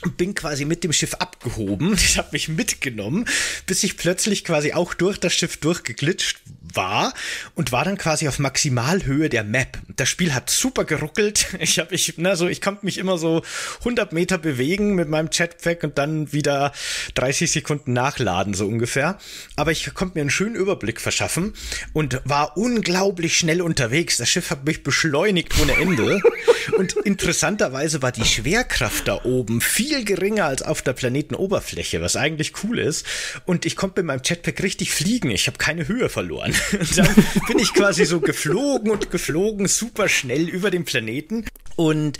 und 0.04 0.18
bin 0.18 0.36
quasi 0.36 0.66
mit 0.66 0.84
dem 0.84 0.94
Schiff 0.94 1.16
abgehoben. 1.16 1.98
Ich 2.08 2.18
habe 2.18 2.30
mich 2.32 2.48
mitgenommen, 2.48 3.26
bis 3.66 3.84
ich 3.84 3.98
plötzlich 3.98 4.46
quasi 4.46 4.74
auch 4.74 4.94
durch 4.94 5.20
das 5.20 5.34
Schiff 5.34 5.58
durchgeglitscht 5.58 6.40
war 6.74 7.14
und 7.56 7.72
war 7.72 7.84
dann 7.84 7.98
quasi 7.98 8.28
auf 8.28 8.40
Maximalhöhe 8.40 9.30
der 9.30 9.44
Map. 9.44 9.78
das 9.96 10.10
Spiel 10.10 10.34
hat 10.34 10.50
super 10.50 10.86
geruckelt. 10.86 11.48
Ich 11.60 11.80
habe 11.80 11.94
ich, 11.94 12.14
na 12.18 12.36
so, 12.36 12.48
ich 12.48 12.62
konnte 12.62 12.86
mich 12.86 12.98
immer 12.98 13.18
so 13.18 13.42
100 13.80 14.14
Meter 14.14 14.38
bewegen 14.38 14.96
mit 14.96 15.10
meinem 15.10 15.30
Chatpack 15.30 15.84
und 15.84 15.98
dann 15.98 16.32
wieder 16.32 16.72
30 17.16 17.52
Sekunden 17.52 17.94
nachladen 17.94 18.54
so 18.54 18.66
ungefähr. 18.68 19.18
Aber 19.56 19.72
ich 19.72 19.94
konnte 19.94 20.18
mir 20.18 20.22
einen 20.22 20.30
schönen 20.30 20.56
Überblick 20.56 21.02
verschaffen 21.02 21.54
und 21.94 22.22
war 22.26 22.58
unglaublich 22.58 23.38
schnell 23.38 23.62
unterwegs. 23.62 24.18
Das 24.18 24.30
Schiff 24.30 24.50
hat 24.50 24.66
mich 24.66 24.84
beschleunigt 24.84 25.60
ohne 25.60 25.74
Ende. 25.74 26.22
und 26.78 26.94
interessanterweise 26.94 28.02
war 28.02 28.12
die 28.12 28.26
Schwerkraft 28.26 29.08
da 29.08 29.24
oben 29.24 29.60
viel 29.60 29.87
geringer 30.04 30.46
als 30.46 30.62
auf 30.62 30.82
der 30.82 30.94
Planetenoberfläche, 30.94 32.02
was 32.02 32.16
eigentlich 32.16 32.54
cool 32.64 32.80
ist. 32.80 33.06
Und 33.46 33.66
ich 33.66 33.76
konnte 33.76 34.02
mit 34.02 34.08
meinem 34.08 34.22
Jetpack 34.24 34.62
richtig 34.62 34.92
fliegen. 34.92 35.32
Ich 35.32 35.48
habe 35.48 35.58
keine 35.58 35.88
Höhe 35.88 36.10
verloren. 36.10 36.54
Und 36.72 36.98
dann 36.98 37.16
bin 37.48 37.60
ich 37.60 37.74
quasi 37.74 38.06
so 38.06 38.20
geflogen 38.20 38.92
und 38.92 39.12
geflogen, 39.12 39.68
super 39.68 40.10
schnell 40.10 40.48
über 40.50 40.72
den 40.72 40.86
Planeten 40.86 41.46
und 41.76 42.18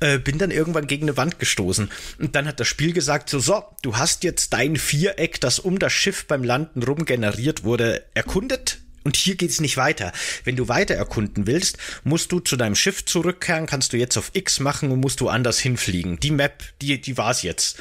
äh, 0.00 0.18
bin 0.18 0.38
dann 0.38 0.50
irgendwann 0.50 0.86
gegen 0.86 1.04
eine 1.04 1.16
Wand 1.16 1.38
gestoßen. 1.38 1.90
Und 2.18 2.34
dann 2.34 2.46
hat 2.46 2.60
das 2.60 2.68
Spiel 2.68 2.92
gesagt, 2.92 3.30
so, 3.30 3.38
so, 3.38 3.64
du 3.82 3.96
hast 3.96 4.24
jetzt 4.24 4.52
dein 4.52 4.76
Viereck, 4.76 5.40
das 5.40 5.58
um 5.58 5.78
das 5.78 5.92
Schiff 5.92 6.26
beim 6.26 6.44
Landen 6.44 6.82
rum 6.82 7.04
generiert 7.04 7.64
wurde, 7.64 8.04
erkundet 8.14 8.78
und 9.04 9.16
hier 9.16 9.36
geht's 9.36 9.60
nicht 9.60 9.76
weiter. 9.76 10.12
Wenn 10.44 10.56
du 10.56 10.68
weiter 10.68 10.94
erkunden 10.94 11.46
willst, 11.46 11.78
musst 12.04 12.32
du 12.32 12.40
zu 12.40 12.56
deinem 12.56 12.74
Schiff 12.74 13.04
zurückkehren, 13.04 13.66
kannst 13.66 13.92
du 13.92 13.96
jetzt 13.96 14.16
auf 14.16 14.30
X 14.34 14.60
machen 14.60 14.90
und 14.90 15.00
musst 15.00 15.20
du 15.20 15.28
anders 15.28 15.58
hinfliegen. 15.58 16.20
Die 16.20 16.30
Map, 16.30 16.62
die, 16.80 17.00
die 17.00 17.16
war's 17.16 17.42
jetzt. 17.42 17.78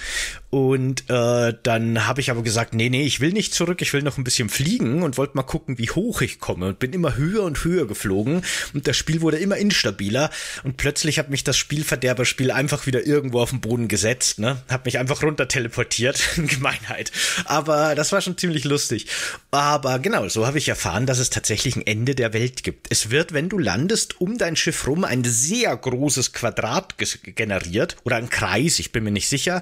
Und 0.50 1.10
äh, 1.10 1.54
dann 1.62 2.08
habe 2.08 2.22
ich 2.22 2.32
aber 2.32 2.42
gesagt, 2.42 2.74
nee, 2.74 2.90
nee, 2.90 3.04
ich 3.04 3.20
will 3.20 3.34
nicht 3.34 3.54
zurück, 3.54 3.82
ich 3.82 3.92
will 3.92 4.02
noch 4.02 4.18
ein 4.18 4.24
bisschen 4.24 4.48
fliegen 4.48 5.04
und 5.04 5.18
wollte 5.18 5.36
mal 5.36 5.44
gucken, 5.44 5.78
wie 5.78 5.90
hoch 5.90 6.22
ich 6.22 6.40
komme. 6.40 6.68
Und 6.68 6.80
bin 6.80 6.94
immer 6.94 7.18
höher 7.18 7.44
und 7.44 7.64
höher 7.66 7.86
geflogen 7.86 8.44
und 8.74 8.88
das 8.88 8.96
Spiel 8.96 9.22
wurde 9.22 9.38
immer 9.38 9.58
instabiler 9.58 10.30
und 10.64 10.78
plötzlich 10.78 11.20
hat 11.20 11.30
mich 11.30 11.44
das 11.44 11.58
Spielverderberspiel 11.58 12.52
einfach 12.52 12.86
wieder 12.86 13.06
irgendwo 13.06 13.42
auf 13.42 13.50
den 13.50 13.60
Boden 13.60 13.90
gesetzt, 13.90 14.40
ne? 14.40 14.62
Hat 14.70 14.86
mich 14.86 15.00
einfach 15.00 15.22
runter 15.22 15.50
teleportiert. 15.50 16.22
Gemeinheit. 16.38 17.12
Aber 17.46 17.96
das 17.96 18.12
war 18.12 18.22
schon 18.22 18.38
ziemlich 18.38 18.64
lustig. 18.64 19.08
Aber 19.52 20.00
genau, 20.00 20.28
so 20.30 20.48
habe 20.48 20.58
ich 20.58 20.70
erfahren, 20.70 21.06
dass 21.08 21.20
es 21.20 21.30
tatsächlich 21.30 21.76
ein 21.76 21.86
Ende 21.86 22.14
der 22.14 22.34
Welt 22.34 22.64
gibt. 22.64 22.88
Es 22.90 23.10
wird, 23.10 23.34
wenn 23.34 23.50
du 23.50 23.58
landest, 23.58 24.22
um 24.22 24.38
dein 24.38 24.56
Schiff 24.56 24.86
rum 24.88 25.04
ein 25.04 25.24
sehr 25.24 25.76
großes 25.76 26.34
Quadrat 26.34 26.96
generiert 26.98 27.98
oder 28.04 28.18
ein 28.18 28.30
Kreis, 28.30 28.80
ich 28.80 28.92
bin 28.92 29.04
mir 29.04 29.12
nicht 29.12 29.30
sicher. 29.30 29.62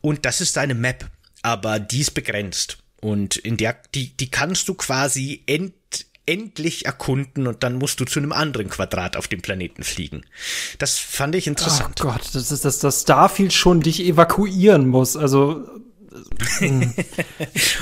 Und 0.00 0.24
das 0.26 0.40
ist 0.40 0.56
deine 0.56 0.74
Map, 0.74 1.06
aber 1.42 1.80
die 1.80 2.00
ist 2.00 2.12
begrenzt. 2.12 2.78
Und 3.00 3.36
in 3.36 3.56
der, 3.56 3.76
die, 3.94 4.16
die 4.16 4.30
kannst 4.30 4.68
du 4.68 4.74
quasi 4.74 5.42
end, 5.46 5.74
endlich 6.26 6.86
erkunden 6.86 7.46
und 7.46 7.62
dann 7.62 7.76
musst 7.76 7.98
du 7.98 8.04
zu 8.04 8.20
einem 8.20 8.32
anderen 8.32 8.70
Quadrat 8.70 9.16
auf 9.16 9.26
dem 9.26 9.42
Planeten 9.42 9.82
fliegen. 9.82 10.22
Das 10.78 10.98
fand 10.98 11.34
ich 11.34 11.46
interessant. 11.46 12.00
Oh 12.00 12.08
Gott, 12.08 12.28
das 12.32 12.52
ist, 12.52 12.64
dass 12.64 12.78
das 12.78 13.02
Starfield 13.02 13.52
schon 13.52 13.80
dich 13.80 14.00
evakuieren 14.00 14.86
muss. 14.86 15.16
Also 15.16 15.66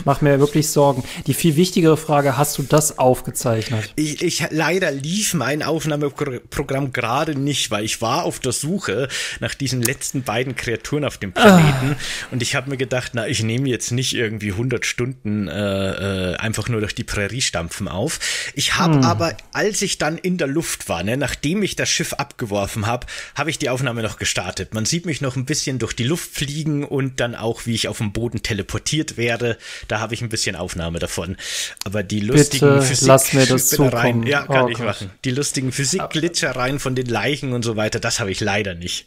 Mach 0.04 0.20
mir 0.20 0.38
wirklich 0.40 0.68
Sorgen. 0.68 1.04
Die 1.26 1.34
viel 1.34 1.56
wichtigere 1.56 1.96
Frage, 1.96 2.36
hast 2.36 2.58
du 2.58 2.62
das 2.62 2.98
aufgezeichnet? 2.98 3.92
Ich, 3.96 4.22
ich 4.22 4.44
leider 4.50 4.90
lief 4.90 5.34
mein 5.34 5.62
Aufnahmeprogramm 5.62 6.92
gerade 6.92 7.38
nicht, 7.38 7.70
weil 7.70 7.84
ich 7.84 8.00
war 8.00 8.24
auf 8.24 8.40
der 8.40 8.52
Suche 8.52 9.08
nach 9.40 9.54
diesen 9.54 9.82
letzten 9.82 10.22
beiden 10.22 10.56
Kreaturen 10.56 11.04
auf 11.04 11.18
dem 11.18 11.32
Planeten 11.32 11.96
ah. 11.96 12.30
und 12.30 12.42
ich 12.42 12.54
habe 12.54 12.70
mir 12.70 12.76
gedacht, 12.76 13.12
na, 13.14 13.26
ich 13.26 13.42
nehme 13.42 13.68
jetzt 13.68 13.90
nicht 13.90 14.14
irgendwie 14.14 14.52
100 14.52 14.86
Stunden 14.86 15.48
äh, 15.48 16.32
äh, 16.32 16.36
einfach 16.36 16.68
nur 16.68 16.80
durch 16.80 16.94
die 16.94 17.04
Prärie 17.04 17.40
stampfen 17.40 17.88
auf. 17.88 18.20
Ich 18.54 18.76
habe 18.76 18.94
hm. 18.94 19.04
aber, 19.04 19.36
als 19.52 19.82
ich 19.82 19.98
dann 19.98 20.18
in 20.18 20.38
der 20.38 20.46
Luft 20.48 20.88
war, 20.88 21.02
ne, 21.02 21.16
nachdem 21.16 21.62
ich 21.62 21.76
das 21.76 21.88
Schiff 21.88 22.14
abgeworfen 22.14 22.86
habe, 22.86 23.06
habe 23.34 23.50
ich 23.50 23.58
die 23.58 23.68
Aufnahme 23.68 24.02
noch 24.02 24.18
gestartet. 24.18 24.74
Man 24.74 24.84
sieht 24.84 25.06
mich 25.06 25.20
noch 25.20 25.36
ein 25.36 25.44
bisschen 25.44 25.78
durch 25.78 25.94
die 25.94 26.04
Luft 26.04 26.30
fliegen 26.34 26.84
und 26.84 27.20
dann 27.20 27.34
auch, 27.34 27.66
wie 27.66 27.74
ich 27.74 27.88
auf 27.88 27.98
dem 27.98 28.12
Boden 28.12 28.19
Boden 28.20 28.42
teleportiert 28.42 29.16
werde. 29.16 29.56
Da 29.88 30.00
habe 30.00 30.12
ich 30.12 30.20
ein 30.20 30.28
bisschen 30.28 30.56
Aufnahme 30.56 30.98
davon. 30.98 31.38
Aber 31.84 32.02
die 32.02 32.20
lustigen 32.20 32.74
Bitte, 32.74 32.82
Physik 32.82 33.08
lass 33.08 33.32
mir 33.32 33.46
das 33.46 33.68
zukommen. 33.68 34.26
Ja, 34.26 34.42
kann 34.42 34.66
oh 34.66 34.68
ich 34.68 34.76
Gott. 34.76 34.86
machen. 34.86 35.10
Die 35.24 35.30
lustigen 35.30 35.72
Physik-Glitchereien 35.72 36.78
von 36.78 36.94
den 36.94 37.06
Leichen 37.06 37.54
und 37.54 37.64
so 37.64 37.76
weiter, 37.76 37.98
das 37.98 38.20
habe 38.20 38.30
ich 38.30 38.40
leider 38.40 38.74
nicht. 38.74 39.06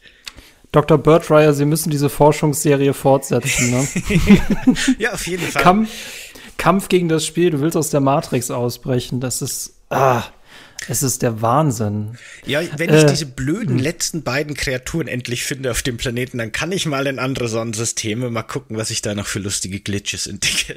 Dr. 0.72 0.98
Birdryer, 0.98 1.54
Sie 1.54 1.66
müssen 1.66 1.92
diese 1.92 2.10
Forschungsserie 2.10 2.96
fortsetzen. 2.96 3.70
Ne? 3.70 3.88
ja, 4.98 5.14
auf 5.14 5.28
jeden 5.28 5.46
Fall. 5.48 5.62
Kampf, 5.62 5.90
Kampf 6.58 6.90
gegen 6.90 7.08
das 7.08 7.24
Spiel, 7.24 7.52
du 7.52 7.62
willst 7.62 7.78
aus 7.78 7.92
der 7.92 8.00
Matrix 8.00 8.50
ausbrechen. 8.50 9.20
Das 9.20 9.44
ist. 9.44 9.76
Ah. 9.92 10.24
Es 10.88 11.04
ist 11.04 11.22
der 11.22 11.42
Wahnsinn. 11.42 12.18
Ja, 12.46 12.62
wenn 12.78 12.94
ich 12.94 13.04
äh, 13.04 13.08
diese 13.08 13.26
blöden 13.26 13.78
hm. 13.78 13.84
letzten 13.84 14.24
beiden 14.24 14.56
Kreaturen 14.56 15.08
endlich 15.08 15.44
finde 15.44 15.72
auf 15.72 15.82
dem 15.82 15.98
Planeten, 15.98 16.38
dann 16.38 16.52
kann 16.52 16.72
ich 16.72 16.86
mal 16.86 17.08
in 17.08 17.20
andere 17.20 17.48
Sonnensysteme 17.48 18.30
mal 18.30 18.44
gucken, 18.44 18.78
was 18.78 18.90
ich 18.90 19.02
da 19.02 19.16
noch 19.16 19.28
für 19.28 19.40
lustige 19.40 19.80
Glitches 19.80 20.28
entdecke. 20.28 20.76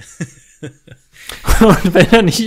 Und 1.61 1.95
wenn 1.95 2.11
er 2.13 2.23
nicht 2.23 2.41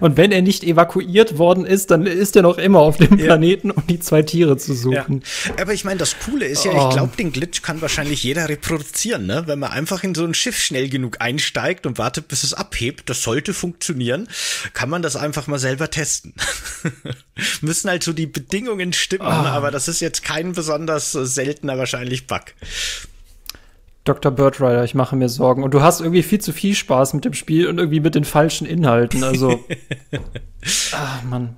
und 0.00 0.16
wenn 0.16 0.32
er 0.32 0.42
nicht 0.42 0.64
evakuiert 0.64 1.38
worden 1.38 1.64
ist, 1.64 1.90
dann 1.90 2.06
ist 2.06 2.34
er 2.36 2.42
noch 2.42 2.58
immer 2.58 2.80
auf 2.80 2.96
dem 2.96 3.16
Planeten, 3.16 3.68
ja. 3.68 3.74
um 3.74 3.86
die 3.86 4.00
zwei 4.00 4.22
Tiere 4.22 4.56
zu 4.56 4.74
suchen. 4.74 5.22
Ja. 5.46 5.62
Aber 5.62 5.72
ich 5.72 5.84
meine, 5.84 5.98
das 5.98 6.16
Coole 6.18 6.46
ist 6.46 6.64
ja, 6.64 6.72
oh. 6.72 6.88
ich 6.88 6.94
glaube, 6.94 7.16
den 7.16 7.32
Glitch 7.32 7.62
kann 7.62 7.80
wahrscheinlich 7.80 8.22
jeder 8.24 8.48
reproduzieren, 8.48 9.26
ne? 9.26 9.44
Wenn 9.46 9.58
man 9.58 9.70
einfach 9.70 10.02
in 10.04 10.14
so 10.14 10.24
ein 10.24 10.34
Schiff 10.34 10.58
schnell 10.58 10.88
genug 10.88 11.20
einsteigt 11.20 11.86
und 11.86 11.98
wartet, 11.98 12.28
bis 12.28 12.42
es 12.42 12.54
abhebt, 12.54 13.08
das 13.08 13.22
sollte 13.22 13.54
funktionieren, 13.54 14.28
kann 14.72 14.90
man 14.90 15.02
das 15.02 15.16
einfach 15.16 15.46
mal 15.46 15.58
selber 15.58 15.90
testen. 15.90 16.34
Müssen 17.60 17.88
halt 17.88 18.02
so 18.02 18.12
die 18.12 18.26
Bedingungen 18.26 18.92
stimmen, 18.92 19.26
oh. 19.26 19.30
aber 19.30 19.70
das 19.70 19.88
ist 19.88 20.00
jetzt 20.00 20.24
kein 20.24 20.52
besonders 20.52 21.12
seltener 21.12 21.78
wahrscheinlich 21.78 22.26
Bug. 22.26 22.42
Dr. 24.04 24.32
Birdrider, 24.32 24.82
ich 24.84 24.94
mache 24.94 25.14
mir 25.14 25.28
Sorgen. 25.28 25.62
Und 25.62 25.74
du 25.74 25.82
hast 25.82 26.00
irgendwie 26.00 26.22
viel 26.22 26.40
zu 26.40 26.52
viel 26.52 26.74
Spaß 26.74 27.14
mit 27.14 27.24
dem 27.24 27.34
Spiel 27.34 27.68
und 27.68 27.78
irgendwie 27.78 28.00
mit 28.00 28.14
den 28.14 28.24
falschen 28.24 28.66
Inhalten. 28.66 29.22
Also, 29.22 29.50
ah, 30.92 31.22
Mann. 31.28 31.56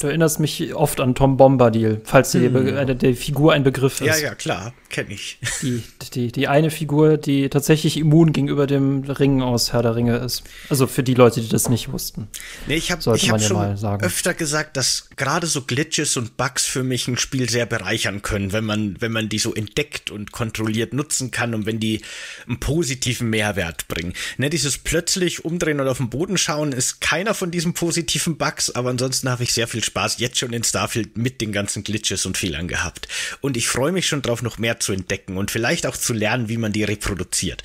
Du 0.00 0.06
erinnerst 0.06 0.38
mich 0.38 0.74
oft 0.74 1.00
an 1.00 1.16
Tom 1.16 1.36
Bombadil, 1.36 2.00
falls 2.04 2.32
hm. 2.32 2.54
die, 2.54 2.70
äh, 2.70 2.94
die 2.94 3.14
Figur 3.14 3.52
ein 3.52 3.64
Begriff 3.64 4.00
ist. 4.00 4.06
Ja, 4.06 4.16
ja, 4.16 4.34
klar, 4.36 4.72
kenne 4.90 5.12
ich. 5.12 5.38
Die, 5.60 5.82
die, 6.14 6.30
die 6.30 6.46
eine 6.46 6.70
Figur, 6.70 7.16
die 7.16 7.48
tatsächlich 7.48 7.96
immun 7.96 8.32
gegenüber 8.32 8.68
dem 8.68 9.02
Ring 9.02 9.42
aus 9.42 9.72
Herr 9.72 9.82
der 9.82 9.96
Ringe 9.96 10.16
ist. 10.18 10.44
Also 10.68 10.86
für 10.86 11.02
die 11.02 11.14
Leute, 11.14 11.40
die 11.40 11.48
das 11.48 11.68
nicht 11.68 11.90
wussten. 11.90 12.28
Nee, 12.68 12.76
ich 12.76 12.92
habe 12.92 13.02
hab 13.02 13.20
ja 13.20 13.38
schon 13.40 13.76
öfter 14.00 14.34
gesagt, 14.34 14.76
dass 14.76 15.08
gerade 15.16 15.48
so 15.48 15.62
Glitches 15.62 16.16
und 16.16 16.36
Bugs 16.36 16.64
für 16.64 16.84
mich 16.84 17.08
ein 17.08 17.18
Spiel 17.18 17.50
sehr 17.50 17.66
bereichern 17.66 18.22
können, 18.22 18.52
wenn 18.52 18.64
man, 18.64 18.96
wenn 19.00 19.10
man 19.10 19.28
die 19.28 19.40
so 19.40 19.52
entdeckt 19.52 20.12
und 20.12 20.30
kontrolliert 20.30 20.92
nutzen 20.92 21.32
kann 21.32 21.54
und 21.54 21.66
wenn 21.66 21.80
die 21.80 22.02
einen 22.46 22.60
positiven 22.60 23.30
Mehrwert 23.30 23.88
bringen. 23.88 24.12
Ne, 24.36 24.48
dieses 24.48 24.78
plötzlich 24.78 25.44
umdrehen 25.44 25.80
und 25.80 25.88
auf 25.88 25.98
den 25.98 26.08
Boden 26.08 26.38
schauen 26.38 26.70
ist 26.70 27.00
keiner 27.00 27.34
von 27.34 27.50
diesen 27.50 27.74
positiven 27.74 28.38
Bugs, 28.38 28.70
aber 28.70 28.90
ansonsten 28.90 29.28
habe 29.28 29.42
ich 29.42 29.52
sehr 29.52 29.66
viel 29.66 29.82
Spaß 29.88 30.18
jetzt 30.18 30.38
schon 30.38 30.52
in 30.52 30.64
Starfield 30.64 31.16
mit 31.16 31.40
den 31.40 31.52
ganzen 31.52 31.84
Glitches 31.84 32.24
und 32.26 32.38
Fehlern 32.38 32.68
gehabt. 32.68 33.08
Und 33.40 33.56
ich 33.56 33.68
freue 33.68 33.92
mich 33.92 34.06
schon 34.06 34.22
drauf, 34.22 34.42
noch 34.42 34.58
mehr 34.58 34.80
zu 34.80 34.92
entdecken 34.92 35.36
und 35.36 35.50
vielleicht 35.50 35.86
auch 35.86 35.96
zu 35.96 36.12
lernen, 36.12 36.48
wie 36.48 36.56
man 36.56 36.72
die 36.72 36.84
reproduziert. 36.84 37.62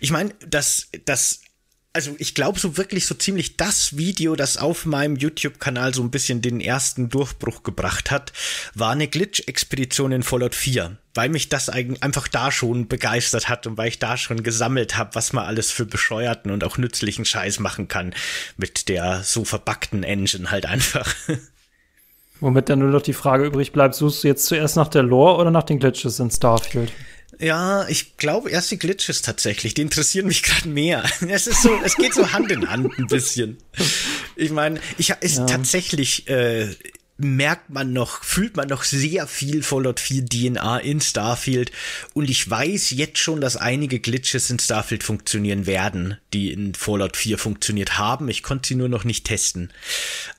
Ich 0.00 0.10
meine, 0.10 0.34
dass 0.46 0.88
das 1.04 1.40
also 1.96 2.14
ich 2.18 2.34
glaube 2.34 2.60
so 2.60 2.76
wirklich 2.76 3.06
so 3.06 3.14
ziemlich 3.14 3.56
das 3.56 3.96
Video, 3.96 4.36
das 4.36 4.58
auf 4.58 4.84
meinem 4.84 5.16
YouTube-Kanal 5.16 5.94
so 5.94 6.02
ein 6.02 6.10
bisschen 6.10 6.42
den 6.42 6.60
ersten 6.60 7.08
Durchbruch 7.08 7.62
gebracht 7.62 8.10
hat, 8.10 8.34
war 8.74 8.92
eine 8.92 9.08
Glitch-Expedition 9.08 10.12
in 10.12 10.22
Fallout 10.22 10.54
4, 10.54 10.98
weil 11.14 11.30
mich 11.30 11.48
das 11.48 11.70
einfach 11.70 12.28
da 12.28 12.52
schon 12.52 12.86
begeistert 12.86 13.48
hat 13.48 13.66
und 13.66 13.78
weil 13.78 13.88
ich 13.88 13.98
da 13.98 14.18
schon 14.18 14.42
gesammelt 14.42 14.98
habe, 14.98 15.14
was 15.14 15.32
man 15.32 15.46
alles 15.46 15.72
für 15.72 15.86
bescheuerten 15.86 16.50
und 16.50 16.64
auch 16.64 16.76
nützlichen 16.76 17.24
Scheiß 17.24 17.60
machen 17.60 17.88
kann 17.88 18.14
mit 18.58 18.90
der 18.90 19.22
so 19.22 19.46
verbackten 19.46 20.02
Engine 20.02 20.50
halt 20.50 20.66
einfach. 20.66 21.14
Womit 22.40 22.68
dann 22.68 22.80
nur 22.80 22.90
noch 22.90 23.02
die 23.02 23.14
Frage 23.14 23.46
übrig 23.46 23.72
bleibt, 23.72 23.94
suchst 23.94 24.24
du 24.24 24.28
jetzt 24.28 24.46
zuerst 24.46 24.76
nach 24.76 24.88
der 24.88 25.02
Lore 25.02 25.40
oder 25.40 25.50
nach 25.50 25.62
den 25.62 25.78
Glitches 25.78 26.18
in 26.18 26.30
Starfield? 26.30 26.92
Ja, 27.38 27.86
ich 27.88 28.16
glaube 28.16 28.50
erst 28.50 28.70
die 28.70 28.78
Glitches 28.78 29.22
tatsächlich. 29.22 29.74
Die 29.74 29.82
interessieren 29.82 30.26
mich 30.26 30.42
gerade 30.42 30.68
mehr. 30.68 31.04
Es 31.28 31.46
ist 31.46 31.62
so, 31.62 31.70
es 31.84 31.96
geht 31.96 32.14
so 32.14 32.32
Hand 32.32 32.50
in 32.50 32.68
Hand 32.70 32.98
ein 32.98 33.06
bisschen. 33.06 33.58
Ich 34.36 34.50
meine, 34.50 34.80
ich 34.96 35.10
ist 35.20 35.38
ja. 35.38 35.46
tatsächlich 35.46 36.28
äh, 36.28 36.68
merkt 37.18 37.70
man 37.70 37.92
noch, 37.92 38.22
fühlt 38.22 38.56
man 38.56 38.68
noch 38.68 38.84
sehr 38.84 39.26
viel 39.26 39.62
Fallout 39.62 40.00
4 40.00 40.26
DNA 40.26 40.78
in 40.78 41.00
Starfield 41.00 41.72
und 42.14 42.28
ich 42.28 42.48
weiß 42.48 42.90
jetzt 42.90 43.18
schon, 43.18 43.40
dass 43.40 43.56
einige 43.56 44.00
Glitches 44.00 44.50
in 44.50 44.58
Starfield 44.58 45.02
funktionieren 45.02 45.66
werden, 45.66 46.18
die 46.32 46.52
in 46.52 46.74
Fallout 46.74 47.16
4 47.16 47.38
funktioniert 47.38 47.98
haben. 47.98 48.28
Ich 48.28 48.42
konnte 48.42 48.68
sie 48.68 48.74
nur 48.74 48.88
noch 48.88 49.04
nicht 49.04 49.24
testen. 49.24 49.72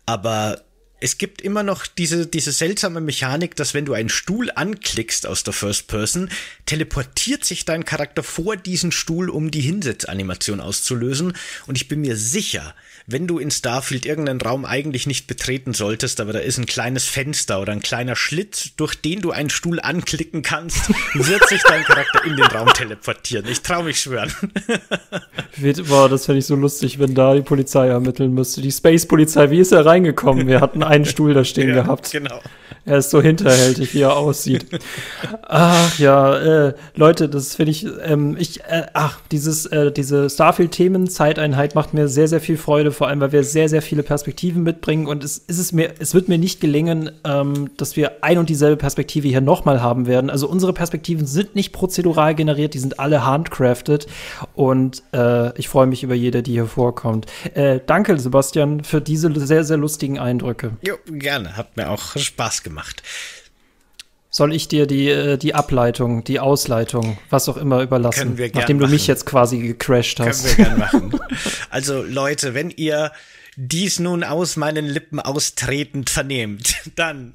Aber 0.05 0.63
es 0.99 1.17
gibt 1.17 1.41
immer 1.41 1.61
noch 1.63 1.85
diese, 1.85 2.25
diese 2.25 2.51
seltsame 2.51 3.01
Mechanik, 3.01 3.55
dass 3.55 3.73
wenn 3.73 3.85
du 3.85 3.93
einen 3.93 4.09
Stuhl 4.09 4.49
anklickst 4.53 5.27
aus 5.27 5.43
der 5.43 5.53
First 5.53 5.87
Person, 5.87 6.29
teleportiert 6.65 7.45
sich 7.45 7.65
dein 7.65 7.85
Charakter 7.85 8.23
vor 8.23 8.57
diesen 8.57 8.91
Stuhl, 8.91 9.29
um 9.29 9.51
die 9.51 9.61
Hinsetzanimation 9.61 10.59
auszulösen. 10.59 11.33
Und 11.67 11.77
ich 11.77 11.87
bin 11.87 12.01
mir 12.01 12.15
sicher, 12.15 12.73
wenn 13.05 13.27
du 13.27 13.37
in 13.37 13.51
Starfield 13.51 14.05
irgendeinen 14.05 14.41
Raum 14.41 14.65
eigentlich 14.65 15.07
nicht 15.07 15.27
betreten 15.27 15.73
solltest, 15.73 16.19
aber 16.19 16.33
da 16.33 16.39
ist 16.39 16.57
ein 16.57 16.65
kleines 16.65 17.05
Fenster 17.05 17.61
oder 17.61 17.73
ein 17.73 17.81
kleiner 17.81 18.15
Schlitz, 18.15 18.71
durch 18.75 18.95
den 18.95 19.21
du 19.21 19.31
einen 19.31 19.49
Stuhl 19.49 19.79
anklicken 19.79 20.41
kannst, 20.41 20.89
wird 21.13 21.47
sich 21.47 21.61
dein 21.61 21.83
Charakter 21.83 22.25
in 22.25 22.35
den 22.35 22.45
Raum 22.45 22.67
teleportieren. 22.73 23.45
Ich 23.47 23.61
traue 23.61 23.83
mich 23.83 23.99
schwören. 23.99 24.33
Boah, 25.87 26.09
das 26.09 26.25
fände 26.25 26.39
ich 26.39 26.45
so 26.45 26.55
lustig, 26.55 26.99
wenn 26.99 27.15
da 27.15 27.35
die 27.35 27.41
Polizei 27.41 27.87
ermitteln 27.87 28.33
müsste. 28.33 28.61
Die 28.61 28.71
Space-Polizei, 28.71 29.51
wie 29.51 29.59
ist 29.59 29.71
er 29.71 29.85
reingekommen? 29.85 30.47
Wir 30.47 30.59
hatten 30.59 30.83
einen 30.87 31.05
Stuhl 31.05 31.33
da 31.33 31.43
stehen 31.43 31.69
ja, 31.69 31.75
gehabt. 31.75 32.11
Genau. 32.11 32.39
Er 32.87 32.99
ist 32.99 33.09
so 33.09 33.21
hinterhältig, 33.21 33.93
wie 33.93 33.99
er 33.99 34.15
aussieht. 34.15 34.65
Ach 35.41 35.99
ja, 35.99 36.67
äh, 36.67 36.73
Leute, 36.95 37.27
das 37.27 37.55
finde 37.55 37.71
ich, 37.71 37.85
ähm, 38.01 38.37
ich, 38.39 38.61
äh, 38.61 38.83
ach, 38.93 39.19
dieses, 39.29 39.65
äh, 39.65 39.91
diese 39.91 40.29
Starfield-Themen-Zeiteinheit 40.29 41.75
macht 41.75 41.93
mir 41.93 42.07
sehr, 42.07 42.29
sehr 42.29 42.39
viel 42.39 42.55
Freude, 42.55 42.93
vor 42.93 43.09
allem, 43.09 43.19
weil 43.19 43.33
wir 43.33 43.43
sehr, 43.43 43.67
sehr 43.67 43.81
viele 43.81 44.03
Perspektiven 44.03 44.63
mitbringen 44.63 45.05
und 45.05 45.25
es 45.25 45.37
ist 45.37 45.59
es 45.59 45.73
mir, 45.73 45.95
es 45.99 46.13
wird 46.13 46.29
mir 46.29 46.37
nicht 46.37 46.61
gelingen, 46.61 47.11
ähm, 47.25 47.71
dass 47.75 47.97
wir 47.97 48.23
ein 48.23 48.37
und 48.37 48.47
dieselbe 48.47 48.77
Perspektive 48.77 49.27
hier 49.27 49.41
nochmal 49.41 49.81
haben 49.81 50.07
werden. 50.07 50.29
Also 50.29 50.47
unsere 50.47 50.71
Perspektiven 50.71 51.27
sind 51.27 51.55
nicht 51.55 51.73
prozedural 51.73 52.35
generiert, 52.35 52.73
die 52.73 52.79
sind 52.79 53.01
alle 53.01 53.25
handcrafted 53.25 54.07
und 54.55 55.03
äh, 55.13 55.57
ich 55.59 55.67
freue 55.67 55.87
mich 55.87 56.03
über 56.03 56.15
jede, 56.15 56.41
die 56.41 56.53
hier 56.53 56.67
vorkommt. 56.67 57.25
Äh, 57.53 57.81
danke, 57.85 58.17
Sebastian, 58.17 58.85
für 58.85 59.01
diese 59.01 59.29
sehr, 59.45 59.65
sehr 59.65 59.75
lustigen 59.75 60.19
Eindrücke. 60.19 60.71
Jo, 60.81 60.95
gerne, 61.09 61.57
hat 61.57 61.75
mir 61.75 61.89
auch 61.89 62.15
Spaß 62.15 62.63
gemacht 62.63 62.76
gemacht. 62.77 63.03
Soll 64.29 64.53
ich 64.53 64.67
dir 64.67 64.85
die, 64.85 65.09
äh, 65.09 65.37
die 65.37 65.55
Ableitung, 65.55 66.23
die 66.23 66.39
Ausleitung, 66.39 67.17
was 67.29 67.49
auch 67.49 67.57
immer 67.57 67.81
überlassen, 67.81 68.19
Können 68.19 68.37
wir 68.37 68.51
nachdem 68.53 68.77
machen. 68.77 68.89
du 68.89 68.93
mich 68.93 69.07
jetzt 69.07 69.25
quasi 69.25 69.57
gecrashed 69.59 70.19
hast? 70.19 70.55
Können 70.55 70.57
wir 70.57 70.65
gern 70.65 70.79
machen. 70.79 71.19
Also 71.69 72.03
Leute, 72.03 72.53
wenn 72.53 72.69
ihr 72.69 73.11
dies 73.55 73.99
nun 73.99 74.23
aus 74.23 74.55
meinen 74.55 74.85
Lippen 74.85 75.19
austretend 75.19 76.09
vernehmt, 76.09 76.75
dann 76.95 77.33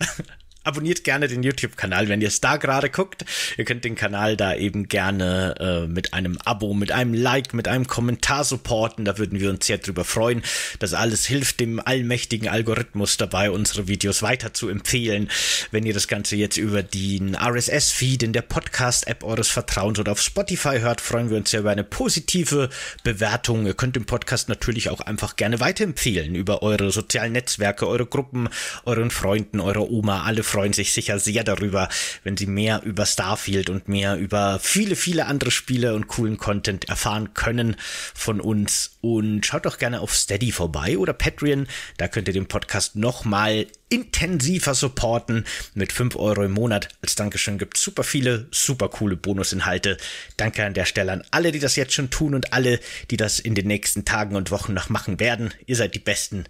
abonniert 0.64 1.04
gerne 1.04 1.28
den 1.28 1.42
YouTube-Kanal, 1.42 2.08
wenn 2.08 2.20
ihr 2.20 2.28
es 2.28 2.40
da 2.40 2.56
gerade 2.56 2.90
guckt. 2.90 3.24
Ihr 3.56 3.64
könnt 3.64 3.84
den 3.84 3.94
Kanal 3.94 4.36
da 4.36 4.54
eben 4.54 4.88
gerne 4.88 5.54
äh, 5.58 5.86
mit 5.86 6.14
einem 6.14 6.38
Abo, 6.44 6.74
mit 6.74 6.92
einem 6.92 7.14
Like, 7.14 7.54
mit 7.54 7.68
einem 7.68 7.86
Kommentar 7.86 8.44
supporten. 8.44 9.04
Da 9.04 9.18
würden 9.18 9.40
wir 9.40 9.50
uns 9.50 9.66
sehr 9.66 9.78
drüber 9.78 10.04
freuen. 10.04 10.42
Das 10.78 10.94
alles 10.94 11.26
hilft 11.26 11.60
dem 11.60 11.80
allmächtigen 11.80 12.48
Algorithmus 12.48 13.16
dabei, 13.16 13.50
unsere 13.50 13.88
Videos 13.88 14.22
weiter 14.22 14.54
zu 14.54 14.68
empfehlen. 14.68 15.28
Wenn 15.70 15.84
ihr 15.84 15.94
das 15.94 16.08
Ganze 16.08 16.36
jetzt 16.36 16.56
über 16.56 16.82
den 16.82 17.34
RSS-Feed 17.34 18.22
in 18.22 18.32
der 18.32 18.42
Podcast-App 18.42 19.24
eures 19.24 19.48
Vertrauens 19.48 19.98
oder 19.98 20.12
auf 20.12 20.20
Spotify 20.20 20.78
hört, 20.80 21.00
freuen 21.00 21.30
wir 21.30 21.36
uns 21.36 21.50
sehr 21.50 21.60
über 21.60 21.70
eine 21.70 21.84
positive 21.84 22.70
Bewertung. 23.02 23.66
Ihr 23.66 23.74
könnt 23.74 23.96
den 23.96 24.04
Podcast 24.04 24.48
natürlich 24.48 24.90
auch 24.90 25.00
einfach 25.00 25.36
gerne 25.36 25.60
weiterempfehlen 25.60 26.34
über 26.34 26.62
eure 26.62 26.90
sozialen 26.90 27.32
Netzwerke, 27.32 27.88
eure 27.88 28.06
Gruppen, 28.06 28.48
euren 28.84 29.10
Freunden, 29.10 29.60
eure 29.60 29.90
Oma, 29.90 30.22
alle 30.22 30.42
freuen 30.52 30.74
sich 30.74 30.92
sicher 30.92 31.18
sehr 31.18 31.44
darüber, 31.44 31.88
wenn 32.24 32.36
sie 32.36 32.46
mehr 32.46 32.82
über 32.82 33.06
Starfield 33.06 33.70
und 33.70 33.88
mehr 33.88 34.16
über 34.16 34.58
viele, 34.62 34.96
viele 34.96 35.24
andere 35.24 35.50
Spiele 35.50 35.94
und 35.94 36.08
coolen 36.08 36.36
Content 36.36 36.90
erfahren 36.90 37.32
können 37.32 37.76
von 38.14 38.38
uns. 38.38 38.98
Und 39.00 39.46
schaut 39.46 39.64
doch 39.64 39.78
gerne 39.78 40.00
auf 40.00 40.14
Steady 40.14 40.52
vorbei 40.52 40.98
oder 40.98 41.14
Patreon. 41.14 41.66
Da 41.96 42.06
könnt 42.06 42.28
ihr 42.28 42.34
den 42.34 42.48
Podcast 42.48 42.96
nochmal 42.96 43.66
intensiver 43.88 44.74
supporten. 44.74 45.46
Mit 45.72 45.90
5 45.90 46.16
Euro 46.16 46.42
im 46.44 46.52
Monat 46.52 46.88
als 47.00 47.14
Dankeschön 47.14 47.56
gibt 47.56 47.78
es 47.78 47.82
super 47.82 48.04
viele, 48.04 48.46
super 48.50 48.90
coole 48.90 49.16
Bonusinhalte. 49.16 49.96
Danke 50.36 50.66
an 50.66 50.74
der 50.74 50.84
Stelle 50.84 51.12
an 51.12 51.24
alle, 51.30 51.52
die 51.52 51.60
das 51.60 51.76
jetzt 51.76 51.94
schon 51.94 52.10
tun 52.10 52.34
und 52.34 52.52
alle, 52.52 52.78
die 53.10 53.16
das 53.16 53.40
in 53.40 53.54
den 53.54 53.66
nächsten 53.66 54.04
Tagen 54.04 54.36
und 54.36 54.50
Wochen 54.50 54.74
noch 54.74 54.90
machen 54.90 55.18
werden. 55.18 55.54
Ihr 55.64 55.76
seid 55.76 55.94
die 55.94 55.98
Besten. 55.98 56.44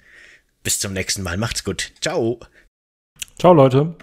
Bis 0.64 0.80
zum 0.80 0.92
nächsten 0.92 1.22
Mal. 1.22 1.36
Macht's 1.36 1.62
gut. 1.62 1.92
Ciao. 2.00 2.40
Ciao, 3.42 3.52
Leute. 3.52 3.96